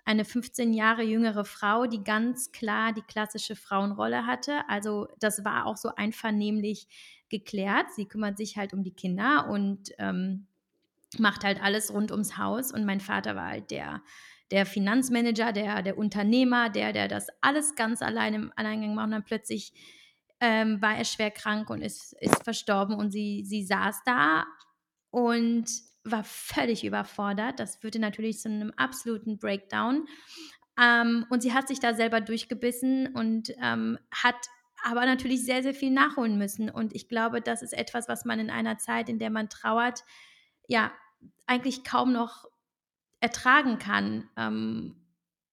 eine 0.04 0.26
15 0.26 0.74
Jahre 0.74 1.04
jüngere 1.04 1.46
Frau, 1.46 1.86
die 1.86 2.04
ganz 2.04 2.52
klar 2.52 2.92
die 2.92 3.02
klassische 3.02 3.56
Frauenrolle 3.56 4.26
hatte. 4.26 4.68
Also 4.68 5.08
das 5.22 5.46
war 5.46 5.68
auch 5.68 5.78
so 5.78 5.96
einvernehmlich 5.96 6.90
geklärt. 7.30 7.94
Sie 7.96 8.10
kümmert 8.10 8.38
sich 8.38 8.58
halt 8.58 8.74
um 8.74 8.84
die 8.84 8.94
Kinder 8.94 9.48
und 9.50 9.92
ähm, 10.00 10.48
macht 11.18 11.46
halt 11.46 11.64
alles 11.64 11.94
rund 11.94 12.12
ums 12.12 12.38
Haus. 12.38 12.74
Und 12.74 12.86
mein 12.86 13.00
Vater 13.00 13.38
war 13.38 13.48
halt 13.48 13.72
der, 13.72 14.02
der 14.52 14.66
Finanzmanager, 14.66 15.52
der, 15.52 15.82
der 15.82 15.98
Unternehmer, 15.98 16.70
der, 16.70 16.94
der 16.94 17.08
das 17.08 17.28
alles 17.42 17.76
ganz 17.76 18.02
allein 18.02 18.34
im 18.34 18.54
Alleingang 18.56 18.96
macht. 18.96 19.06
Und 19.06 19.12
dann 19.12 19.24
plötzlich 19.26 19.74
ähm, 20.40 20.82
war 20.82 20.98
er 20.98 21.06
schwer 21.06 21.32
krank 21.32 21.70
und 21.70 21.82
ist, 21.82 22.14
ist 22.22 22.44
verstorben 22.44 22.96
und 22.96 23.12
sie, 23.12 23.44
sie 23.46 23.64
saß 23.64 24.02
da 24.06 24.46
und 25.10 25.66
war 26.04 26.24
völlig 26.24 26.86
überfordert. 26.86 27.60
Das 27.60 27.78
führte 27.78 28.00
natürlich 28.00 28.40
zu 28.40 28.50
einem 28.50 28.72
absoluten 28.72 29.38
Breakdown. 29.38 30.08
Ähm, 30.80 31.26
und 31.30 31.42
sie 31.42 31.54
hat 31.54 31.68
sich 31.68 31.80
da 31.80 31.94
selber 31.94 32.22
durchgebissen 32.22 33.14
und 33.16 33.52
ähm, 33.62 33.98
hat 34.12 34.36
aber 34.84 35.06
natürlich 35.06 35.44
sehr, 35.44 35.64
sehr 35.64 35.74
viel 35.74 35.92
nachholen 35.92 36.38
müssen. 36.38 36.70
Und 36.70 36.96
ich 36.96 37.10
glaube, 37.10 37.42
das 37.42 37.62
ist 37.62 37.74
etwas, 37.74 38.08
was 38.08 38.26
man 38.26 38.40
in 38.40 38.50
einer 38.50 38.78
Zeit, 38.78 39.10
in 39.10 39.20
der 39.20 39.32
man 39.32 39.50
trauert, 39.50 40.04
ja, 40.68 40.92
eigentlich 41.48 41.84
kaum 41.84 42.14
noch 42.14 42.46
ertragen 43.20 43.80
kann. 43.80 44.30
Ähm, 44.38 44.96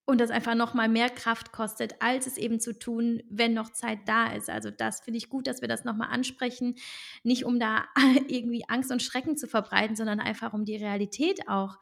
und 0.07 0.21
das 0.21 0.31
einfach 0.31 0.55
noch 0.55 0.75
mal 0.75 0.89
mehr 0.89 1.09
Kraft 1.09 1.51
kostet, 1.53 2.03
als 2.03 2.27
es 2.27 2.37
eben 2.37 2.61
zu 2.61 2.79
tun, 2.79 3.23
wenn 3.31 3.55
noch 3.55 3.71
Zeit 3.71 4.01
da 4.07 4.33
ist. 4.33 4.51
Also 4.51 4.71
das 4.71 5.01
finde 5.01 5.17
ich 5.17 5.31
gut, 5.31 5.47
dass 5.47 5.63
wir 5.63 5.69
das 5.69 5.85
noch 5.85 5.97
mal 5.97 6.09
ansprechen, 6.09 6.77
nicht 7.23 7.45
um 7.45 7.59
da 7.59 7.87
irgendwie 8.29 8.69
Angst 8.69 8.93
und 8.93 9.03
Schrecken 9.03 9.37
zu 9.37 9.47
verbreiten, 9.47 9.97
sondern 9.97 10.21
einfach 10.21 10.53
um 10.53 10.67
die 10.67 10.77
Realität 10.77 11.49
auch 11.49 11.79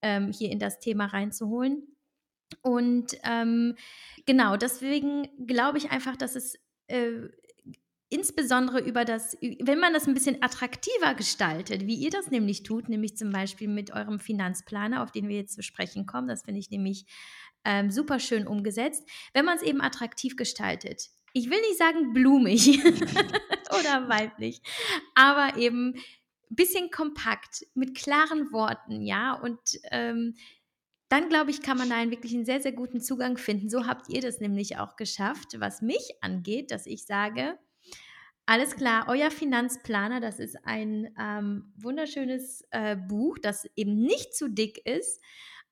ähm, 0.00 0.32
hier 0.32 0.50
in 0.50 0.58
das 0.58 0.78
Thema 0.78 1.06
reinzuholen. 1.06 1.96
Und 2.62 3.16
ähm, 3.24 3.74
genau, 4.24 4.56
deswegen 4.56 5.28
glaube 5.46 5.78
ich 5.78 5.90
einfach, 5.90 6.16
dass 6.16 6.36
es 6.36 6.58
äh, 6.86 7.28
insbesondere 8.08 8.80
über 8.80 9.04
das, 9.04 9.36
wenn 9.40 9.80
man 9.80 9.92
das 9.92 10.06
ein 10.06 10.14
bisschen 10.14 10.42
attraktiver 10.42 11.14
gestaltet, 11.14 11.86
wie 11.86 11.96
ihr 11.96 12.10
das 12.10 12.30
nämlich 12.30 12.62
tut, 12.62 12.88
nämlich 12.88 13.16
zum 13.16 13.30
Beispiel 13.30 13.68
mit 13.68 13.92
eurem 13.92 14.20
Finanzplaner, 14.20 15.02
auf 15.02 15.10
den 15.10 15.28
wir 15.28 15.36
jetzt 15.36 15.54
zu 15.54 15.62
sprechen 15.62 16.06
kommen, 16.06 16.28
das 16.28 16.42
finde 16.44 16.60
ich 16.60 16.70
nämlich 16.70 17.06
ähm, 17.64 17.90
super 17.90 18.20
schön 18.20 18.46
umgesetzt, 18.46 19.08
wenn 19.34 19.44
man 19.44 19.56
es 19.56 19.62
eben 19.62 19.80
attraktiv 19.80 20.36
gestaltet. 20.36 21.08
Ich 21.32 21.50
will 21.50 21.60
nicht 21.60 21.78
sagen 21.78 22.12
blumig 22.12 22.78
oder 22.84 24.08
weiblich, 24.08 24.62
aber 25.14 25.58
eben 25.58 25.94
ein 25.94 26.54
bisschen 26.54 26.90
kompakt, 26.90 27.66
mit 27.74 27.96
klaren 27.96 28.52
Worten, 28.52 29.02
ja, 29.02 29.34
und 29.34 29.58
ähm, 29.90 30.34
dann 31.08 31.28
glaube 31.28 31.50
ich, 31.50 31.60
kann 31.60 31.76
man 31.76 31.90
da 31.90 31.96
einen 31.96 32.10
wirklich 32.10 32.34
einen 32.34 32.44
sehr, 32.44 32.60
sehr 32.60 32.72
guten 32.72 33.00
Zugang 33.00 33.36
finden. 33.36 33.68
So 33.68 33.86
habt 33.86 34.08
ihr 34.08 34.20
das 34.20 34.40
nämlich 34.40 34.78
auch 34.78 34.96
geschafft, 34.96 35.54
was 35.58 35.82
mich 35.82 36.14
angeht, 36.20 36.70
dass 36.70 36.86
ich 36.86 37.04
sage, 37.04 37.58
alles 38.46 38.76
klar, 38.76 39.06
euer 39.08 39.30
Finanzplaner, 39.30 40.20
das 40.20 40.38
ist 40.38 40.56
ein 40.64 41.12
ähm, 41.18 41.72
wunderschönes 41.76 42.64
äh, 42.70 42.96
Buch, 42.96 43.38
das 43.38 43.68
eben 43.76 43.96
nicht 43.96 44.34
zu 44.34 44.48
dick 44.48 44.80
ist, 44.86 45.20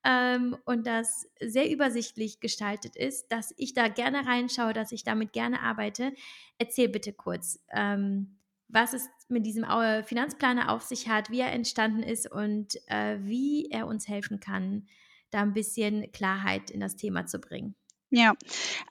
ähm, 0.04 0.56
und 0.66 0.86
das 0.86 1.26
sehr 1.40 1.70
übersichtlich 1.70 2.40
gestaltet 2.40 2.94
ist, 2.94 3.32
dass 3.32 3.54
ich 3.56 3.72
da 3.72 3.88
gerne 3.88 4.26
reinschaue, 4.26 4.74
dass 4.74 4.92
ich 4.92 5.02
damit 5.02 5.32
gerne 5.32 5.62
arbeite. 5.62 6.12
Erzähl 6.58 6.88
bitte 6.88 7.12
kurz, 7.12 7.64
ähm, 7.72 8.38
was 8.68 8.92
es 8.92 9.08
mit 9.28 9.46
diesem 9.46 9.64
Finanzplaner 10.04 10.70
auf 10.70 10.82
sich 10.82 11.08
hat, 11.08 11.30
wie 11.30 11.40
er 11.40 11.52
entstanden 11.52 12.02
ist 12.02 12.30
und 12.30 12.74
äh, 12.88 13.18
wie 13.20 13.70
er 13.70 13.86
uns 13.86 14.08
helfen 14.08 14.40
kann, 14.40 14.86
da 15.30 15.40
ein 15.40 15.54
bisschen 15.54 16.10
Klarheit 16.12 16.70
in 16.70 16.80
das 16.80 16.96
Thema 16.96 17.26
zu 17.26 17.38
bringen. 17.38 17.74
Ja, 18.16 18.34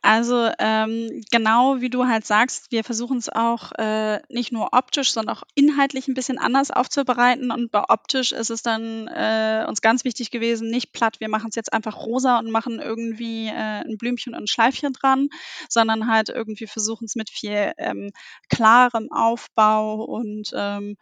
also, 0.01 0.49
ähm, 0.59 1.21
genau 1.31 1.79
wie 1.79 1.89
du 1.89 2.05
halt 2.07 2.25
sagst, 2.25 2.71
wir 2.71 2.83
versuchen 2.83 3.17
es 3.19 3.29
auch, 3.29 3.71
äh, 3.77 4.19
nicht 4.27 4.51
nur 4.51 4.73
optisch, 4.73 5.13
sondern 5.13 5.37
auch 5.37 5.43
inhaltlich 5.55 6.09
ein 6.09 6.13
bisschen 6.13 6.37
anders 6.39 6.71
aufzubereiten. 6.71 7.49
Und 7.49 7.71
bei 7.71 7.83
optisch 7.87 8.33
ist 8.33 8.49
es 8.49 8.63
dann, 8.63 9.07
äh, 9.07 9.63
uns 9.65 9.79
ganz 9.81 10.03
wichtig 10.03 10.29
gewesen, 10.29 10.69
nicht 10.69 10.91
platt, 10.91 11.21
wir 11.21 11.29
machen 11.29 11.47
es 11.51 11.55
jetzt 11.55 11.71
einfach 11.71 11.95
rosa 12.05 12.37
und 12.39 12.51
machen 12.51 12.79
irgendwie, 12.81 13.47
äh, 13.47 13.81
'n 13.87 13.97
Blümchen 13.97 14.35
und 14.35 14.41
'n 14.43 14.47
Schleifchen 14.47 14.91
dran, 14.91 15.29
sondern 15.69 16.09
halt 16.11 16.27
irgendwie 16.27 16.67
versuchen 16.67 17.05
es 17.05 17.15
mit 17.15 17.29
viel, 17.29 17.71
ähm, 17.77 18.11
klarem 18.49 19.09
Aufbau 19.09 20.03
und, 20.03 20.51
ähm, 20.53 20.97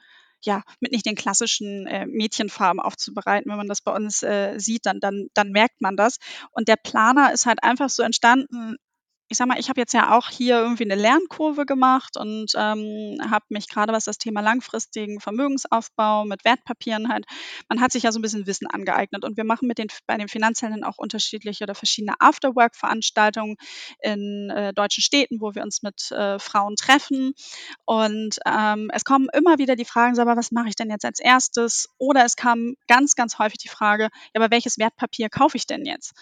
ja, 0.45 0.63
mit 0.79 0.91
nicht 0.91 1.05
den 1.05 1.15
klassischen 1.15 1.87
äh, 1.87 2.05
Mädchenfarben 2.05 2.79
aufzubereiten. 2.79 3.49
Wenn 3.49 3.57
man 3.57 3.67
das 3.67 3.81
bei 3.81 3.93
uns 3.93 4.23
äh, 4.23 4.57
sieht, 4.57 4.85
dann, 4.85 4.99
dann, 4.99 5.27
dann 5.33 5.51
merkt 5.51 5.81
man 5.81 5.95
das. 5.95 6.17
Und 6.51 6.67
der 6.67 6.77
Planer 6.77 7.31
ist 7.33 7.45
halt 7.45 7.63
einfach 7.63 7.89
so 7.89 8.03
entstanden, 8.03 8.77
ich 9.31 9.37
sag 9.37 9.47
mal, 9.47 9.57
ich 9.57 9.69
habe 9.69 9.79
jetzt 9.79 9.93
ja 9.93 10.11
auch 10.17 10.29
hier 10.29 10.59
irgendwie 10.59 10.83
eine 10.83 10.95
Lernkurve 10.95 11.65
gemacht 11.65 12.17
und 12.17 12.51
ähm, 12.57 13.17
habe 13.31 13.45
mich 13.47 13.69
gerade 13.69 13.93
was 13.93 14.03
das 14.03 14.17
Thema 14.17 14.41
langfristigen 14.41 15.21
Vermögensaufbau 15.21 16.25
mit 16.25 16.43
Wertpapieren 16.43 17.07
halt, 17.07 17.25
man 17.69 17.79
hat 17.79 17.93
sich 17.93 18.03
ja 18.03 18.11
so 18.11 18.19
ein 18.19 18.21
bisschen 18.21 18.45
Wissen 18.45 18.67
angeeignet 18.67 19.23
und 19.23 19.37
wir 19.37 19.45
machen 19.45 19.69
mit 19.69 19.77
den 19.77 19.87
bei 20.05 20.17
den 20.17 20.27
Finanzhelden 20.27 20.83
auch 20.83 20.97
unterschiedliche 20.97 21.63
oder 21.63 21.75
verschiedene 21.75 22.15
Afterwork-Veranstaltungen 22.19 23.55
in 24.01 24.49
äh, 24.49 24.73
deutschen 24.73 25.01
Städten, 25.01 25.39
wo 25.39 25.55
wir 25.55 25.63
uns 25.63 25.81
mit 25.81 26.11
äh, 26.11 26.37
Frauen 26.37 26.75
treffen 26.75 27.33
und 27.85 28.37
ähm, 28.45 28.91
es 28.93 29.05
kommen 29.05 29.29
immer 29.31 29.59
wieder 29.59 29.77
die 29.77 29.85
Fragen, 29.85 30.15
so, 30.15 30.21
aber 30.21 30.35
was 30.35 30.51
mache 30.51 30.67
ich 30.67 30.75
denn 30.75 30.89
jetzt 30.89 31.05
als 31.05 31.19
erstes? 31.21 31.87
Oder 31.97 32.25
es 32.25 32.35
kam 32.35 32.75
ganz, 32.89 33.15
ganz 33.15 33.39
häufig 33.39 33.59
die 33.59 33.69
Frage, 33.69 34.09
ja, 34.33 34.41
aber 34.41 34.51
welches 34.51 34.77
Wertpapier 34.77 35.29
kaufe 35.29 35.55
ich 35.55 35.67
denn 35.67 35.85
jetzt? 35.85 36.13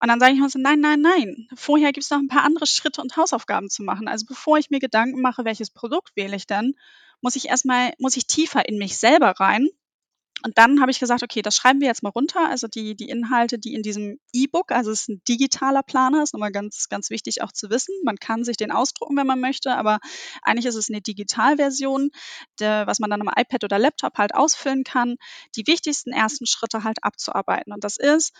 Und 0.00 0.08
dann 0.08 0.20
sage 0.20 0.34
ich 0.34 0.40
mir 0.40 0.48
so, 0.48 0.58
nein, 0.58 0.80
nein, 0.80 1.00
nein. 1.00 1.48
Vorher 1.54 1.92
gibt 1.92 2.04
es 2.04 2.10
noch 2.10 2.18
ein 2.18 2.28
paar 2.28 2.44
andere 2.44 2.66
Schritte 2.66 3.00
und 3.00 3.16
Hausaufgaben 3.16 3.70
zu 3.70 3.82
machen. 3.82 4.08
Also 4.08 4.26
bevor 4.26 4.58
ich 4.58 4.70
mir 4.70 4.78
Gedanken 4.78 5.22
mache, 5.22 5.44
welches 5.44 5.70
Produkt 5.70 6.14
wähle 6.16 6.36
ich 6.36 6.46
denn, 6.46 6.74
muss 7.22 7.36
ich 7.36 7.48
erstmal, 7.48 7.92
muss 7.98 8.16
ich 8.16 8.26
tiefer 8.26 8.68
in 8.68 8.76
mich 8.76 8.98
selber 8.98 9.30
rein. 9.40 9.68
Und 10.42 10.58
dann 10.58 10.82
habe 10.82 10.90
ich 10.90 11.00
gesagt, 11.00 11.22
okay, 11.22 11.40
das 11.40 11.56
schreiben 11.56 11.80
wir 11.80 11.88
jetzt 11.88 12.02
mal 12.02 12.10
runter. 12.10 12.46
Also 12.46 12.68
die, 12.68 12.94
die 12.94 13.08
Inhalte, 13.08 13.58
die 13.58 13.72
in 13.72 13.82
diesem 13.82 14.20
E-Book, 14.34 14.70
also 14.70 14.90
es 14.90 15.00
ist 15.00 15.08
ein 15.08 15.22
digitaler 15.26 15.82
Planer, 15.82 16.22
ist 16.22 16.34
nochmal 16.34 16.52
ganz, 16.52 16.90
ganz 16.90 17.08
wichtig 17.08 17.42
auch 17.42 17.52
zu 17.52 17.70
wissen. 17.70 17.94
Man 18.04 18.16
kann 18.16 18.44
sich 18.44 18.58
den 18.58 18.70
ausdrucken, 18.70 19.16
wenn 19.16 19.26
man 19.26 19.40
möchte, 19.40 19.74
aber 19.74 19.98
eigentlich 20.42 20.66
ist 20.66 20.74
es 20.74 20.90
eine 20.90 21.00
Digitalversion, 21.00 22.10
was 22.60 22.98
man 22.98 23.10
dann 23.10 23.22
am 23.22 23.32
iPad 23.34 23.64
oder 23.64 23.78
Laptop 23.78 24.18
halt 24.18 24.34
ausfüllen 24.34 24.84
kann, 24.84 25.16
die 25.56 25.66
wichtigsten 25.66 26.12
ersten 26.12 26.44
Schritte 26.44 26.84
halt 26.84 27.02
abzuarbeiten. 27.02 27.72
Und 27.72 27.82
das 27.82 27.96
ist, 27.96 28.34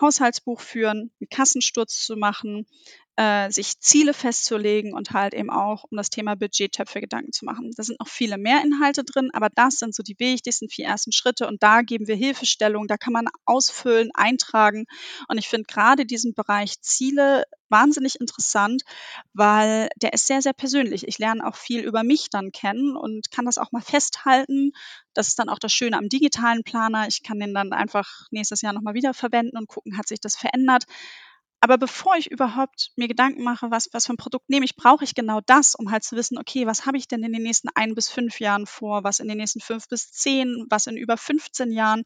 Haushaltsbuch 0.00 0.60
führen, 0.60 1.10
einen 1.20 1.28
Kassensturz 1.30 2.04
zu 2.04 2.16
machen, 2.16 2.66
äh, 3.16 3.50
sich 3.50 3.80
Ziele 3.80 4.12
festzulegen 4.12 4.92
und 4.92 5.12
halt 5.12 5.34
eben 5.34 5.50
auch 5.50 5.84
um 5.90 5.96
das 5.96 6.10
Thema 6.10 6.36
Budgettöpfe 6.36 7.00
Gedanken 7.00 7.32
zu 7.32 7.44
machen. 7.46 7.72
Da 7.76 7.82
sind 7.82 7.98
noch 7.98 8.08
viele 8.08 8.36
mehr 8.36 8.62
Inhalte 8.62 9.04
drin, 9.04 9.30
aber 9.32 9.48
das 9.54 9.78
sind 9.78 9.94
so 9.94 10.02
die 10.02 10.18
wichtigsten 10.18 10.68
vier 10.68 10.86
ersten 10.86 11.12
Schritte 11.12 11.46
und 11.46 11.62
da 11.62 11.82
geben 11.82 12.06
wir 12.06 12.16
Hilfestellung, 12.16 12.86
da 12.86 12.96
kann 12.98 13.14
man 13.14 13.26
ausfüllen, 13.46 14.10
eintragen 14.14 14.84
und 15.28 15.38
ich 15.38 15.48
finde 15.48 15.64
gerade 15.66 16.04
diesen 16.04 16.34
Bereich 16.34 16.80
Ziele 16.82 17.44
wahnsinnig 17.68 18.20
interessant, 18.20 18.82
weil 19.32 19.88
der 19.96 20.12
ist 20.12 20.26
sehr, 20.26 20.42
sehr 20.42 20.52
persönlich. 20.52 21.08
Ich 21.08 21.18
lerne 21.18 21.46
auch 21.46 21.56
viel 21.56 21.80
über 21.80 22.02
mich 22.02 22.28
dann 22.30 22.52
kennen 22.52 22.96
und 22.96 23.30
kann 23.30 23.44
das 23.44 23.58
auch 23.58 23.72
mal 23.72 23.82
festhalten. 23.82 24.72
Das 25.14 25.28
ist 25.28 25.38
dann 25.38 25.48
auch 25.48 25.58
das 25.58 25.72
Schöne 25.72 25.96
am 25.96 26.08
digitalen 26.08 26.62
Planer. 26.62 27.08
Ich 27.08 27.22
kann 27.22 27.40
den 27.40 27.54
dann 27.54 27.72
einfach 27.72 28.26
nächstes 28.30 28.62
Jahr 28.62 28.72
nochmal 28.72 28.94
wieder 28.94 29.14
verwenden 29.14 29.56
und 29.56 29.68
gucken, 29.68 29.98
hat 29.98 30.06
sich 30.06 30.20
das 30.20 30.36
verändert. 30.36 30.84
Aber 31.60 31.78
bevor 31.78 32.16
ich 32.16 32.30
überhaupt 32.30 32.92
mir 32.96 33.08
Gedanken 33.08 33.42
mache, 33.42 33.70
was, 33.70 33.88
was 33.92 34.06
für 34.06 34.12
ein 34.12 34.18
Produkt 34.18 34.48
nehme 34.50 34.64
ich, 34.64 34.76
brauche 34.76 35.04
ich 35.04 35.14
genau 35.14 35.40
das, 35.46 35.74
um 35.74 35.90
halt 35.90 36.04
zu 36.04 36.14
wissen, 36.16 36.38
okay, 36.38 36.66
was 36.66 36.86
habe 36.86 36.98
ich 36.98 37.08
denn 37.08 37.24
in 37.24 37.32
den 37.32 37.42
nächsten 37.42 37.68
ein 37.74 37.94
bis 37.94 38.08
fünf 38.08 38.40
Jahren 38.40 38.66
vor, 38.66 39.04
was 39.04 39.20
in 39.20 39.28
den 39.28 39.38
nächsten 39.38 39.60
fünf 39.60 39.88
bis 39.88 40.12
zehn, 40.12 40.66
was 40.68 40.86
in 40.86 40.96
über 40.96 41.16
15 41.16 41.72
Jahren, 41.72 42.04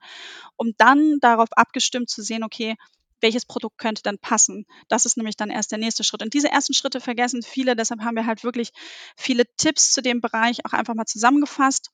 um 0.57 0.73
dann 0.79 1.19
darauf 1.21 1.49
abgestimmt 1.53 2.09
zu 2.09 2.23
sehen, 2.23 2.45
okay, 2.45 2.77
welches 3.21 3.45
Produkt 3.45 3.79
könnte 3.79 4.03
dann 4.03 4.19
passen. 4.19 4.67
Das 4.89 5.05
ist 5.05 5.17
nämlich 5.17 5.37
dann 5.37 5.51
erst 5.51 5.73
der 5.73 5.79
nächste 5.79 6.05
Schritt. 6.05 6.23
Und 6.23 6.33
diese 6.33 6.49
ersten 6.49 6.75
Schritte 6.75 7.01
vergessen 7.01 7.43
viele, 7.43 7.77
deshalb 7.77 8.01
haben 8.01 8.17
wir 8.17 8.27
halt 8.27 8.45
wirklich 8.45 8.71
viele 9.17 9.45
Tipps 9.57 9.93
zu 9.93 10.01
dem 10.01 10.21
Bereich 10.21 10.65
auch 10.65 10.73
einfach 10.73 10.95
mal 10.95 11.07
zusammengefasst. 11.07 11.91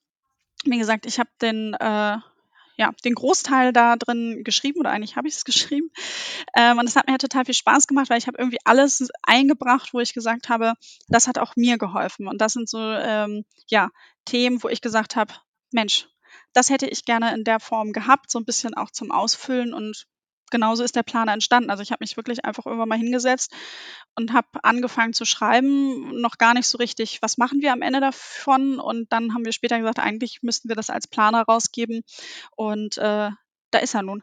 Wie 0.65 0.79
gesagt, 0.79 1.07
ich 1.07 1.19
habe 1.19 1.31
den 1.41 1.75
äh, 1.75 2.19
ja, 2.77 2.93
den 3.05 3.15
Großteil 3.15 3.73
da 3.73 3.97
drin 3.97 4.43
geschrieben 4.45 4.81
oder 4.81 4.91
eigentlich 4.91 5.17
habe 5.17 5.29
ich 5.29 5.35
es 5.35 5.45
geschrieben. 5.47 5.91
Ähm, 6.57 6.79
und 6.79 6.87
es 6.87 6.97
hat 6.97 7.09
mir 7.09 7.19
total 7.19 7.45
viel 7.45 7.55
Spaß 7.55 7.87
gemacht, 7.87 8.11
weil 8.11 8.19
ich 8.19 8.27
habe 8.27 8.39
irgendwie 8.39 8.61
alles 8.65 9.09
eingebracht, 9.23 9.93
wo 9.93 10.01
ich 10.01 10.15
gesagt 10.15 10.49
habe, 10.49 10.75
das 11.09 11.27
hat 11.27 11.39
auch 11.39 11.57
mir 11.57 11.79
geholfen. 11.79 12.29
Und 12.29 12.41
das 12.41 12.53
sind 12.53 12.69
so 12.69 12.79
ähm, 12.81 13.45
ja, 13.69 13.91
Themen, 14.25 14.63
wo 14.63 14.69
ich 14.69 14.81
gesagt 14.81 15.17
habe, 15.17 15.35
Mensch, 15.73 16.09
das 16.53 16.71
hätte 16.71 16.87
ich 16.87 17.05
gerne 17.05 17.35
in 17.35 17.45
der 17.45 17.61
Form 17.61 17.93
gehabt, 17.93 18.31
so 18.31 18.39
ein 18.39 18.45
bisschen 18.45 18.75
auch 18.75 18.91
zum 18.91 19.11
Ausfüllen 19.11 19.75
und 19.75 20.07
genauso 20.51 20.83
ist 20.85 20.97
der 20.97 21.03
Plan 21.03 21.29
entstanden. 21.29 21.71
Also 21.71 21.83
ich 21.83 21.91
habe 21.91 22.03
mich 22.03 22.17
wirklich 22.17 22.45
einfach 22.45 22.67
irgendwann 22.67 22.89
mal 22.89 22.99
hingesetzt 22.99 23.53
und 24.15 24.33
habe 24.33 24.49
angefangen 24.63 25.13
zu 25.13 25.25
schreiben, 25.25 26.21
noch 26.21 26.39
gar 26.39 26.55
nicht 26.55 26.67
so 26.67 26.79
richtig, 26.79 27.23
was 27.23 27.39
machen 27.39 27.61
wir 27.61 27.73
am 27.73 27.83
Ende 27.83 28.01
davon. 28.01 28.79
Und 28.79 29.13
dann 29.13 29.35
haben 29.35 29.45
wir 29.45 29.53
später 29.53 29.79
gesagt, 29.79 29.99
eigentlich 29.99 30.43
müssten 30.43 30.69
wir 30.69 30.77
das 30.77 30.91
als 30.91 31.07
Planer 31.07 31.43
rausgeben. 31.43 32.03
Und 32.55 32.99
äh, 32.99 33.31
da 33.71 33.79
ist 33.79 33.95
er 33.95 34.03
nun. 34.03 34.23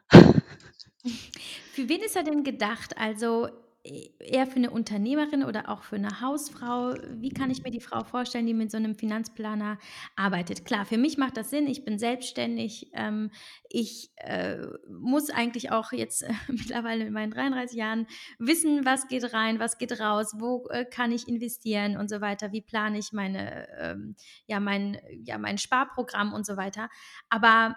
Für 1.74 1.90
wen 1.90 2.02
ist 2.02 2.16
er 2.16 2.24
denn 2.24 2.44
gedacht? 2.44 2.98
Also 2.98 3.50
eher 3.84 4.48
für 4.48 4.56
eine 4.56 4.72
Unternehmerin 4.72 5.44
oder 5.44 5.70
auch 5.70 5.84
für 5.84 5.98
eine 5.98 6.22
Hausfrau? 6.22 6.94
Wie 7.16 7.30
kann 7.30 7.52
ich 7.52 7.64
mir 7.64 7.72
die 7.72 7.82
Frau 7.82 8.04
vorstellen, 8.04 8.46
die 8.46 8.54
mit 8.54 8.72
so 8.72 8.78
einem 8.78 8.96
Finanzplaner 8.96 9.78
arbeitet? 10.16 10.66
Klar, 10.66 10.86
für 10.86 10.98
mich 10.98 11.18
macht 11.18 11.36
das 11.36 11.50
Sinn. 11.50 11.68
Ich 11.68 11.84
bin 11.84 12.00
selbstständig. 12.00 12.92
Ähm, 12.94 13.32
ich 13.70 14.12
äh, 14.18 14.58
muss 14.90 15.30
eigentlich 15.30 15.72
auch 15.72 15.92
jetzt 15.92 16.24
äh, 16.24 16.32
mittlerweile 16.48 17.06
in 17.06 17.14
meinen 17.14 17.32
33 17.32 17.78
Jahren 17.78 18.08
wissen, 18.40 18.86
was 18.86 19.08
geht 19.08 19.34
rein, 19.34 19.60
was 19.60 19.78
geht 19.78 20.00
raus, 20.00 20.36
wo 20.38 20.68
äh, 20.70 20.86
kann 20.86 21.12
ich 21.12 21.28
investieren 21.28 21.98
und 21.98 22.10
so 22.10 22.22
weiter. 22.22 22.54
Wie 22.54 22.62
plane 22.62 22.98
ich 22.98 23.12
meine, 23.12 23.68
ähm, 23.80 24.16
ja, 24.48 24.60
mein, 24.62 24.98
ja, 25.24 25.38
mein 25.38 25.58
Sparprogramm 25.58 26.34
und 26.34 26.46
so 26.46 26.56
weiter. 26.56 26.90
Aber 27.30 27.76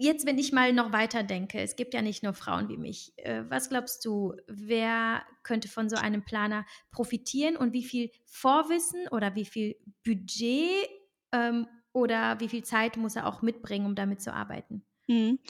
Jetzt, 0.00 0.26
wenn 0.26 0.38
ich 0.38 0.52
mal 0.52 0.72
noch 0.72 0.92
weiter 0.92 1.24
denke, 1.24 1.60
es 1.60 1.74
gibt 1.74 1.92
ja 1.92 2.02
nicht 2.02 2.22
nur 2.22 2.32
Frauen 2.32 2.68
wie 2.68 2.76
mich. 2.76 3.12
Äh, 3.16 3.42
was 3.48 3.68
glaubst 3.68 4.04
du, 4.04 4.34
wer 4.46 5.22
könnte 5.42 5.66
von 5.66 5.90
so 5.90 5.96
einem 5.96 6.24
Planer 6.24 6.64
profitieren 6.92 7.56
und 7.56 7.72
wie 7.72 7.82
viel 7.82 8.10
Vorwissen 8.24 9.08
oder 9.08 9.34
wie 9.34 9.44
viel 9.44 9.74
Budget 10.04 10.88
ähm, 11.32 11.66
oder 11.92 12.38
wie 12.38 12.48
viel 12.48 12.62
Zeit 12.62 12.96
muss 12.96 13.16
er 13.16 13.26
auch 13.26 13.42
mitbringen, 13.42 13.86
um 13.86 13.96
damit 13.96 14.22
zu 14.22 14.32
arbeiten? 14.32 14.84
Mhm. 15.08 15.40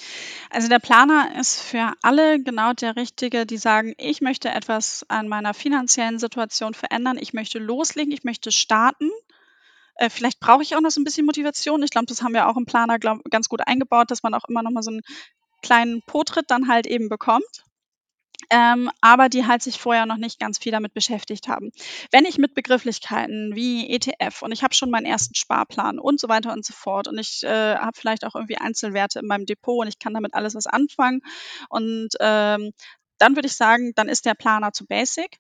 Also 0.51 0.69
der 0.69 0.79
Planer 0.79 1.39
ist 1.39 1.61
für 1.61 1.93
alle 2.03 2.43
genau 2.43 2.73
der 2.73 2.97
Richtige, 2.97 3.45
die 3.45 3.59
sagen, 3.59 3.93
ich 3.99 4.23
möchte 4.23 4.49
etwas 4.49 5.05
an 5.09 5.29
meiner 5.29 5.53
finanziellen 5.53 6.19
Situation 6.19 6.73
verändern, 6.73 7.19
ich 7.21 7.35
möchte 7.35 7.59
loslegen, 7.59 8.13
ich 8.13 8.25
möchte 8.25 8.53
starten 8.53 9.11
äh, 9.99 10.11
vielleicht 10.11 10.41
brauche 10.41 10.63
ich 10.63 10.75
auch 10.75 10.81
noch 10.81 10.91
so 10.91 11.01
ein 11.01 11.05
bisschen 11.05 11.27
Motivation. 11.27 11.83
Ich 11.83 11.91
glaube, 11.91 12.07
das 12.07 12.23
haben 12.23 12.33
wir 12.33 12.49
auch 12.49 12.57
im 12.57 12.67
Planer 12.67 12.99
glaub, 12.99 13.23
ganz 13.31 13.49
gut 13.49 13.67
eingebaut, 13.67 14.11
dass 14.11 14.23
man 14.23 14.35
auch 14.35 14.45
immer 14.49 14.63
noch 14.63 14.71
mal 14.71 14.83
so 14.83 14.91
einen 14.91 15.03
kleinen 15.63 16.03
Po-Tritt 16.07 16.51
dann 16.51 16.69
halt 16.69 16.87
eben 16.87 17.09
bekommt. 17.09 17.65
Ähm, 18.51 18.91
aber 19.03 19.29
die 19.29 19.47
halt 19.47 19.63
sich 19.63 19.79
vorher 19.79 20.07
noch 20.07 20.17
nicht 20.17 20.39
ganz 20.39 20.59
viel 20.59 20.73
damit 20.73 20.95
beschäftigt 20.95 21.49
haben. 21.49 21.71
Wenn 22.13 22.25
ich 22.25 22.39
mit 22.39 22.55
Begrifflichkeiten 22.55 23.55
wie 23.55 23.91
ETF 23.91 24.43
und 24.43 24.53
ich 24.53 24.63
habe 24.63 24.75
schon 24.75 24.91
meinen 24.91 25.05
ersten 25.05 25.35
Sparplan 25.35 25.99
und 25.99 26.19
so 26.19 26.29
weiter 26.29 26.53
und 26.53 26.65
so 26.65 26.73
fort 26.73 27.09
und 27.09 27.19
ich 27.19 27.43
äh, 27.43 27.77
habe 27.77 27.99
vielleicht 27.99 28.25
auch 28.25 28.35
irgendwie 28.37 28.57
Einzelwerte 28.57 29.19
in 29.19 29.27
meinem 29.27 29.45
Depot 29.45 29.81
und 29.83 29.89
ich 29.89 29.99
kann 29.99 30.15
damit 30.15 30.33
alles 30.35 30.55
was 30.55 30.67
anfangen 30.67 31.21
und 31.69 32.11
ähm, 32.21 32.71
dann 33.19 33.37
würde 33.37 33.49
ich 33.49 33.57
sagen, 33.57 33.93
dann 33.97 34.09
ist 34.09 34.25
der 34.25 34.35
Planer 34.35 34.73
zu 34.73 34.87
basic 34.87 35.39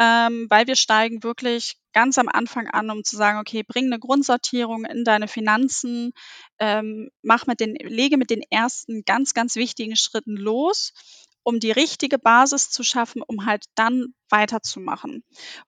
ähm, 0.00 0.46
weil 0.48 0.66
wir 0.66 0.76
steigen 0.76 1.22
wirklich 1.22 1.76
ganz 1.92 2.16
am 2.16 2.28
Anfang 2.28 2.68
an, 2.68 2.90
um 2.90 3.04
zu 3.04 3.16
sagen, 3.16 3.38
okay, 3.38 3.62
bring 3.62 3.84
eine 3.86 3.98
Grundsortierung 3.98 4.86
in 4.86 5.04
deine 5.04 5.28
Finanzen, 5.28 6.12
ähm, 6.58 7.10
mach 7.22 7.46
mit 7.46 7.60
den, 7.60 7.74
lege 7.74 8.16
mit 8.16 8.30
den 8.30 8.42
ersten 8.50 9.04
ganz, 9.04 9.34
ganz 9.34 9.56
wichtigen 9.56 9.96
Schritten 9.96 10.38
los, 10.38 10.94
um 11.42 11.60
die 11.60 11.70
richtige 11.70 12.18
Basis 12.18 12.70
zu 12.70 12.82
schaffen, 12.82 13.20
um 13.26 13.44
halt 13.44 13.66
dann 13.74 14.14
weiterzumachen. 14.30 15.24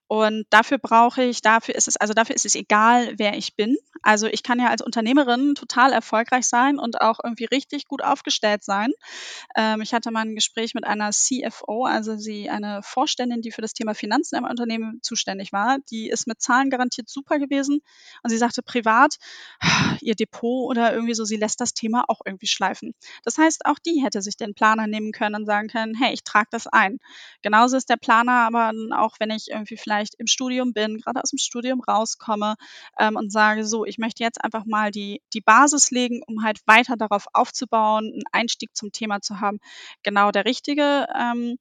Und 0.06 0.44
dafür 0.50 0.78
brauche 0.78 1.22
ich, 1.22 1.40
dafür 1.40 1.74
ist 1.74 1.88
es, 1.88 1.96
also 1.96 2.12
dafür 2.12 2.36
ist 2.36 2.44
es 2.44 2.54
egal, 2.54 3.14
wer 3.16 3.36
ich 3.36 3.56
bin. 3.56 3.76
Also 4.02 4.26
ich 4.26 4.42
kann 4.42 4.58
ja 4.58 4.68
als 4.68 4.82
Unternehmerin 4.82 5.54
total 5.54 5.92
erfolgreich 5.92 6.46
sein 6.46 6.78
und 6.78 7.00
auch 7.00 7.18
irgendwie 7.22 7.46
richtig 7.46 7.86
gut 7.86 8.02
aufgestellt 8.02 8.64
sein. 8.64 8.90
Ähm, 9.56 9.80
ich 9.80 9.94
hatte 9.94 10.10
mal 10.10 10.26
ein 10.26 10.34
Gespräch 10.34 10.74
mit 10.74 10.84
einer 10.84 11.10
CFO, 11.10 11.84
also 11.84 12.16
sie 12.16 12.50
eine 12.50 12.82
Vorständin, 12.82 13.42
die 13.42 13.52
für 13.52 13.62
das 13.62 13.72
Thema 13.72 13.94
Finanzen 13.94 14.36
im 14.36 14.44
Unternehmen 14.44 15.00
zuständig 15.02 15.52
war. 15.52 15.78
Die 15.90 16.08
ist 16.08 16.26
mit 16.26 16.42
Zahlen 16.42 16.70
garantiert 16.70 17.08
super 17.08 17.38
gewesen. 17.38 17.80
Und 18.22 18.30
sie 18.30 18.38
sagte 18.38 18.62
privat, 18.62 19.16
ihr 20.00 20.14
Depot 20.14 20.68
oder 20.68 20.92
irgendwie 20.92 21.14
so, 21.14 21.24
sie 21.24 21.36
lässt 21.36 21.60
das 21.60 21.74
Thema 21.74 22.04
auch 22.08 22.20
irgendwie 22.24 22.46
schleifen. 22.46 22.94
Das 23.24 23.38
heißt, 23.38 23.66
auch 23.66 23.78
die 23.78 24.02
hätte 24.02 24.22
sich 24.22 24.36
den 24.36 24.54
Planer 24.54 24.86
nehmen 24.86 25.12
können 25.12 25.36
und 25.36 25.46
sagen 25.46 25.68
können, 25.68 25.94
hey, 25.94 26.12
ich 26.12 26.24
trage 26.24 26.48
das 26.50 26.66
ein. 26.66 26.98
Genauso 27.42 27.76
ist 27.76 27.88
der 27.88 27.96
Planer 27.96 28.51
aber 28.54 28.72
auch, 28.98 29.16
wenn 29.18 29.30
ich 29.30 29.48
irgendwie 29.50 29.76
vielleicht 29.76 30.14
im 30.16 30.26
Studium 30.26 30.72
bin, 30.72 30.98
gerade 30.98 31.22
aus 31.22 31.30
dem 31.30 31.38
Studium 31.38 31.80
rauskomme 31.80 32.56
ähm, 32.98 33.16
und 33.16 33.32
sage, 33.32 33.64
so, 33.64 33.84
ich 33.84 33.98
möchte 33.98 34.22
jetzt 34.22 34.42
einfach 34.42 34.64
mal 34.64 34.90
die, 34.90 35.22
die 35.32 35.40
Basis 35.40 35.90
legen, 35.90 36.22
um 36.26 36.42
halt 36.42 36.60
weiter 36.66 36.96
darauf 36.96 37.26
aufzubauen, 37.32 38.10
einen 38.12 38.22
Einstieg 38.32 38.76
zum 38.76 38.92
Thema 38.92 39.20
zu 39.20 39.40
haben, 39.40 39.58
genau 40.02 40.30
der 40.30 40.44
richtige. 40.44 41.06
Ähm, 41.18 41.58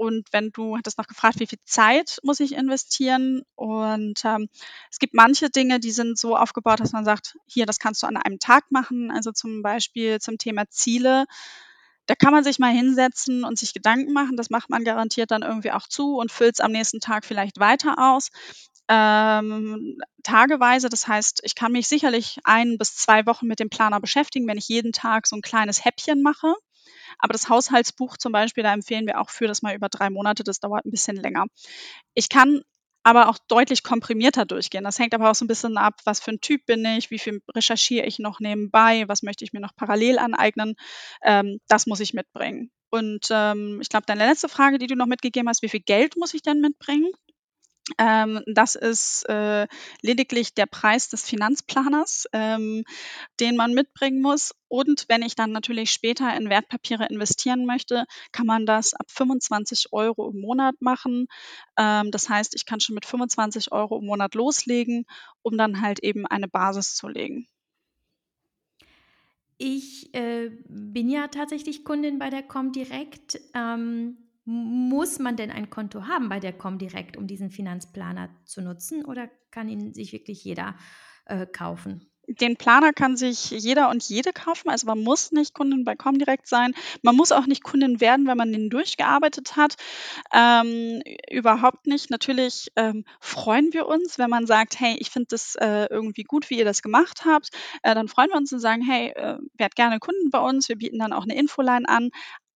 und 0.00 0.28
wenn 0.32 0.50
du 0.50 0.78
hattest 0.78 0.96
noch 0.96 1.06
gefragt, 1.06 1.40
wie 1.40 1.46
viel 1.46 1.58
Zeit 1.66 2.20
muss 2.22 2.40
ich 2.40 2.54
investieren? 2.54 3.42
Und 3.54 4.24
ähm, 4.24 4.48
es 4.90 4.98
gibt 4.98 5.12
manche 5.12 5.50
Dinge, 5.50 5.78
die 5.78 5.90
sind 5.90 6.18
so 6.18 6.38
aufgebaut, 6.38 6.80
dass 6.80 6.92
man 6.92 7.04
sagt, 7.04 7.36
hier, 7.46 7.66
das 7.66 7.78
kannst 7.78 8.02
du 8.02 8.06
an 8.06 8.16
einem 8.16 8.38
Tag 8.38 8.70
machen. 8.70 9.10
Also 9.10 9.30
zum 9.30 9.60
Beispiel 9.60 10.18
zum 10.18 10.38
Thema 10.38 10.66
Ziele. 10.70 11.26
Da 12.10 12.16
kann 12.16 12.32
man 12.32 12.42
sich 12.42 12.58
mal 12.58 12.72
hinsetzen 12.72 13.44
und 13.44 13.56
sich 13.56 13.72
Gedanken 13.72 14.12
machen. 14.12 14.36
Das 14.36 14.50
macht 14.50 14.68
man 14.68 14.82
garantiert 14.82 15.30
dann 15.30 15.42
irgendwie 15.42 15.70
auch 15.70 15.86
zu 15.86 16.16
und 16.16 16.32
füllt 16.32 16.54
es 16.54 16.60
am 16.60 16.72
nächsten 16.72 16.98
Tag 16.98 17.24
vielleicht 17.24 17.60
weiter 17.60 17.94
aus. 17.98 18.30
Ähm, 18.88 19.96
tageweise, 20.24 20.88
das 20.88 21.06
heißt, 21.06 21.38
ich 21.44 21.54
kann 21.54 21.70
mich 21.70 21.86
sicherlich 21.86 22.38
ein 22.42 22.78
bis 22.78 22.96
zwei 22.96 23.26
Wochen 23.26 23.46
mit 23.46 23.60
dem 23.60 23.70
Planer 23.70 24.00
beschäftigen, 24.00 24.48
wenn 24.48 24.58
ich 24.58 24.66
jeden 24.66 24.90
Tag 24.90 25.28
so 25.28 25.36
ein 25.36 25.40
kleines 25.40 25.84
Häppchen 25.84 26.20
mache. 26.20 26.52
Aber 27.20 27.32
das 27.32 27.48
Haushaltsbuch 27.48 28.16
zum 28.16 28.32
Beispiel, 28.32 28.64
da 28.64 28.72
empfehlen 28.72 29.06
wir 29.06 29.20
auch 29.20 29.30
für 29.30 29.46
das 29.46 29.62
mal 29.62 29.76
über 29.76 29.88
drei 29.88 30.10
Monate. 30.10 30.42
Das 30.42 30.58
dauert 30.58 30.86
ein 30.86 30.90
bisschen 30.90 31.14
länger. 31.14 31.46
Ich 32.14 32.28
kann 32.28 32.62
aber 33.02 33.28
auch 33.28 33.38
deutlich 33.48 33.82
komprimierter 33.82 34.44
durchgehen. 34.44 34.84
Das 34.84 34.98
hängt 34.98 35.14
aber 35.14 35.30
auch 35.30 35.34
so 35.34 35.44
ein 35.44 35.48
bisschen 35.48 35.76
ab, 35.78 36.00
was 36.04 36.20
für 36.20 36.32
ein 36.32 36.40
Typ 36.40 36.66
bin 36.66 36.84
ich, 36.84 37.10
wie 37.10 37.18
viel 37.18 37.42
recherchiere 37.54 38.06
ich 38.06 38.18
noch 38.18 38.40
nebenbei, 38.40 39.04
was 39.08 39.22
möchte 39.22 39.44
ich 39.44 39.52
mir 39.52 39.60
noch 39.60 39.74
parallel 39.74 40.18
aneignen. 40.18 40.74
Ähm, 41.22 41.58
das 41.68 41.86
muss 41.86 42.00
ich 42.00 42.14
mitbringen. 42.14 42.70
Und 42.90 43.28
ähm, 43.30 43.78
ich 43.80 43.88
glaube, 43.88 44.06
deine 44.06 44.26
letzte 44.26 44.48
Frage, 44.48 44.78
die 44.78 44.86
du 44.86 44.96
noch 44.96 45.06
mitgegeben 45.06 45.48
hast, 45.48 45.62
wie 45.62 45.68
viel 45.68 45.80
Geld 45.80 46.16
muss 46.16 46.34
ich 46.34 46.42
denn 46.42 46.60
mitbringen? 46.60 47.10
Ähm, 47.98 48.42
das 48.46 48.74
ist 48.74 49.28
äh, 49.28 49.66
lediglich 50.02 50.54
der 50.54 50.66
Preis 50.66 51.08
des 51.08 51.24
Finanzplaners, 51.24 52.26
ähm, 52.32 52.84
den 53.40 53.56
man 53.56 53.74
mitbringen 53.74 54.20
muss. 54.20 54.54
Und 54.68 55.06
wenn 55.08 55.22
ich 55.22 55.34
dann 55.34 55.52
natürlich 55.52 55.90
später 55.90 56.34
in 56.36 56.48
Wertpapiere 56.48 57.06
investieren 57.06 57.66
möchte, 57.66 58.04
kann 58.32 58.46
man 58.46 58.66
das 58.66 58.94
ab 58.94 59.06
25 59.08 59.88
Euro 59.92 60.30
im 60.30 60.40
Monat 60.40 60.76
machen. 60.80 61.26
Ähm, 61.76 62.10
das 62.10 62.28
heißt, 62.28 62.54
ich 62.54 62.66
kann 62.66 62.80
schon 62.80 62.94
mit 62.94 63.06
25 63.06 63.72
Euro 63.72 63.98
im 63.98 64.06
Monat 64.06 64.34
loslegen, 64.34 65.06
um 65.42 65.56
dann 65.56 65.80
halt 65.80 66.00
eben 66.00 66.26
eine 66.26 66.48
Basis 66.48 66.94
zu 66.94 67.08
legen. 67.08 67.48
Ich 69.62 70.14
äh, 70.14 70.50
bin 70.68 71.10
ja 71.10 71.28
tatsächlich 71.28 71.84
Kundin 71.84 72.18
bei 72.18 72.30
der 72.30 72.42
Comdirect. 72.42 73.38
Ähm, 73.52 74.29
muss 74.50 75.20
man 75.20 75.36
denn 75.36 75.52
ein 75.52 75.70
Konto 75.70 76.08
haben 76.08 76.28
bei 76.28 76.40
der 76.40 76.52
Comdirect, 76.52 77.16
um 77.16 77.28
diesen 77.28 77.50
Finanzplaner 77.50 78.30
zu 78.44 78.62
nutzen 78.62 79.04
oder 79.04 79.30
kann 79.52 79.68
ihn 79.68 79.94
sich 79.94 80.12
wirklich 80.12 80.42
jeder 80.42 80.74
äh, 81.26 81.46
kaufen? 81.46 82.10
Den 82.26 82.56
Planer 82.56 82.92
kann 82.92 83.16
sich 83.16 83.50
jeder 83.50 83.90
und 83.90 84.04
jede 84.04 84.32
kaufen. 84.32 84.68
Also 84.70 84.86
man 84.86 85.02
muss 85.02 85.32
nicht 85.32 85.54
Kundin 85.54 85.84
bei 85.84 85.96
Comdirect 85.96 86.46
sein. 86.46 86.74
Man 87.02 87.16
muss 87.16 87.32
auch 87.32 87.46
nicht 87.46 87.62
Kundin 87.62 88.00
werden, 88.00 88.26
wenn 88.26 88.36
man 88.36 88.52
den 88.52 88.70
durchgearbeitet 88.70 89.56
hat. 89.56 89.74
Ähm, 90.32 91.02
überhaupt 91.28 91.86
nicht. 91.86 92.10
Natürlich 92.10 92.70
ähm, 92.76 93.04
freuen 93.20 93.72
wir 93.72 93.86
uns, 93.86 94.18
wenn 94.18 94.30
man 94.30 94.46
sagt, 94.46 94.78
hey, 94.78 94.96
ich 95.00 95.10
finde 95.10 95.28
das 95.30 95.56
äh, 95.56 95.86
irgendwie 95.90 96.22
gut, 96.24 96.50
wie 96.50 96.58
ihr 96.58 96.64
das 96.64 96.82
gemacht 96.82 97.24
habt. 97.24 97.50
Äh, 97.82 97.94
dann 97.94 98.06
freuen 98.06 98.30
wir 98.30 98.36
uns 98.36 98.52
und 98.52 98.60
sagen, 98.60 98.82
hey, 98.82 99.08
äh, 99.10 99.38
werdet 99.54 99.74
gerne 99.74 99.98
Kunden 99.98 100.30
bei 100.30 100.40
uns. 100.40 100.68
Wir 100.68 100.76
bieten 100.76 100.98
dann 100.98 101.12
auch 101.12 101.24
eine 101.24 101.36
Infoline 101.36 101.88
an. 101.88 102.10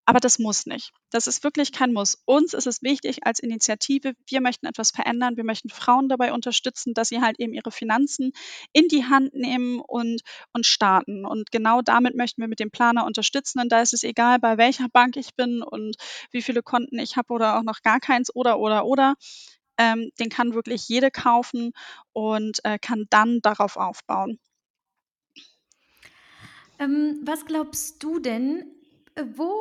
Aber 0.07 0.21
das 0.21 0.39
muss 0.39 0.67
nicht. 0.67 0.93
Das 1.11 1.27
ist 1.27 1.45
wirklich 1.45 1.73
kein 1.73 1.93
Muss. 1.93 2.19
Uns 2.27 2.53
ist 2.53 2.67
es 2.67 2.83
wichtig 2.83 3.27
als 3.27 3.39
Initiative, 3.39 4.15
wir 4.27 4.41
möchten 4.43 4.67
etwas 4.67 4.91
verändern, 4.91 5.37
wir 5.37 5.45
möchten 5.45 5.71
Frauen 5.71 6.09
dabei 6.09 6.33
unterstützen, 6.33 6.93
dass 6.93 7.09
sie 7.09 7.23
halt 7.23 7.41
eben 7.41 7.55
ihre 7.55 7.71
Finanzen 7.71 8.33
in 8.73 8.89
die 8.89 9.05
Hand 9.05 9.33
nehmen 9.35 9.81
und, 9.81 10.21
und 10.53 10.67
starten. 10.67 11.25
Und 11.25 11.51
genau 11.51 11.81
damit 11.81 12.17
möchten 12.17 12.43
wir 12.43 12.49
mit 12.49 12.61
dem 12.61 12.71
Planer 12.71 13.07
unterstützen. 13.07 13.61
Und 13.61 13.73
da 13.73 13.81
ist 13.81 13.95
es 13.95 14.03
egal, 14.03 14.39
bei 14.39 14.59
welcher 14.59 14.89
Bank 14.93 15.17
ich 15.17 15.35
bin 15.35 15.63
und 15.63 15.97
wie 16.31 16.43
viele 16.43 16.63
Konten 16.63 16.99
ich 16.99 17.17
habe 17.17 17.33
oder 17.33 17.59
auch 17.59 17.63
noch 17.63 17.81
gar 17.83 18.01
keins 18.01 18.35
oder 18.35 18.59
oder 18.59 18.85
oder. 18.85 19.15
Ähm, 19.77 20.11
den 20.21 20.29
kann 20.29 20.55
wirklich 20.55 20.89
jede 20.89 21.11
kaufen 21.11 21.73
und 22.13 22.65
äh, 22.65 22.79
kann 22.79 23.07
dann 23.11 23.41
darauf 23.41 23.77
aufbauen. 23.77 24.39
Ähm, 26.79 27.21
was 27.25 27.47
glaubst 27.47 28.03
du 28.03 28.19
denn, 28.19 28.67
äh, 29.15 29.25
wo 29.35 29.53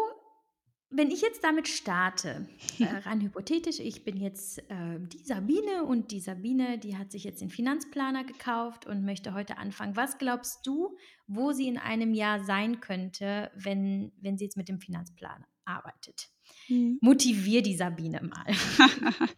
wenn 0.95 1.11
ich 1.11 1.21
jetzt 1.21 1.43
damit 1.43 1.67
starte, 1.67 2.47
äh, 2.79 2.85
rein 2.85 3.21
hypothetisch, 3.21 3.79
ich 3.79 4.03
bin 4.03 4.17
jetzt 4.17 4.59
äh, 4.69 4.99
die 4.99 5.23
Sabine 5.23 5.83
und 5.83 6.11
die 6.11 6.19
Sabine, 6.19 6.77
die 6.77 6.97
hat 6.97 7.11
sich 7.11 7.23
jetzt 7.23 7.41
den 7.41 7.49
Finanzplaner 7.49 8.23
gekauft 8.23 8.85
und 8.85 9.03
möchte 9.03 9.33
heute 9.33 9.57
anfangen. 9.57 9.95
Was 9.95 10.17
glaubst 10.17 10.65
du, 10.65 10.95
wo 11.27 11.51
sie 11.51 11.67
in 11.67 11.77
einem 11.77 12.13
Jahr 12.13 12.43
sein 12.43 12.79
könnte, 12.79 13.51
wenn, 13.55 14.11
wenn 14.21 14.37
sie 14.37 14.45
jetzt 14.45 14.57
mit 14.57 14.69
dem 14.69 14.79
Finanzplaner 14.79 15.45
arbeitet? 15.65 16.29
Mhm. 16.67 16.99
Motivier 17.01 17.61
die 17.61 17.75
Sabine 17.75 18.21
mal. 18.21 18.45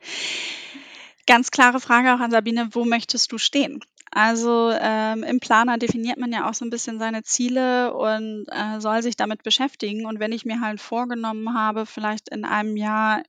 Ganz 1.27 1.51
klare 1.51 1.79
Frage 1.79 2.13
auch 2.13 2.19
an 2.19 2.31
Sabine, 2.31 2.69
wo 2.73 2.85
möchtest 2.85 3.31
du 3.31 3.37
stehen? 3.37 3.79
Also 4.11 4.71
ähm, 4.71 5.23
im 5.23 5.39
Planer 5.39 5.77
definiert 5.77 6.17
man 6.17 6.31
ja 6.31 6.49
auch 6.49 6.53
so 6.53 6.63
ein 6.65 6.69
bisschen 6.69 6.99
seine 6.99 7.23
Ziele 7.23 7.93
und 7.93 8.45
äh, 8.49 8.79
soll 8.79 9.01
sich 9.01 9.17
damit 9.17 9.43
beschäftigen. 9.43 10.05
Und 10.05 10.19
wenn 10.19 10.31
ich 10.31 10.45
mir 10.45 10.61
halt 10.61 10.79
vorgenommen 10.79 11.53
habe, 11.53 11.85
vielleicht 11.85 12.29
in 12.29 12.45
einem 12.45 12.77
Jahr, 12.77 13.23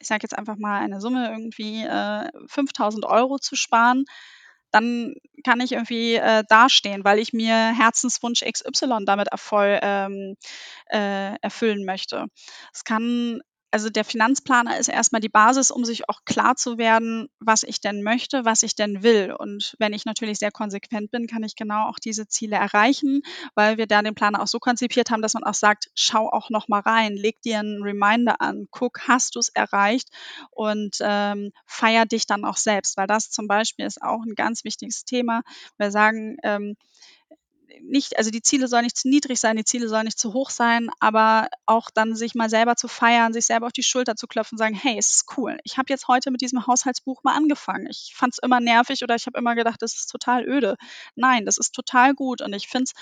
ich 0.00 0.08
sage 0.08 0.20
jetzt 0.22 0.36
einfach 0.38 0.56
mal 0.56 0.80
eine 0.80 1.00
Summe 1.00 1.30
irgendwie 1.30 1.82
äh, 1.84 2.28
5000 2.46 3.04
Euro 3.04 3.38
zu 3.38 3.56
sparen, 3.56 4.04
dann 4.70 5.14
kann 5.44 5.60
ich 5.60 5.72
irgendwie 5.72 6.14
äh, 6.14 6.44
dastehen, 6.48 7.04
weil 7.04 7.18
ich 7.18 7.34
mir 7.34 7.54
Herzenswunsch 7.54 8.42
XY 8.42 9.04
damit 9.04 9.28
Erfolg 9.28 9.80
ähm, 9.82 10.36
äh, 10.90 11.36
erfüllen 11.42 11.84
möchte. 11.84 12.26
Es 12.72 12.84
kann 12.84 13.42
also 13.72 13.88
der 13.88 14.04
Finanzplaner 14.04 14.78
ist 14.78 14.88
erstmal 14.88 15.22
die 15.22 15.30
Basis, 15.30 15.70
um 15.70 15.86
sich 15.86 16.08
auch 16.08 16.24
klar 16.26 16.56
zu 16.56 16.76
werden, 16.76 17.28
was 17.40 17.62
ich 17.62 17.80
denn 17.80 18.02
möchte, 18.02 18.44
was 18.44 18.62
ich 18.62 18.76
denn 18.76 19.02
will. 19.02 19.34
Und 19.36 19.74
wenn 19.78 19.94
ich 19.94 20.04
natürlich 20.04 20.38
sehr 20.38 20.52
konsequent 20.52 21.10
bin, 21.10 21.26
kann 21.26 21.42
ich 21.42 21.56
genau 21.56 21.88
auch 21.88 21.98
diese 21.98 22.28
Ziele 22.28 22.56
erreichen, 22.56 23.22
weil 23.54 23.78
wir 23.78 23.86
da 23.86 24.02
den 24.02 24.14
Planer 24.14 24.42
auch 24.42 24.46
so 24.46 24.58
konzipiert 24.58 25.10
haben, 25.10 25.22
dass 25.22 25.32
man 25.32 25.44
auch 25.44 25.54
sagt, 25.54 25.90
schau 25.94 26.28
auch 26.28 26.50
noch 26.50 26.68
mal 26.68 26.80
rein, 26.80 27.16
leg 27.16 27.40
dir 27.40 27.60
einen 27.60 27.82
Reminder 27.82 28.42
an, 28.42 28.68
guck, 28.70 29.08
hast 29.08 29.36
du 29.36 29.38
es 29.38 29.48
erreicht 29.48 30.10
und 30.50 30.98
ähm, 31.00 31.52
feier 31.64 32.04
dich 32.04 32.26
dann 32.26 32.44
auch 32.44 32.58
selbst, 32.58 32.98
weil 32.98 33.06
das 33.06 33.30
zum 33.30 33.48
Beispiel 33.48 33.86
ist 33.86 34.02
auch 34.02 34.22
ein 34.22 34.34
ganz 34.34 34.64
wichtiges 34.64 35.04
Thema. 35.06 35.42
Wir 35.78 35.90
sagen, 35.90 36.36
ähm, 36.42 36.76
nicht, 37.80 38.18
also 38.18 38.30
die 38.30 38.42
Ziele 38.42 38.68
sollen 38.68 38.84
nicht 38.84 38.96
zu 38.96 39.08
niedrig 39.08 39.40
sein, 39.40 39.56
die 39.56 39.64
Ziele 39.64 39.88
sollen 39.88 40.04
nicht 40.04 40.18
zu 40.18 40.32
hoch 40.32 40.50
sein, 40.50 40.90
aber 41.00 41.48
auch 41.66 41.90
dann 41.90 42.14
sich 42.14 42.34
mal 42.34 42.50
selber 42.50 42.76
zu 42.76 42.88
feiern, 42.88 43.32
sich 43.32 43.46
selber 43.46 43.66
auf 43.66 43.72
die 43.72 43.82
Schulter 43.82 44.16
zu 44.16 44.26
klopfen 44.26 44.56
und 44.56 44.58
sagen, 44.58 44.74
hey, 44.74 44.96
es 44.98 45.10
ist 45.10 45.36
cool. 45.36 45.58
Ich 45.64 45.78
habe 45.78 45.86
jetzt 45.88 46.08
heute 46.08 46.30
mit 46.30 46.40
diesem 46.40 46.66
Haushaltsbuch 46.66 47.22
mal 47.24 47.34
angefangen. 47.34 47.86
Ich 47.90 48.12
fand 48.14 48.34
es 48.34 48.38
immer 48.38 48.60
nervig 48.60 49.02
oder 49.02 49.14
ich 49.14 49.26
habe 49.26 49.38
immer 49.38 49.54
gedacht, 49.54 49.80
das 49.80 49.94
ist 49.94 50.06
total 50.06 50.48
öde. 50.48 50.76
Nein, 51.14 51.46
das 51.46 51.58
ist 51.58 51.74
total 51.74 52.14
gut 52.14 52.42
und 52.42 52.52
ich 52.52 52.68
finde 52.68 52.84
es 52.84 52.92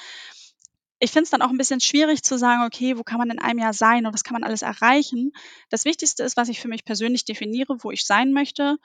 ich 1.03 1.11
finde 1.11 1.25
es 1.25 1.31
dann 1.31 1.41
auch 1.41 1.49
ein 1.49 1.57
bisschen 1.57 1.81
schwierig 1.81 2.23
zu 2.23 2.37
sagen, 2.37 2.63
okay, 2.63 2.99
wo 2.99 3.03
kann 3.03 3.19
man 3.19 3.31
in 3.31 3.39
einem 3.39 3.59
Jahr 3.59 3.73
sein 3.73 4.05
und 4.05 4.13
was 4.13 4.23
kann 4.23 4.35
man 4.35 4.45
alles 4.45 4.61
erreichen. 4.61 5.33
Das 5.71 5.87
Wichtigste 5.87 6.23
ist, 6.23 6.37
was 6.37 6.51
ich 6.51 6.61
für 6.61 6.69
mich 6.69 6.85
persönlich 6.85 7.25
definiere, 7.25 7.83
wo 7.83 7.91
ich 7.91 8.05
sein 8.05 8.35
möchte 8.35 8.77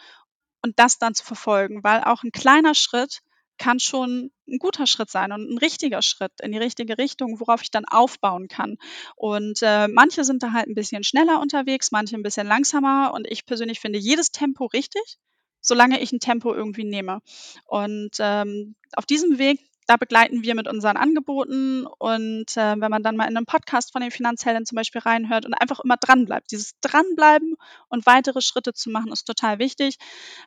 und 0.62 0.80
das 0.80 0.98
dann 0.98 1.14
zu 1.14 1.26
verfolgen, 1.26 1.84
weil 1.84 2.04
auch 2.04 2.24
ein 2.24 2.32
kleiner 2.32 2.74
Schritt 2.74 3.22
kann 3.58 3.80
schon 3.80 4.32
ein 4.48 4.60
guter 4.60 4.88
Schritt 4.88 5.10
sein 5.10 5.32
und 5.32 5.50
ein 5.50 5.58
richtiger 5.58 6.02
Schritt 6.02 6.32
in 6.42 6.52
die 6.52 6.58
richtige 6.58 6.98
Richtung, 6.98 7.40
worauf 7.40 7.62
ich 7.62 7.72
dann 7.72 7.86
aufbauen 7.86 8.48
kann. 8.48 8.78
Und 9.16 9.60
äh, 9.62 9.88
manche 9.88 10.24
sind 10.24 10.44
da 10.44 10.52
halt 10.52 10.68
ein 10.68 10.76
bisschen 10.76 11.04
schneller 11.04 11.40
unterwegs, 11.42 11.92
manche 11.92 12.16
ein 12.16 12.24
bisschen 12.24 12.48
langsamer. 12.48 13.14
Und 13.14 13.28
ich 13.30 13.46
persönlich 13.46 13.80
finde 13.80 14.00
jedes 14.00 14.32
Tempo 14.32 14.66
richtig, 14.66 15.18
solange 15.62 16.02
ich 16.02 16.12
ein 16.12 16.20
Tempo 16.20 16.54
irgendwie 16.54 16.84
nehme. 16.84 17.22
Und 17.66 18.12
ähm, 18.20 18.76
auf 18.96 19.06
diesem 19.06 19.40
Weg 19.40 19.60
da 19.88 19.98
begleiten 19.98 20.44
wir 20.44 20.56
mit 20.56 20.68
unseren 20.68 20.98
Angeboten 20.98 21.86
und 21.86 22.58
äh, 22.58 22.80
wenn 22.80 22.90
man 22.90 23.04
dann 23.04 23.16
mal 23.16 23.30
in 23.30 23.38
einem 23.38 23.46
Podcast 23.46 23.92
von 23.92 24.02
den 24.02 24.12
Finanzhelden 24.12 24.66
zum 24.66 24.78
Beispiel 24.78 25.02
reinhört 25.02 25.46
und 25.46 25.54
einfach 25.54 25.80
immer 25.80 25.98
dranbleibt, 25.98 26.52
dieses 26.52 26.80
Dranbleiben 26.82 27.56
und 27.90 28.06
weitere 28.06 28.42
Schritte 28.42 28.74
zu 28.74 28.90
machen, 28.90 29.12
ist 29.12 29.26
total 29.26 29.60
wichtig. 29.60 29.98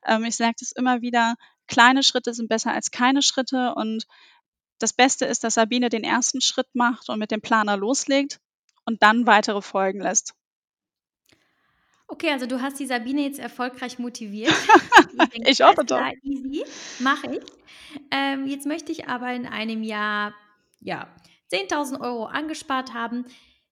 Ähm, 0.05 0.25
ich 0.25 0.37
sage 0.37 0.55
das 0.59 0.73
immer 0.73 1.03
wieder, 1.03 1.37
kleine 1.69 2.03
Schritte 2.03 2.35
sind 2.35 2.49
besser 2.49 2.73
als 2.73 2.91
keine 2.91 3.23
Schritte 3.23 3.75
und 3.75 4.07
das 4.79 4.93
Beste 4.93 5.25
ist, 5.25 5.45
dass 5.45 5.55
Sabine 5.55 5.89
den 5.89 6.05
ersten 6.05 6.41
Schritt 6.41 6.69
macht 6.73 7.09
und 7.09 7.19
mit 7.19 7.31
dem 7.31 7.41
Planer 7.41 7.77
loslegt 7.77 8.41
und 8.85 9.03
dann 9.03 9.27
weitere 9.27 9.61
folgen 9.61 10.01
lässt. 10.01 10.35
Okay, 12.07 12.31
also 12.31 12.47
du 12.47 12.63
hast 12.63 12.81
die 12.81 12.87
Sabine 12.87 13.23
jetzt 13.23 13.39
erfolgreich 13.39 13.99
motiviert. 13.99 14.53
ich 15.47 15.61
hoffe 15.61 15.85
doch. 15.85 16.01
Easy, 16.23 16.65
mache 17.01 17.37
ich. 17.37 17.43
Ähm, 18.11 18.47
jetzt 18.47 18.67
möchte 18.67 18.93
ich 18.93 19.09
aber 19.09 19.33
in 19.33 19.47
einem 19.47 19.83
Jahr 19.83 20.35
ja 20.81 21.15
10.000 21.53 22.01
Euro 22.01 22.25
angespart 22.25 22.95
haben. 22.95 23.27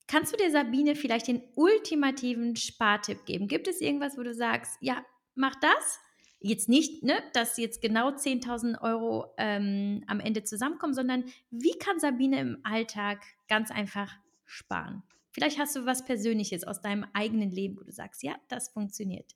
Kannst 0.07 0.33
du 0.33 0.37
der 0.37 0.51
Sabine 0.51 0.95
vielleicht 0.97 1.29
den 1.29 1.43
ultimativen 1.55 2.57
Spartipp 2.57 3.25
geben? 3.25 3.49
Gibt 3.49 3.69
es 3.69 3.81
irgendwas, 3.81 4.19
wo 4.19 4.23
du 4.23 4.35
sagst, 4.35 4.77
ja, 4.81 5.03
mach 5.35 5.55
das? 5.57 6.01
Jetzt 6.41 6.69
nicht, 6.69 7.03
ne, 7.03 7.15
dass 7.33 7.57
jetzt 7.57 7.81
genau 7.81 8.11
10.000 8.11 8.81
Euro 8.83 9.33
ähm, 9.39 10.05
am 10.07 10.21
Ende 10.21 10.45
zusammenkommen, 10.45 10.95
sondern 10.95 11.25
wie 11.51 11.77
kann 11.79 11.99
Sabine 11.99 12.41
im 12.41 12.59
Alltag 12.63 13.23
ganz 13.49 13.71
einfach 13.71 14.13
sparen? 14.45 15.03
Vielleicht 15.31 15.59
hast 15.59 15.77
du 15.77 15.85
was 15.85 16.05
Persönliches 16.05 16.65
aus 16.65 16.81
deinem 16.81 17.05
eigenen 17.13 17.51
Leben, 17.51 17.77
wo 17.79 17.85
du 17.85 17.93
sagst, 17.93 18.23
ja, 18.23 18.37
das 18.49 18.69
funktioniert. 18.69 19.35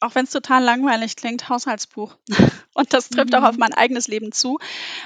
Auch 0.00 0.14
wenn 0.14 0.24
es 0.24 0.30
total 0.30 0.64
langweilig 0.64 1.16
klingt, 1.16 1.48
Haushaltsbuch. 1.48 2.16
Und 2.72 2.94
das 2.94 3.10
trifft 3.10 3.34
auch 3.34 3.42
auf 3.42 3.54
mhm. 3.54 3.60
mein 3.60 3.74
eigenes 3.74 4.08
Leben 4.08 4.32
zu. 4.32 4.58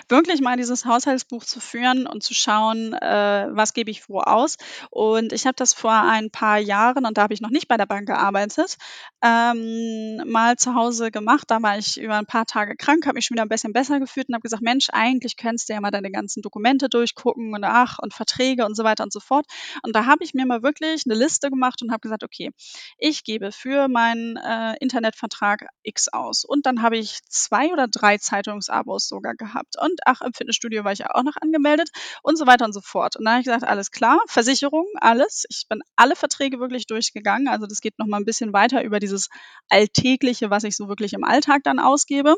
Wirklich 0.08 0.40
mal 0.40 0.56
dieses 0.56 0.84
Haushaltsbuch 0.84 1.44
zu 1.44 1.60
führen 1.60 2.06
und 2.06 2.22
zu 2.22 2.34
schauen, 2.34 2.92
äh, 2.92 3.48
was 3.50 3.72
gebe 3.72 3.90
ich 3.90 4.08
wo 4.08 4.20
aus. 4.20 4.58
Und 4.90 5.32
ich 5.32 5.46
habe 5.46 5.56
das 5.56 5.72
vor 5.72 5.92
ein 5.92 6.30
paar 6.30 6.58
Jahren, 6.58 7.06
und 7.06 7.18
da 7.18 7.22
habe 7.22 7.34
ich 7.34 7.40
noch 7.40 7.50
nicht 7.50 7.66
bei 7.66 7.76
der 7.76 7.86
Bank 7.86 8.06
gearbeitet, 8.06 8.76
ähm, 9.24 10.22
mal 10.26 10.56
zu 10.56 10.74
Hause 10.74 11.10
gemacht. 11.10 11.50
Da 11.50 11.62
war 11.62 11.78
ich 11.78 11.98
über 11.98 12.16
ein 12.16 12.26
paar 12.26 12.44
Tage 12.44 12.76
krank, 12.76 13.06
habe 13.06 13.14
mich 13.14 13.24
schon 13.24 13.34
wieder 13.34 13.44
ein 13.44 13.48
bisschen 13.48 13.72
besser 13.72 13.98
gefühlt 13.98 14.28
und 14.28 14.34
habe 14.34 14.42
gesagt, 14.42 14.62
Mensch, 14.62 14.88
eigentlich 14.92 15.36
könntest 15.36 15.68
du 15.68 15.72
ja 15.72 15.80
mal 15.80 15.90
deine 15.90 16.10
ganzen 16.10 16.42
Dokumente 16.42 16.88
durchgucken 16.88 17.54
und 17.54 17.64
ach 17.64 17.98
und 17.98 18.14
Verträge 18.14 18.66
und 18.66 18.76
so 18.76 18.84
weiter 18.84 19.02
und 19.02 19.12
so 19.12 19.20
fort. 19.20 19.46
Und 19.82 19.96
da 19.96 20.06
habe 20.06 20.22
ich 20.22 20.34
mir 20.34 20.46
mal 20.46 20.62
wirklich 20.62 21.04
eine 21.06 21.14
Liste 21.14 21.50
gemacht 21.50 21.82
und 21.82 21.90
habe 21.90 22.00
gesagt, 22.00 22.22
okay, 22.22 22.50
ich 22.98 23.24
gebe 23.24 23.50
für 23.50 23.88
meinen 23.88 24.36
äh, 24.36 24.76
Internetvertrag 24.84 25.66
X 25.82 26.08
aus. 26.08 26.44
Und 26.44 26.66
dann 26.66 26.82
habe 26.82 26.98
ich 26.98 27.18
zwei 27.28 27.72
oder 27.72 27.88
drei 27.88 28.18
Zeitungsabos 28.18 29.08
sogar 29.08 29.34
gehabt. 29.34 29.76
Und 29.80 30.00
ach, 30.04 30.20
im 30.20 30.32
Fitnessstudio 30.34 30.84
war 30.84 30.92
ich 30.92 31.00
ja 31.00 31.08
auch 31.14 31.22
noch 31.22 31.36
angemeldet 31.40 31.88
und 32.22 32.36
so 32.36 32.46
weiter 32.46 32.66
und 32.66 32.74
so 32.74 32.82
fort. 32.82 33.16
Und 33.16 33.24
dann 33.24 33.34
habe 33.34 33.40
ich 33.40 33.46
gesagt, 33.46 33.64
alles 33.64 33.90
klar, 33.90 34.20
Versicherung, 34.28 34.86
alles. 35.00 35.44
Ich 35.48 35.64
bin 35.68 35.80
alle 35.96 36.16
Verträge 36.16 36.60
wirklich 36.60 36.86
durchgegangen. 36.86 37.48
Also 37.48 37.66
das 37.66 37.80
geht 37.80 37.98
noch 37.98 38.06
mal 38.06 38.18
ein 38.18 38.26
bisschen 38.26 38.52
weiter 38.52 38.84
über 38.84 39.00
dieses 39.00 39.28
Alltägliche, 39.70 40.50
was 40.50 40.64
ich 40.64 40.76
so 40.76 40.88
wirklich 40.88 41.14
im 41.14 41.24
Alltag 41.24 41.62
dann 41.64 41.78
ausgebe. 41.78 42.36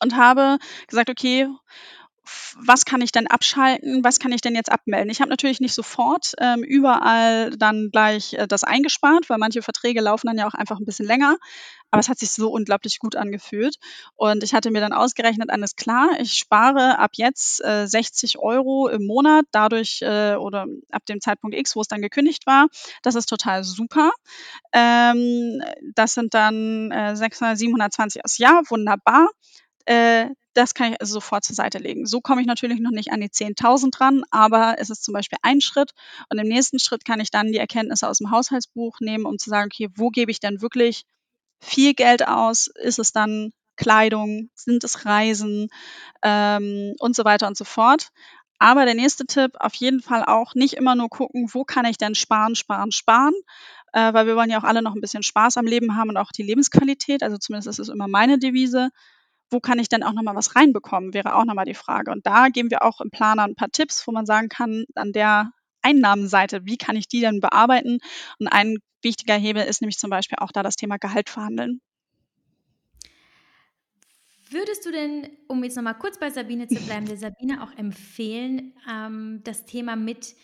Und 0.00 0.16
habe 0.16 0.58
gesagt, 0.86 1.10
okay, 1.10 1.48
was 2.64 2.84
kann 2.84 3.00
ich 3.00 3.12
denn 3.12 3.26
abschalten, 3.26 4.04
was 4.04 4.18
kann 4.18 4.32
ich 4.32 4.40
denn 4.40 4.54
jetzt 4.54 4.70
abmelden? 4.70 5.10
Ich 5.10 5.20
habe 5.20 5.30
natürlich 5.30 5.60
nicht 5.60 5.74
sofort 5.74 6.32
ähm, 6.38 6.62
überall 6.62 7.50
dann 7.50 7.90
gleich 7.90 8.34
äh, 8.34 8.46
das 8.46 8.64
eingespart, 8.64 9.28
weil 9.28 9.38
manche 9.38 9.62
Verträge 9.62 10.00
laufen 10.00 10.26
dann 10.26 10.38
ja 10.38 10.46
auch 10.46 10.54
einfach 10.54 10.78
ein 10.78 10.84
bisschen 10.84 11.06
länger. 11.06 11.36
Aber 11.90 12.00
es 12.00 12.08
hat 12.08 12.18
sich 12.18 12.30
so 12.30 12.50
unglaublich 12.50 12.98
gut 12.98 13.16
angefühlt. 13.16 13.76
Und 14.14 14.42
ich 14.42 14.52
hatte 14.52 14.70
mir 14.70 14.80
dann 14.80 14.92
ausgerechnet, 14.92 15.50
alles 15.50 15.74
klar, 15.74 16.08
ich 16.20 16.34
spare 16.34 16.98
ab 16.98 17.12
jetzt 17.14 17.64
äh, 17.64 17.86
60 17.86 18.38
Euro 18.38 18.88
im 18.88 19.06
Monat, 19.06 19.46
dadurch 19.52 20.02
äh, 20.02 20.34
oder 20.34 20.66
ab 20.90 21.06
dem 21.06 21.20
Zeitpunkt 21.20 21.56
X, 21.56 21.76
wo 21.76 21.80
es 21.80 21.88
dann 21.88 22.02
gekündigt 22.02 22.46
war. 22.46 22.66
Das 23.02 23.14
ist 23.14 23.26
total 23.26 23.64
super. 23.64 24.12
Ähm, 24.72 25.62
das 25.94 26.14
sind 26.14 26.34
dann 26.34 26.90
äh, 26.90 27.16
600, 27.16 27.56
720 27.58 28.24
aus 28.24 28.38
Jahr, 28.38 28.62
wunderbar. 28.68 29.28
Das 30.58 30.74
kann 30.74 30.92
ich 30.92 31.00
also 31.00 31.12
sofort 31.12 31.44
zur 31.44 31.54
Seite 31.54 31.78
legen. 31.78 32.04
So 32.04 32.20
komme 32.20 32.40
ich 32.40 32.46
natürlich 32.48 32.80
noch 32.80 32.90
nicht 32.90 33.12
an 33.12 33.20
die 33.20 33.28
10.000 33.28 33.96
dran, 33.96 34.24
aber 34.32 34.74
es 34.78 34.90
ist 34.90 35.04
zum 35.04 35.14
Beispiel 35.14 35.38
ein 35.42 35.60
Schritt. 35.60 35.92
Und 36.30 36.38
im 36.38 36.48
nächsten 36.48 36.80
Schritt 36.80 37.04
kann 37.04 37.20
ich 37.20 37.30
dann 37.30 37.52
die 37.52 37.58
Erkenntnisse 37.58 38.08
aus 38.08 38.18
dem 38.18 38.32
Haushaltsbuch 38.32 38.98
nehmen, 38.98 39.24
um 39.24 39.38
zu 39.38 39.50
sagen, 39.50 39.70
okay, 39.72 39.88
wo 39.94 40.08
gebe 40.08 40.32
ich 40.32 40.40
denn 40.40 40.60
wirklich 40.60 41.04
viel 41.60 41.94
Geld 41.94 42.26
aus? 42.26 42.66
Ist 42.66 42.98
es 42.98 43.12
dann 43.12 43.52
Kleidung? 43.76 44.50
Sind 44.56 44.82
es 44.82 45.04
Reisen? 45.04 45.68
Ähm, 46.24 46.96
und 46.98 47.14
so 47.14 47.24
weiter 47.24 47.46
und 47.46 47.56
so 47.56 47.64
fort. 47.64 48.08
Aber 48.58 48.84
der 48.84 48.94
nächste 48.94 49.26
Tipp, 49.26 49.52
auf 49.60 49.74
jeden 49.74 50.02
Fall 50.02 50.24
auch 50.24 50.56
nicht 50.56 50.74
immer 50.74 50.96
nur 50.96 51.08
gucken, 51.08 51.48
wo 51.52 51.62
kann 51.62 51.84
ich 51.84 51.98
denn 51.98 52.16
sparen, 52.16 52.56
sparen, 52.56 52.90
sparen, 52.90 53.34
äh, 53.92 54.12
weil 54.12 54.26
wir 54.26 54.34
wollen 54.34 54.50
ja 54.50 54.58
auch 54.58 54.64
alle 54.64 54.82
noch 54.82 54.96
ein 54.96 55.00
bisschen 55.00 55.22
Spaß 55.22 55.56
am 55.56 55.66
Leben 55.66 55.96
haben 55.96 56.08
und 56.08 56.16
auch 56.16 56.32
die 56.32 56.42
Lebensqualität. 56.42 57.22
Also 57.22 57.38
zumindest 57.38 57.68
ist 57.68 57.78
es 57.78 57.94
immer 57.94 58.08
meine 58.08 58.40
Devise 58.40 58.90
wo 59.50 59.60
kann 59.60 59.78
ich 59.78 59.88
denn 59.88 60.02
auch 60.02 60.12
nochmal 60.12 60.36
was 60.36 60.56
reinbekommen, 60.56 61.14
wäre 61.14 61.34
auch 61.34 61.44
nochmal 61.44 61.64
die 61.64 61.74
Frage. 61.74 62.10
Und 62.10 62.26
da 62.26 62.48
geben 62.48 62.70
wir 62.70 62.82
auch 62.82 63.00
im 63.00 63.10
Planer 63.10 63.44
ein 63.44 63.54
paar 63.54 63.70
Tipps, 63.70 64.06
wo 64.06 64.12
man 64.12 64.26
sagen 64.26 64.48
kann, 64.48 64.84
an 64.94 65.12
der 65.12 65.52
Einnahmenseite, 65.82 66.64
wie 66.64 66.76
kann 66.76 66.96
ich 66.96 67.08
die 67.08 67.20
denn 67.20 67.40
bearbeiten? 67.40 67.98
Und 68.38 68.48
ein 68.48 68.78
wichtiger 69.02 69.36
Hebel 69.36 69.64
ist 69.64 69.80
nämlich 69.80 69.98
zum 69.98 70.10
Beispiel 70.10 70.38
auch 70.40 70.52
da 70.52 70.62
das 70.62 70.76
Thema 70.76 70.98
Gehalt 70.98 71.30
verhandeln. 71.30 71.80
Würdest 74.50 74.86
du 74.86 74.90
denn, 74.90 75.28
um 75.46 75.62
jetzt 75.62 75.76
nochmal 75.76 75.98
kurz 75.98 76.18
bei 76.18 76.30
Sabine 76.30 76.68
zu 76.68 76.80
bleiben, 76.86 77.06
der 77.06 77.18
Sabine 77.18 77.62
auch 77.62 77.76
empfehlen, 77.76 78.74
ähm, 78.90 79.42
das 79.44 79.66
Thema 79.66 79.94
mit, 79.94 80.34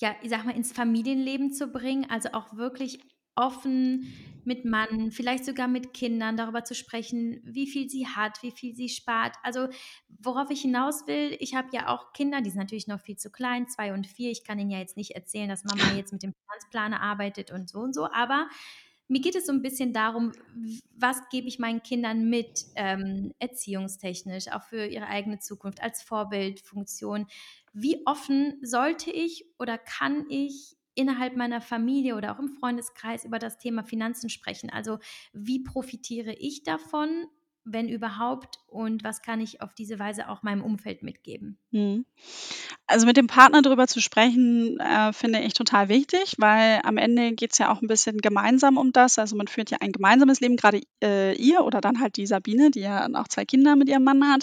ja, 0.00 0.16
ich 0.22 0.30
sag 0.30 0.44
mal, 0.44 0.56
ins 0.56 0.72
Familienleben 0.72 1.52
zu 1.52 1.68
bringen? 1.68 2.06
Also 2.10 2.30
auch 2.32 2.56
wirklich 2.56 2.98
offen 3.34 4.12
mit 4.44 4.64
Mann, 4.64 5.12
vielleicht 5.12 5.44
sogar 5.44 5.68
mit 5.68 5.94
Kindern 5.94 6.36
darüber 6.36 6.64
zu 6.64 6.74
sprechen, 6.74 7.40
wie 7.44 7.66
viel 7.66 7.88
sie 7.88 8.06
hat, 8.08 8.42
wie 8.42 8.50
viel 8.50 8.74
sie 8.74 8.88
spart. 8.88 9.36
Also 9.42 9.68
worauf 10.08 10.50
ich 10.50 10.62
hinaus 10.62 11.06
will, 11.06 11.36
ich 11.38 11.54
habe 11.54 11.68
ja 11.72 11.88
auch 11.88 12.12
Kinder, 12.12 12.40
die 12.40 12.50
sind 12.50 12.58
natürlich 12.58 12.88
noch 12.88 13.00
viel 13.00 13.16
zu 13.16 13.30
klein, 13.30 13.68
zwei 13.68 13.92
und 13.92 14.06
vier. 14.06 14.30
Ich 14.30 14.44
kann 14.44 14.58
ihnen 14.58 14.70
ja 14.70 14.78
jetzt 14.78 14.96
nicht 14.96 15.12
erzählen, 15.12 15.48
dass 15.48 15.64
Mama 15.64 15.94
jetzt 15.96 16.12
mit 16.12 16.22
dem 16.22 16.32
Finanzplaner 16.32 17.00
arbeitet 17.00 17.52
und 17.52 17.68
so 17.68 17.78
und 17.78 17.94
so, 17.94 18.10
aber 18.10 18.48
mir 19.08 19.20
geht 19.20 19.36
es 19.36 19.46
so 19.46 19.52
ein 19.52 19.62
bisschen 19.62 19.92
darum, 19.92 20.32
was 20.96 21.28
gebe 21.30 21.46
ich 21.46 21.58
meinen 21.58 21.82
Kindern 21.82 22.30
mit, 22.30 22.64
ähm, 22.76 23.32
erziehungstechnisch, 23.38 24.48
auch 24.48 24.62
für 24.62 24.86
ihre 24.86 25.06
eigene 25.06 25.38
Zukunft 25.38 25.82
als 25.82 26.02
Vorbildfunktion. 26.02 27.26
Wie 27.74 28.06
offen 28.06 28.58
sollte 28.62 29.10
ich 29.10 29.44
oder 29.58 29.76
kann 29.76 30.24
ich 30.30 30.76
innerhalb 30.94 31.36
meiner 31.36 31.60
Familie 31.60 32.16
oder 32.16 32.32
auch 32.34 32.38
im 32.38 32.48
Freundeskreis 32.48 33.24
über 33.24 33.38
das 33.38 33.58
Thema 33.58 33.82
Finanzen 33.84 34.28
sprechen. 34.30 34.70
Also 34.70 34.98
wie 35.32 35.62
profitiere 35.62 36.32
ich 36.34 36.62
davon, 36.62 37.26
wenn 37.64 37.88
überhaupt, 37.88 38.58
und 38.66 39.04
was 39.04 39.22
kann 39.22 39.40
ich 39.40 39.60
auf 39.60 39.74
diese 39.74 39.98
Weise 39.98 40.28
auch 40.28 40.42
meinem 40.42 40.64
Umfeld 40.64 41.02
mitgeben? 41.02 41.58
Mhm. 41.70 42.06
Also 42.86 43.06
mit 43.06 43.16
dem 43.16 43.26
Partner 43.26 43.62
darüber 43.62 43.86
zu 43.86 44.00
sprechen, 44.00 44.80
äh, 44.80 45.12
finde 45.12 45.40
ich 45.40 45.54
total 45.54 45.88
wichtig, 45.88 46.34
weil 46.38 46.80
am 46.84 46.96
Ende 46.96 47.32
geht 47.32 47.52
es 47.52 47.58
ja 47.58 47.70
auch 47.70 47.82
ein 47.82 47.86
bisschen 47.86 48.18
gemeinsam 48.18 48.78
um 48.78 48.92
das. 48.92 49.18
Also 49.18 49.36
man 49.36 49.46
führt 49.46 49.70
ja 49.70 49.78
ein 49.80 49.92
gemeinsames 49.92 50.40
Leben, 50.40 50.56
gerade 50.56 50.80
äh, 51.02 51.34
ihr 51.36 51.64
oder 51.64 51.80
dann 51.80 52.00
halt 52.00 52.16
die 52.16 52.26
Sabine, 52.26 52.70
die 52.70 52.80
ja 52.80 53.08
auch 53.14 53.28
zwei 53.28 53.44
Kinder 53.44 53.76
mit 53.76 53.88
ihrem 53.88 54.04
Mann 54.04 54.26
hat. 54.26 54.42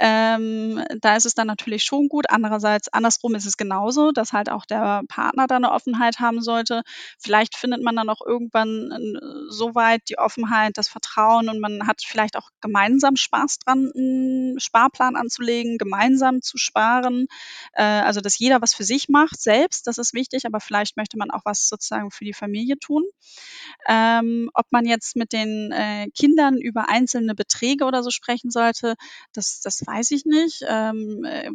Ähm, 0.00 0.82
da 1.00 1.16
ist 1.16 1.26
es 1.26 1.34
dann 1.34 1.46
natürlich 1.46 1.84
schon 1.84 2.08
gut. 2.08 2.26
Andererseits, 2.30 2.88
andersrum 2.88 3.34
ist 3.34 3.46
es 3.46 3.56
genauso, 3.56 4.12
dass 4.12 4.32
halt 4.32 4.50
auch 4.50 4.66
der 4.66 5.02
Partner 5.08 5.46
da 5.46 5.56
eine 5.56 5.72
Offenheit 5.72 6.20
haben 6.20 6.40
sollte. 6.40 6.82
Vielleicht 7.18 7.56
findet 7.56 7.82
man 7.82 7.96
dann 7.96 8.08
auch 8.08 8.24
irgendwann 8.24 8.90
äh, 8.92 9.18
so 9.50 9.74
weit 9.74 10.02
die 10.08 10.18
Offenheit, 10.18 10.78
das 10.78 10.88
Vertrauen 10.88 11.48
und 11.48 11.60
man 11.60 11.86
hat 11.86 12.02
vielleicht 12.04 12.36
auch 12.36 12.50
gemeinsam 12.60 13.16
Spaß 13.16 13.58
dran, 13.58 13.90
einen 13.94 14.60
Sparplan 14.60 15.16
anzulegen, 15.16 15.78
gemeinsam 15.78 16.42
zu 16.42 16.56
sparen. 16.58 17.26
Äh, 17.72 17.82
also, 17.82 18.20
dass 18.20 18.38
jeder 18.38 18.62
was 18.62 18.74
für 18.74 18.84
sich 18.84 19.08
macht 19.08 19.40
selbst, 19.40 19.86
das 19.86 19.98
ist 19.98 20.14
wichtig, 20.14 20.46
aber 20.46 20.60
vielleicht 20.60 20.96
möchte 20.96 21.18
man 21.18 21.30
auch 21.30 21.42
was 21.44 21.68
sozusagen 21.68 22.10
für 22.10 22.24
die 22.24 22.32
Familie 22.32 22.78
tun. 22.78 23.04
Ähm, 23.88 24.50
ob 24.54 24.66
man 24.70 24.86
jetzt 24.86 25.16
mit 25.16 25.32
den 25.32 25.72
äh, 25.72 26.08
Kindern 26.14 26.56
über 26.58 26.88
einzelne 26.88 27.34
Beträge 27.34 27.84
oder 27.84 28.02
so 28.02 28.10
sprechen 28.10 28.50
sollte, 28.50 28.94
das, 29.32 29.60
das 29.60 29.86
weiß 29.86 30.10
ich 30.12 30.24
nicht. 30.24 30.64
Ähm, 30.68 31.24
äh, 31.24 31.50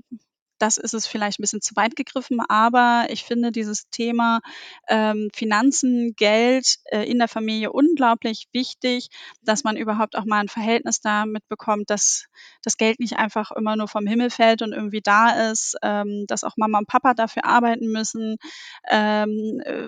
das 0.60 0.78
ist 0.78 0.94
es 0.94 1.08
vielleicht 1.08 1.40
ein 1.40 1.44
bisschen 1.44 1.62
zu 1.62 1.76
weit 1.76 1.96
gegriffen, 1.96 2.40
aber 2.48 3.08
ich 3.10 3.24
finde 3.24 3.52
dieses 3.52 3.90
Thema 3.90 4.42
ähm, 4.88 5.30
Finanzen, 5.34 6.14
Geld 6.16 6.76
äh, 6.86 7.04
in 7.04 7.18
der 7.20 7.28
Familie 7.28 7.72
unglaublich 7.72 8.48
wichtig, 8.52 9.10
dass 9.42 9.64
man 9.64 9.78
überhaupt 9.78 10.18
auch 10.18 10.26
mal 10.26 10.40
ein 10.40 10.48
Verhältnis 10.50 11.02
damit 11.02 11.48
bekommt, 11.48 11.90
dass 11.90 12.26
das 12.62 12.78
Geld 12.78 13.00
nicht 13.00 13.18
einfach 13.18 13.52
immer 13.52 13.76
nur 13.76 13.88
vom 13.88 14.06
Himmel 14.06 14.30
fällt 14.30 14.62
und 14.62 14.74
irgendwie 14.74 15.02
da 15.02 15.50
ist, 15.52 15.78
ähm, 15.82 16.26
dass 16.28 16.44
auch 16.44 16.58
Mama 16.58 16.80
und 16.80 16.88
Papa 16.88 17.14
dafür 17.14 17.46
arbeiten 17.46 17.88
müssen, 17.88 18.38
ähm, 18.90 19.62
äh, 19.66 19.88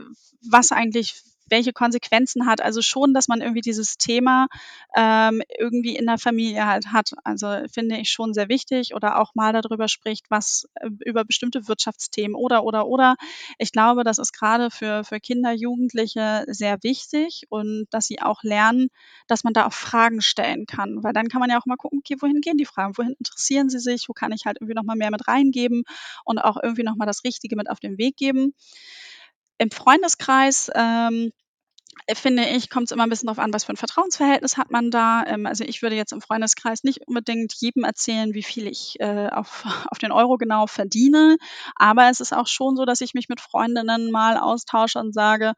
was 0.49 0.71
eigentlich 0.71 1.21
welche 1.51 1.73
Konsequenzen 1.73 2.47
hat. 2.47 2.61
Also 2.61 2.81
schon, 2.81 3.13
dass 3.13 3.27
man 3.27 3.41
irgendwie 3.41 3.61
dieses 3.61 3.97
Thema 3.97 4.47
ähm, 4.95 5.41
irgendwie 5.59 5.95
in 5.95 6.07
der 6.07 6.17
Familie 6.17 6.65
halt 6.65 6.87
hat. 6.87 7.11
Also 7.23 7.47
finde 7.71 7.97
ich 7.97 8.09
schon 8.09 8.33
sehr 8.33 8.49
wichtig 8.49 8.95
oder 8.95 9.19
auch 9.19 9.35
mal 9.35 9.53
darüber 9.53 9.87
spricht, 9.87 10.25
was 10.29 10.67
äh, 10.75 10.89
über 11.05 11.23
bestimmte 11.25 11.67
Wirtschaftsthemen 11.67 12.35
oder 12.35 12.63
oder 12.63 12.87
oder. 12.87 13.15
Ich 13.57 13.71
glaube, 13.71 14.03
das 14.03 14.17
ist 14.17 14.33
gerade 14.33 14.71
für, 14.71 15.03
für 15.03 15.19
Kinder, 15.19 15.51
Jugendliche 15.51 16.45
sehr 16.47 16.77
wichtig 16.83 17.43
und 17.49 17.85
dass 17.91 18.07
sie 18.07 18.21
auch 18.21 18.43
lernen, 18.43 18.87
dass 19.27 19.43
man 19.43 19.53
da 19.53 19.67
auch 19.67 19.73
Fragen 19.73 20.21
stellen 20.21 20.65
kann. 20.65 21.03
Weil 21.03 21.13
dann 21.13 21.27
kann 21.27 21.41
man 21.41 21.49
ja 21.49 21.59
auch 21.59 21.65
mal 21.65 21.75
gucken, 21.77 21.99
okay, 21.99 22.15
wohin 22.19 22.41
gehen 22.41 22.57
die 22.57 22.65
Fragen? 22.65 22.97
Wohin 22.97 23.15
interessieren 23.19 23.69
sie 23.69 23.79
sich? 23.79 24.07
Wo 24.09 24.13
kann 24.13 24.31
ich 24.31 24.45
halt 24.45 24.57
irgendwie 24.59 24.75
nochmal 24.75 24.95
mehr 24.95 25.11
mit 25.11 25.27
reingeben 25.27 25.83
und 26.25 26.39
auch 26.39 26.57
irgendwie 26.61 26.83
nochmal 26.83 27.07
das 27.07 27.23
Richtige 27.23 27.55
mit 27.55 27.69
auf 27.69 27.79
den 27.79 27.97
Weg 27.97 28.17
geben? 28.17 28.53
Im 29.61 29.69
Freundeskreis 29.69 30.71
ähm, 30.73 31.27
äh, 31.27 31.31
finde 32.13 32.45
ich, 32.45 32.69
kommt 32.69 32.85
es 32.85 32.91
immer 32.91 33.03
ein 33.03 33.09
bisschen 33.09 33.27
darauf 33.27 33.39
an, 33.39 33.53
was 33.53 33.63
für 33.63 33.73
ein 33.73 33.77
Vertrauensverhältnis 33.77 34.57
hat 34.57 34.71
man 34.71 34.91
da. 34.91 35.23
Ähm, 35.25 35.45
also 35.45 35.63
ich 35.63 35.81
würde 35.81 35.95
jetzt 35.95 36.11
im 36.11 36.21
Freundeskreis 36.21 36.83
nicht 36.83 37.07
unbedingt 37.07 37.53
jedem 37.53 37.83
erzählen, 37.83 38.33
wie 38.33 38.43
viel 38.43 38.67
ich 38.67 38.99
äh, 38.99 39.29
auf, 39.29 39.63
auf 39.89 39.97
den 39.97 40.11
Euro 40.11 40.37
genau 40.37 40.67
verdiene. 40.67 41.37
Aber 41.75 42.09
es 42.09 42.19
ist 42.19 42.33
auch 42.33 42.47
schon 42.47 42.75
so, 42.75 42.85
dass 42.85 43.01
ich 43.01 43.13
mich 43.13 43.29
mit 43.29 43.41
Freundinnen 43.41 44.11
mal 44.11 44.37
austausche 44.37 44.99
und 44.99 45.13
sage, 45.13 45.53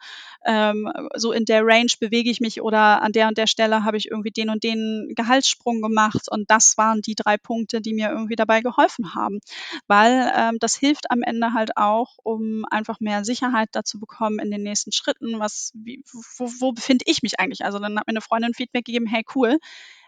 ähm, 0.45 0.91
so 1.15 1.31
in 1.31 1.45
der 1.45 1.65
Range 1.65 1.91
bewege 1.99 2.29
ich 2.29 2.39
mich 2.39 2.61
oder 2.61 3.01
an 3.01 3.11
der 3.11 3.27
und 3.27 3.37
der 3.37 3.47
Stelle 3.47 3.83
habe 3.83 3.97
ich 3.97 4.09
irgendwie 4.11 4.31
den 4.31 4.49
und 4.49 4.63
den 4.63 5.13
Gehaltssprung 5.15 5.81
gemacht. 5.81 6.29
Und 6.29 6.49
das 6.49 6.77
waren 6.77 7.01
die 7.01 7.15
drei 7.15 7.37
Punkte, 7.37 7.81
die 7.81 7.93
mir 7.93 8.09
irgendwie 8.09 8.35
dabei 8.35 8.61
geholfen 8.61 9.15
haben. 9.15 9.39
Weil 9.87 10.31
ähm, 10.35 10.57
das 10.59 10.75
hilft 10.75 11.11
am 11.11 11.21
Ende 11.23 11.53
halt 11.53 11.77
auch, 11.77 12.17
um 12.23 12.65
einfach 12.69 12.99
mehr 12.99 13.23
Sicherheit 13.25 13.69
dazu 13.71 13.99
bekommen 13.99 14.39
in 14.39 14.51
den 14.51 14.63
nächsten 14.63 14.91
Schritten, 14.91 15.39
was 15.39 15.71
wie, 15.75 16.03
wo, 16.37 16.49
wo 16.59 16.71
befinde 16.73 17.05
ich 17.07 17.23
mich 17.23 17.39
eigentlich? 17.39 17.65
Also 17.65 17.79
dann 17.79 17.99
hat 17.99 18.07
mir 18.07 18.11
eine 18.11 18.21
Freundin 18.21 18.53
Feedback 18.53 18.85
gegeben, 18.85 19.07
hey 19.07 19.23
cool, 19.35 19.59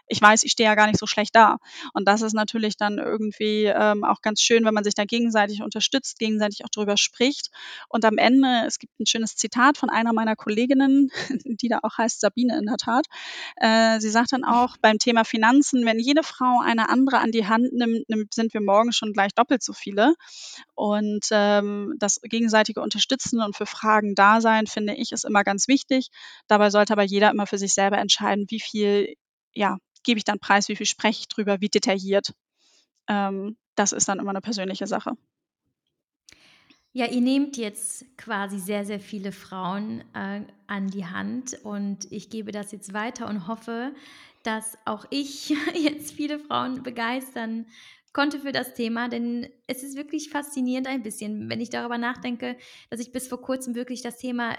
ich 0.08 0.20
weiß, 0.20 0.44
ich 0.44 0.52
stehe 0.52 0.68
ja 0.68 0.74
gar 0.74 0.86
nicht 0.86 0.98
so 0.98 1.06
schlecht 1.06 1.34
da. 1.34 1.58
Und 1.92 2.06
das 2.06 2.22
ist 2.22 2.32
natürlich 2.32 2.76
dann 2.76 2.98
irgendwie 2.98 3.64
ähm, 3.64 4.04
auch 4.04 4.22
ganz 4.22 4.40
schön, 4.40 4.64
wenn 4.64 4.74
man 4.74 4.84
sich 4.84 4.94
da 4.94 5.04
gegenseitig 5.04 5.62
unterstützt, 5.62 6.18
gegenseitig 6.18 6.64
auch 6.64 6.68
drüber 6.68 6.96
spricht. 6.96 7.50
Und 7.88 8.04
am 8.04 8.18
Ende, 8.18 8.64
es 8.66 8.78
gibt 8.78 8.98
ein 9.00 9.06
schönes 9.06 9.36
Zitat 9.36 9.78
von 9.78 9.90
einer 9.90 10.12
meiner 10.12 10.36
Kolleginnen, 10.36 11.10
die 11.44 11.68
da 11.68 11.80
auch 11.82 11.98
heißt 11.98 12.20
Sabine 12.20 12.56
in 12.58 12.66
der 12.66 12.76
Tat. 12.76 13.06
Äh, 13.56 14.00
sie 14.00 14.10
sagt 14.10 14.32
dann 14.32 14.44
auch 14.44 14.76
beim 14.80 14.98
Thema 14.98 15.24
Finanzen, 15.24 15.84
wenn 15.84 15.98
jede 15.98 16.22
Frau 16.22 16.60
eine 16.62 16.88
andere 16.88 17.18
an 17.18 17.32
die 17.32 17.46
Hand 17.46 17.72
nimmt, 17.72 18.08
nimmt 18.08 18.34
sind 18.34 18.54
wir 18.54 18.60
morgen 18.60 18.92
schon 18.92 19.12
gleich 19.12 19.34
doppelt 19.34 19.62
so 19.62 19.72
viele. 19.72 20.14
Und 20.74 21.26
ähm, 21.32 21.94
das 21.98 22.20
gegenseitige 22.22 22.80
Unterstützen 22.80 23.40
und 23.40 23.56
für 23.56 23.66
Fragen 23.66 24.14
da 24.14 24.40
sein, 24.40 24.66
finde 24.66 24.94
ich, 24.94 25.12
ist 25.12 25.24
immer 25.24 25.42
ganz 25.42 25.68
wichtig. 25.68 26.08
Dabei 26.46 26.70
sollte 26.70 26.92
aber 26.92 27.02
jeder 27.02 27.30
immer 27.30 27.46
für 27.46 27.58
sich 27.58 27.74
selber 27.74 27.98
entscheiden, 27.98 28.46
wie 28.48 28.60
viel 28.60 29.14
ja, 29.56 29.78
gebe 30.06 30.18
ich 30.18 30.24
dann 30.24 30.38
preis, 30.38 30.68
wie 30.68 30.76
viel 30.76 30.86
spreche 30.86 31.20
ich 31.20 31.28
drüber, 31.28 31.60
wie 31.60 31.68
detailliert. 31.68 32.32
Ähm, 33.08 33.56
das 33.74 33.92
ist 33.92 34.08
dann 34.08 34.18
immer 34.18 34.30
eine 34.30 34.40
persönliche 34.40 34.86
Sache. 34.86 35.12
Ja, 36.92 37.06
ihr 37.06 37.20
nehmt 37.20 37.58
jetzt 37.58 38.06
quasi 38.16 38.58
sehr, 38.58 38.86
sehr 38.86 39.00
viele 39.00 39.30
Frauen 39.30 40.02
äh, 40.14 40.40
an 40.66 40.86
die 40.88 41.04
Hand 41.04 41.58
und 41.62 42.10
ich 42.10 42.30
gebe 42.30 42.52
das 42.52 42.72
jetzt 42.72 42.94
weiter 42.94 43.28
und 43.28 43.46
hoffe, 43.46 43.92
dass 44.44 44.78
auch 44.86 45.04
ich 45.10 45.50
jetzt 45.74 46.12
viele 46.12 46.38
Frauen 46.38 46.82
begeistern 46.82 47.66
konnte 48.14 48.40
für 48.40 48.52
das 48.52 48.72
Thema, 48.72 49.10
denn 49.10 49.46
es 49.66 49.82
ist 49.82 49.94
wirklich 49.94 50.30
faszinierend 50.30 50.86
ein 50.86 51.02
bisschen, 51.02 51.50
wenn 51.50 51.60
ich 51.60 51.68
darüber 51.68 51.98
nachdenke, 51.98 52.56
dass 52.88 52.98
ich 52.98 53.12
bis 53.12 53.28
vor 53.28 53.42
kurzem 53.42 53.74
wirklich 53.74 54.00
das 54.00 54.16
Thema 54.16 54.56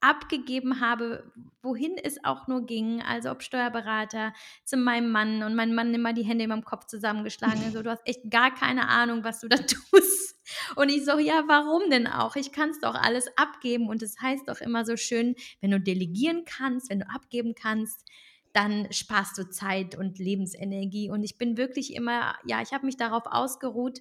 abgegeben 0.00 0.80
habe, 0.80 1.32
wohin 1.62 1.96
es 2.02 2.24
auch 2.24 2.46
nur 2.46 2.66
ging, 2.66 3.02
also 3.02 3.30
ob 3.30 3.42
Steuerberater 3.42 4.32
zu 4.64 4.76
meinem 4.76 5.10
Mann 5.10 5.42
und 5.42 5.54
mein 5.54 5.74
Mann 5.74 5.92
immer 5.92 6.12
die 6.12 6.22
Hände 6.22 6.44
in 6.44 6.50
meinem 6.50 6.64
Kopf 6.64 6.86
zusammengeschlagen. 6.86 7.62
Also 7.64 7.82
du 7.82 7.90
hast 7.90 8.06
echt 8.06 8.30
gar 8.30 8.54
keine 8.54 8.88
Ahnung, 8.88 9.24
was 9.24 9.40
du 9.40 9.48
da 9.48 9.56
tust. 9.90 10.36
Und 10.76 10.88
ich 10.88 11.04
so, 11.04 11.18
ja, 11.18 11.44
warum 11.46 11.90
denn 11.90 12.06
auch? 12.06 12.36
Ich 12.36 12.52
kann 12.52 12.70
es 12.70 12.80
doch 12.80 12.94
alles 12.94 13.26
abgeben 13.36 13.88
und 13.88 14.02
es 14.02 14.14
das 14.14 14.22
heißt 14.22 14.48
doch 14.48 14.60
immer 14.60 14.84
so 14.84 14.96
schön, 14.96 15.34
wenn 15.60 15.70
du 15.70 15.80
delegieren 15.80 16.44
kannst, 16.44 16.90
wenn 16.90 17.00
du 17.00 17.10
abgeben 17.10 17.54
kannst, 17.54 18.08
dann 18.52 18.90
sparst 18.92 19.36
du 19.38 19.48
Zeit 19.50 19.96
und 19.96 20.18
Lebensenergie. 20.18 21.10
Und 21.10 21.22
ich 21.22 21.38
bin 21.38 21.56
wirklich 21.56 21.94
immer, 21.94 22.34
ja, 22.46 22.62
ich 22.62 22.72
habe 22.72 22.86
mich 22.86 22.96
darauf 22.96 23.24
ausgeruht 23.26 24.00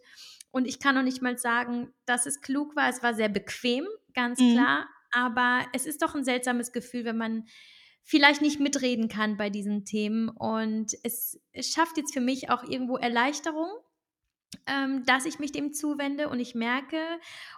und 0.52 0.68
ich 0.68 0.80
kann 0.80 0.96
noch 0.96 1.04
nicht 1.04 1.22
mal 1.22 1.38
sagen, 1.38 1.94
dass 2.06 2.26
es 2.26 2.42
klug 2.42 2.76
war. 2.76 2.90
Es 2.90 3.04
war 3.04 3.14
sehr 3.14 3.30
bequem, 3.30 3.86
ganz 4.14 4.40
mhm. 4.40 4.54
klar. 4.54 4.88
Aber 5.12 5.66
es 5.74 5.86
ist 5.86 6.02
doch 6.02 6.16
ein 6.16 6.24
seltsames 6.24 6.72
Gefühl, 6.72 7.06
wenn 7.06 7.18
man 7.18 7.46
vielleicht 8.04 8.42
nicht 8.42 8.60
mitreden 8.60 9.10
kann 9.10 9.38
bei 9.38 9.50
diesen 9.50 9.84
Themen. 9.84 10.30
Und 10.30 10.94
es, 11.04 11.40
es 11.52 11.72
schafft 11.72 11.98
jetzt 11.98 12.14
für 12.14 12.22
mich 12.22 12.50
auch 12.50 12.64
irgendwo 12.64 12.96
Erleichterung, 12.96 13.70
ähm, 14.66 15.04
dass 15.06 15.26
ich 15.26 15.40
mich 15.40 15.52
dem 15.52 15.74
zuwende 15.74 16.30
und 16.30 16.40
ich 16.40 16.56
merke, 16.56 17.02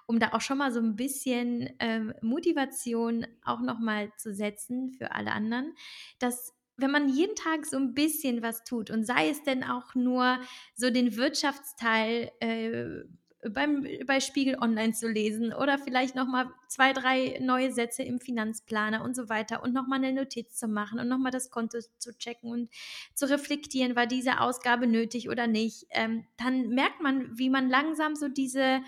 um 0.07 0.19
da 0.19 0.33
auch 0.33 0.41
schon 0.41 0.57
mal 0.57 0.71
so 0.71 0.79
ein 0.79 0.95
bisschen 0.95 1.69
ähm, 1.79 2.13
Motivation 2.21 3.27
auch 3.43 3.61
nochmal 3.61 4.11
zu 4.17 4.33
setzen 4.33 4.91
für 4.91 5.11
alle 5.11 5.31
anderen, 5.31 5.75
dass 6.17 6.55
wenn 6.77 6.91
man 6.91 7.09
jeden 7.09 7.35
Tag 7.35 7.65
so 7.65 7.77
ein 7.77 7.93
bisschen 7.93 8.41
was 8.41 8.63
tut 8.63 8.89
und 8.89 9.05
sei 9.05 9.29
es 9.29 9.43
denn 9.43 9.63
auch 9.63 9.95
nur 9.95 10.39
so 10.75 10.89
den 10.89 11.15
Wirtschaftsteil 11.15 12.31
äh, 12.39 13.03
beim, 13.47 13.87
bei 14.05 14.19
Spiegel 14.19 14.57
Online 14.59 14.93
zu 14.93 15.07
lesen 15.07 15.53
oder 15.53 15.77
vielleicht 15.77 16.15
nochmal 16.15 16.51
zwei, 16.67 16.91
drei 16.93 17.39
neue 17.41 17.71
Sätze 17.71 18.03
im 18.03 18.19
Finanzplaner 18.19 19.03
und 19.03 19.15
so 19.15 19.29
weiter 19.29 19.63
und 19.63 19.73
nochmal 19.73 20.03
eine 20.03 20.13
Notiz 20.13 20.55
zu 20.55 20.67
machen 20.67 20.99
und 20.99 21.07
nochmal 21.07 21.31
das 21.31 21.49
Konto 21.49 21.79
zu 21.97 22.17
checken 22.17 22.51
und 22.51 22.69
zu 23.13 23.29
reflektieren, 23.29 23.95
war 23.95 24.07
diese 24.07 24.41
Ausgabe 24.41 24.87
nötig 24.87 25.29
oder 25.29 25.47
nicht, 25.47 25.85
ähm, 25.91 26.25
dann 26.37 26.69
merkt 26.69 27.01
man, 27.01 27.37
wie 27.37 27.49
man 27.49 27.69
langsam 27.69 28.15
so 28.15 28.27
diese 28.27 28.81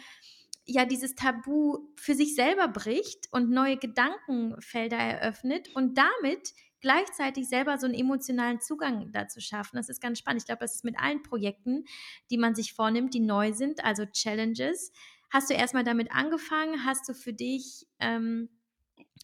ja 0.65 0.85
dieses 0.85 1.15
Tabu 1.15 1.79
für 1.95 2.13
sich 2.13 2.35
selber 2.35 2.67
bricht 2.67 3.27
und 3.31 3.49
neue 3.49 3.77
Gedankenfelder 3.77 4.97
eröffnet 4.97 5.69
und 5.75 5.97
damit 5.97 6.53
gleichzeitig 6.81 7.47
selber 7.47 7.77
so 7.77 7.85
einen 7.85 7.95
emotionalen 7.95 8.59
Zugang 8.59 9.11
dazu 9.11 9.39
schaffen. 9.39 9.77
Das 9.77 9.89
ist 9.89 10.01
ganz 10.01 10.19
spannend. 10.19 10.41
Ich 10.41 10.45
glaube, 10.45 10.59
das 10.59 10.75
ist 10.75 10.83
mit 10.83 10.99
allen 10.99 11.23
Projekten, 11.23 11.85
die 12.29 12.37
man 12.37 12.55
sich 12.55 12.73
vornimmt, 12.73 13.13
die 13.13 13.19
neu 13.19 13.53
sind, 13.53 13.83
also 13.83 14.05
Challenges. 14.05 14.91
Hast 15.31 15.49
du 15.49 15.53
erstmal 15.53 15.83
damit 15.83 16.11
angefangen? 16.11 16.85
Hast 16.85 17.07
du 17.07 17.13
für 17.13 17.33
dich 17.33 17.87
ähm, 17.99 18.49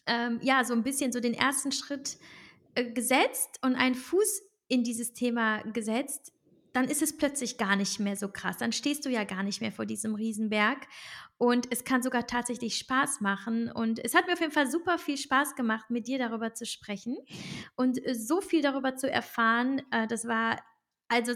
ähm, 0.06 0.38
ja 0.42 0.64
so 0.64 0.72
ein 0.72 0.82
bisschen 0.82 1.12
so 1.12 1.20
den 1.20 1.34
ersten 1.34 1.72
Schritt 1.72 2.18
äh, 2.74 2.90
gesetzt 2.90 3.58
und 3.62 3.74
einen 3.74 3.94
Fuß 3.94 4.42
in 4.68 4.84
dieses 4.84 5.12
Thema 5.12 5.62
gesetzt? 5.72 6.32
Dann 6.72 6.84
ist 6.86 7.02
es 7.02 7.16
plötzlich 7.16 7.58
gar 7.58 7.76
nicht 7.76 8.00
mehr 8.00 8.16
so 8.16 8.28
krass. 8.28 8.58
Dann 8.58 8.72
stehst 8.72 9.04
du 9.04 9.10
ja 9.10 9.24
gar 9.24 9.42
nicht 9.42 9.60
mehr 9.60 9.72
vor 9.72 9.86
diesem 9.86 10.14
Riesenberg 10.14 10.86
und 11.38 11.70
es 11.70 11.84
kann 11.84 12.02
sogar 12.02 12.26
tatsächlich 12.26 12.76
Spaß 12.76 13.20
machen. 13.20 13.70
Und 13.70 14.04
es 14.04 14.14
hat 14.14 14.26
mir 14.26 14.34
auf 14.34 14.40
jeden 14.40 14.52
Fall 14.52 14.70
super 14.70 14.98
viel 14.98 15.16
Spaß 15.16 15.54
gemacht, 15.54 15.90
mit 15.90 16.08
dir 16.08 16.18
darüber 16.18 16.54
zu 16.54 16.66
sprechen 16.66 17.16
und 17.76 18.04
äh, 18.04 18.14
so 18.14 18.40
viel 18.40 18.62
darüber 18.62 18.96
zu 18.96 19.10
erfahren. 19.10 19.82
Äh, 19.90 20.06
das 20.06 20.26
war 20.26 20.58
also 21.08 21.32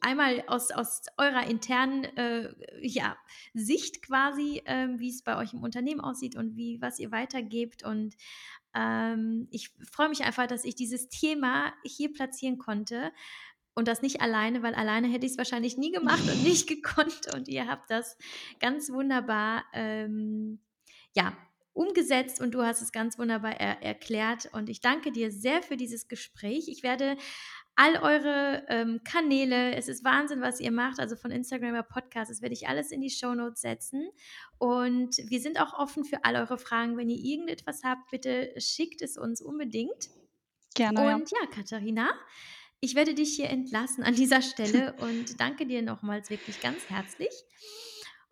einmal 0.00 0.42
aus, 0.48 0.72
aus 0.72 1.02
eurer 1.16 1.46
internen 1.46 2.04
äh, 2.16 2.52
ja, 2.80 3.16
Sicht 3.54 4.02
quasi, 4.02 4.62
äh, 4.64 4.88
wie 4.98 5.10
es 5.10 5.22
bei 5.22 5.36
euch 5.36 5.52
im 5.52 5.62
Unternehmen 5.62 6.00
aussieht 6.00 6.34
und 6.36 6.56
wie 6.56 6.80
was 6.80 6.98
ihr 6.98 7.12
weitergebt. 7.12 7.84
Und 7.84 8.16
ähm, 8.74 9.46
ich 9.50 9.70
freue 9.90 10.08
mich 10.08 10.24
einfach, 10.24 10.48
dass 10.48 10.64
ich 10.64 10.74
dieses 10.74 11.08
Thema 11.08 11.72
hier 11.84 12.12
platzieren 12.12 12.58
konnte, 12.58 13.12
und 13.74 13.88
das 13.88 14.02
nicht 14.02 14.20
alleine, 14.20 14.62
weil 14.62 14.74
alleine 14.74 15.08
hätte 15.08 15.26
ich 15.26 15.32
es 15.32 15.38
wahrscheinlich 15.38 15.76
nie 15.76 15.92
gemacht 15.92 16.22
und 16.28 16.42
nicht 16.42 16.66
gekonnt. 16.68 17.34
Und 17.34 17.48
ihr 17.48 17.66
habt 17.66 17.90
das 17.90 18.16
ganz 18.60 18.90
wunderbar, 18.90 19.64
ähm, 19.72 20.60
ja, 21.14 21.36
umgesetzt 21.74 22.40
und 22.40 22.52
du 22.52 22.62
hast 22.62 22.82
es 22.82 22.92
ganz 22.92 23.18
wunderbar 23.18 23.58
er 23.58 23.82
erklärt. 23.82 24.50
Und 24.52 24.68
ich 24.68 24.80
danke 24.80 25.10
dir 25.10 25.30
sehr 25.30 25.62
für 25.62 25.76
dieses 25.76 26.06
Gespräch. 26.06 26.68
Ich 26.68 26.82
werde 26.82 27.16
all 27.74 27.96
eure 27.96 28.64
ähm, 28.68 29.00
Kanäle, 29.04 29.74
es 29.74 29.88
ist 29.88 30.04
Wahnsinn, 30.04 30.42
was 30.42 30.60
ihr 30.60 30.70
macht, 30.70 31.00
also 31.00 31.16
von 31.16 31.30
Instagram 31.30 31.70
oder 31.70 31.82
Podcast, 31.82 32.30
das 32.30 32.42
werde 32.42 32.52
ich 32.52 32.68
alles 32.68 32.90
in 32.90 33.00
die 33.00 33.08
Show 33.08 33.34
Notes 33.34 33.62
setzen. 33.62 34.10
Und 34.58 35.16
wir 35.30 35.40
sind 35.40 35.58
auch 35.58 35.72
offen 35.72 36.04
für 36.04 36.24
all 36.24 36.36
eure 36.36 36.58
Fragen. 36.58 36.98
Wenn 36.98 37.08
ihr 37.08 37.24
irgendetwas 37.24 37.82
habt, 37.82 38.10
bitte 38.10 38.52
schickt 38.58 39.00
es 39.00 39.16
uns 39.16 39.40
unbedingt. 39.40 40.10
Gerne. 40.74 41.14
Und 41.14 41.30
ja, 41.30 41.38
ja 41.40 41.46
Katharina, 41.46 42.10
ich 42.82 42.96
werde 42.96 43.14
dich 43.14 43.36
hier 43.36 43.48
entlassen 43.48 44.02
an 44.02 44.14
dieser 44.14 44.42
Stelle 44.42 44.92
und 44.98 45.40
danke 45.40 45.66
dir 45.66 45.80
nochmals 45.82 46.28
wirklich 46.28 46.60
ganz 46.60 46.90
herzlich. 46.90 47.30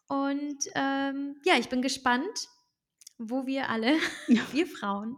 Und 0.08 0.58
ähm, 0.74 1.36
ja, 1.44 1.54
ich 1.58 1.68
bin 1.68 1.80
gespannt, 1.82 2.48
wo 3.16 3.46
wir 3.46 3.68
alle, 3.68 3.96
wir 4.52 4.66
Frauen, 4.66 5.16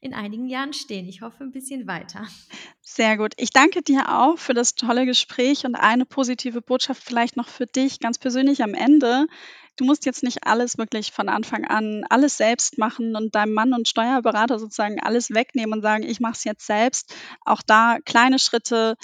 in 0.00 0.14
einigen 0.14 0.48
Jahren 0.48 0.72
stehen. 0.72 1.06
Ich 1.06 1.22
hoffe 1.22 1.44
ein 1.44 1.52
bisschen 1.52 1.86
weiter. 1.86 2.26
Sehr 2.80 3.16
gut. 3.16 3.34
Ich 3.36 3.50
danke 3.50 3.82
dir 3.82 4.18
auch 4.18 4.36
für 4.38 4.52
das 4.52 4.74
tolle 4.74 5.06
Gespräch 5.06 5.64
und 5.64 5.76
eine 5.76 6.04
positive 6.04 6.60
Botschaft 6.60 7.04
vielleicht 7.04 7.36
noch 7.36 7.48
für 7.48 7.66
dich 7.66 8.00
ganz 8.00 8.18
persönlich 8.18 8.64
am 8.64 8.74
Ende. 8.74 9.28
Du 9.76 9.84
musst 9.84 10.06
jetzt 10.06 10.22
nicht 10.22 10.46
alles 10.46 10.78
wirklich 10.78 11.12
von 11.12 11.28
Anfang 11.28 11.64
an 11.64 12.04
alles 12.10 12.36
selbst 12.36 12.78
machen 12.78 13.16
und 13.16 13.34
deinem 13.34 13.54
Mann 13.54 13.72
und 13.74 13.88
Steuerberater 13.88 14.58
sozusagen 14.58 15.00
alles 15.00 15.30
wegnehmen 15.30 15.74
und 15.74 15.82
sagen, 15.82 16.02
ich 16.02 16.20
mache 16.20 16.34
es 16.34 16.44
jetzt 16.44 16.66
selbst. 16.66 17.14
Auch 17.44 17.62
da 17.66 17.98
kleine 18.04 18.38
Schritte, 18.38 18.96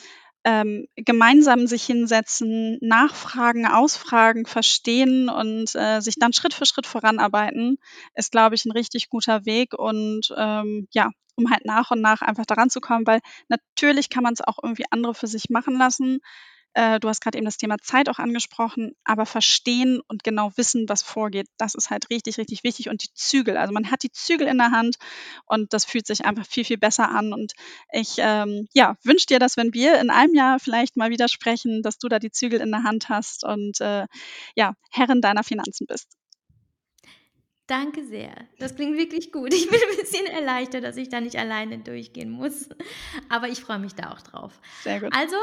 ähm, 0.45 0.87
gemeinsam 0.97 1.67
sich 1.67 1.85
hinsetzen, 1.85 2.79
nachfragen, 2.81 3.67
ausfragen, 3.67 4.47
verstehen 4.47 5.29
und 5.29 5.75
äh, 5.75 6.01
sich 6.01 6.15
dann 6.19 6.33
Schritt 6.33 6.55
für 6.55 6.65
Schritt 6.67 6.87
voranarbeiten, 6.87 7.79
ist, 8.15 8.33
glaube 8.33 8.55
ich, 8.55 8.65
ein 8.65 8.73
richtig 8.73 9.09
guter 9.09 9.45
Weg 9.45 9.75
und 9.75 10.33
ähm, 10.37 10.89
ja, 10.93 11.11
um 11.37 11.51
halt 11.51 11.65
nach 11.65 11.91
und 11.91 12.01
nach 12.01 12.23
einfach 12.23 12.47
daran 12.47 12.71
zu 12.71 12.81
kommen, 12.81 13.07
weil 13.07 13.21
natürlich 13.49 14.11
kann 14.11 14.23
man 14.23 14.33
es 14.33 14.41
auch 14.41 14.59
irgendwie 14.63 14.85
andere 14.91 15.15
für 15.15 15.27
sich 15.27 15.51
machen 15.51 15.77
lassen. 15.77 16.21
Äh, 16.75 17.01
du 17.01 17.09
hast 17.09 17.21
gerade 17.21 17.39
eben 17.39 17.45
das 17.45 17.57
Thema 17.57 17.79
Zeit 17.79 18.09
auch 18.09 18.19
angesprochen, 18.19 18.93
aber 19.05 19.27
verstehen 19.27 20.01
und 20.09 20.25
genau 20.25 20.53
wissen, 20.57 20.89
was 20.89 21.03
vorgeht, 21.03 21.49
das 21.57 21.75
ist 21.75 21.91
halt 21.91 22.11
richtig, 22.11 22.39
richtig 22.39 22.65
wichtig. 22.65 22.89
Und 22.89 23.03
die 23.03 23.13
Zügel, 23.15 23.57
also 23.57 23.73
man 23.73 23.91
hat 23.91 24.03
die 24.03 24.13
Zügel 24.13 24.47
in 24.47 24.59
der 24.59 24.71
Hand 24.71 24.97
und 25.47 25.73
das 25.73 25.85
fühlt 25.85 26.07
sich 26.07 26.25
einfach 26.25 26.47
viel, 26.47 26.65
viel 26.65 26.79
besser 26.79 27.11
an. 27.11 27.33
Und 27.33 27.53
ich 27.93 28.17
ähm, 28.19 28.69
ja, 28.73 28.97
wünsche 29.03 29.27
dir, 29.27 29.39
dass 29.39 29.57
wenn 29.57 29.75
wir 29.75 30.01
in 30.01 30.11
einem 30.11 30.35
Jahr 30.35 30.61
vielleicht 30.61 30.97
mal 30.97 31.11
wieder 31.11 31.29
sprechen, 31.29 31.83
dass 31.83 31.99
du 31.99 32.09
da 32.09 32.19
die 32.19 32.31
Zügel 32.31 32.61
in 32.61 32.71
der 32.71 32.85
Hand 32.85 33.09
hast 33.09 33.45
und 33.45 33.81
äh, 33.81 34.07
ja, 34.55 34.75
Herrin 34.91 35.21
deiner 35.21 35.45
Finanzen 35.45 35.87
bist. 35.87 36.09
Danke 37.69 38.03
sehr. 38.07 38.35
Das 38.59 38.75
klingt 38.75 38.97
wirklich 38.97 39.31
gut. 39.31 39.53
Ich 39.53 39.69
bin 39.69 39.79
ein 39.79 39.97
bisschen 39.99 40.27
erleichtert, 40.27 40.85
dass 40.85 40.97
ich 40.97 41.11
da 41.11 41.21
nicht 41.21 41.37
alleine 41.37 41.79
durchgehen 41.79 42.31
muss. 42.31 42.71
Aber 43.29 43.49
ich 43.49 43.61
freue 43.61 43.79
mich 43.79 43.95
da 43.95 44.11
auch 44.11 44.23
drauf. 44.23 44.59
Sehr 44.83 45.01
gut. 45.01 45.15
Also, 45.15 45.37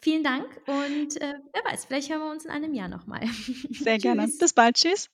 Vielen 0.00 0.24
Dank 0.24 0.46
und 0.66 1.20
äh, 1.20 1.34
wer 1.52 1.64
weiß, 1.72 1.84
vielleicht 1.86 2.10
hören 2.10 2.20
wir 2.20 2.30
uns 2.30 2.44
in 2.44 2.50
einem 2.50 2.74
Jahr 2.74 2.88
nochmal. 2.88 3.26
Sehr 3.70 3.98
gerne. 3.98 4.28
Bis 4.38 4.52
bald. 4.52 4.76
Tschüss. 4.76 5.08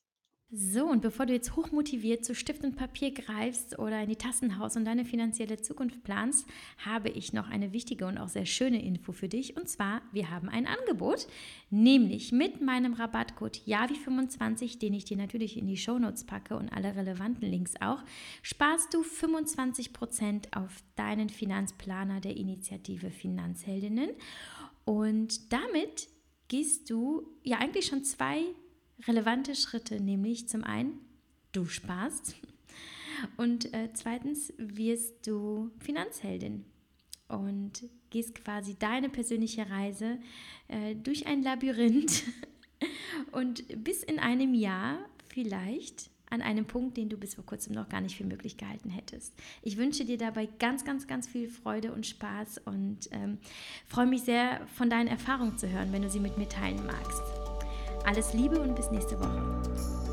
So, 0.50 0.86
und 0.86 1.02
bevor 1.02 1.26
du 1.26 1.34
jetzt 1.34 1.56
hochmotiviert 1.56 2.24
zu 2.24 2.34
Stift 2.34 2.64
und 2.64 2.74
Papier 2.74 3.12
greifst 3.12 3.78
oder 3.78 4.00
in 4.00 4.08
die 4.08 4.16
Tassenhaus 4.16 4.76
und 4.76 4.86
deine 4.86 5.04
finanzielle 5.04 5.60
Zukunft 5.60 6.02
planst, 6.04 6.48
habe 6.78 7.10
ich 7.10 7.34
noch 7.34 7.50
eine 7.50 7.74
wichtige 7.74 8.06
und 8.06 8.16
auch 8.16 8.28
sehr 8.28 8.46
schöne 8.46 8.82
Info 8.82 9.12
für 9.12 9.28
dich. 9.28 9.58
Und 9.58 9.68
zwar, 9.68 10.00
wir 10.10 10.30
haben 10.30 10.48
ein 10.48 10.66
Angebot, 10.66 11.26
nämlich 11.68 12.32
mit 12.32 12.62
meinem 12.62 12.94
Rabattcode 12.94 13.58
JAVI25, 13.66 14.78
den 14.78 14.94
ich 14.94 15.04
dir 15.04 15.18
natürlich 15.18 15.58
in 15.58 15.66
die 15.66 15.76
Shownotes 15.76 16.24
packe 16.24 16.56
und 16.56 16.70
alle 16.70 16.96
relevanten 16.96 17.46
Links 17.46 17.74
auch, 17.82 18.02
sparst 18.40 18.94
du 18.94 19.02
25% 19.02 20.56
auf 20.56 20.82
deinen 20.96 21.28
Finanzplaner 21.28 22.22
der 22.22 22.38
Initiative 22.38 23.10
Finanzheldinnen. 23.10 24.12
Und 24.88 25.52
damit 25.52 26.08
gehst 26.48 26.88
du 26.88 27.36
ja 27.42 27.58
eigentlich 27.58 27.84
schon 27.84 28.04
zwei 28.04 28.42
relevante 29.06 29.54
Schritte, 29.54 30.00
nämlich 30.00 30.48
zum 30.48 30.64
einen, 30.64 30.98
du 31.52 31.66
sparst 31.66 32.36
und 33.36 33.74
äh, 33.74 33.90
zweitens 33.92 34.50
wirst 34.56 35.26
du 35.26 35.70
Finanzheldin 35.78 36.64
und 37.28 37.84
gehst 38.08 38.34
quasi 38.36 38.76
deine 38.78 39.10
persönliche 39.10 39.68
Reise 39.68 40.18
äh, 40.68 40.94
durch 40.94 41.26
ein 41.26 41.42
Labyrinth 41.42 42.22
und 43.32 43.84
bis 43.84 44.02
in 44.02 44.18
einem 44.18 44.54
Jahr 44.54 45.00
vielleicht 45.28 46.08
an 46.30 46.42
einem 46.42 46.66
Punkt, 46.66 46.96
den 46.96 47.08
du 47.08 47.16
bis 47.16 47.34
vor 47.34 47.44
kurzem 47.44 47.74
noch 47.74 47.88
gar 47.88 48.00
nicht 48.00 48.16
für 48.16 48.24
möglich 48.24 48.56
gehalten 48.56 48.90
hättest. 48.90 49.34
Ich 49.62 49.76
wünsche 49.76 50.04
dir 50.04 50.18
dabei 50.18 50.48
ganz, 50.58 50.84
ganz, 50.84 51.06
ganz 51.06 51.26
viel 51.26 51.48
Freude 51.48 51.92
und 51.92 52.06
Spaß 52.06 52.58
und 52.64 53.08
ähm, 53.12 53.38
freue 53.86 54.06
mich 54.06 54.22
sehr, 54.22 54.66
von 54.74 54.90
deinen 54.90 55.08
Erfahrungen 55.08 55.58
zu 55.58 55.68
hören, 55.68 55.92
wenn 55.92 56.02
du 56.02 56.10
sie 56.10 56.20
mit 56.20 56.38
mir 56.38 56.48
teilen 56.48 56.84
magst. 56.86 57.22
Alles 58.04 58.32
Liebe 58.32 58.60
und 58.60 58.74
bis 58.74 58.90
nächste 58.90 59.18
Woche. 59.18 60.07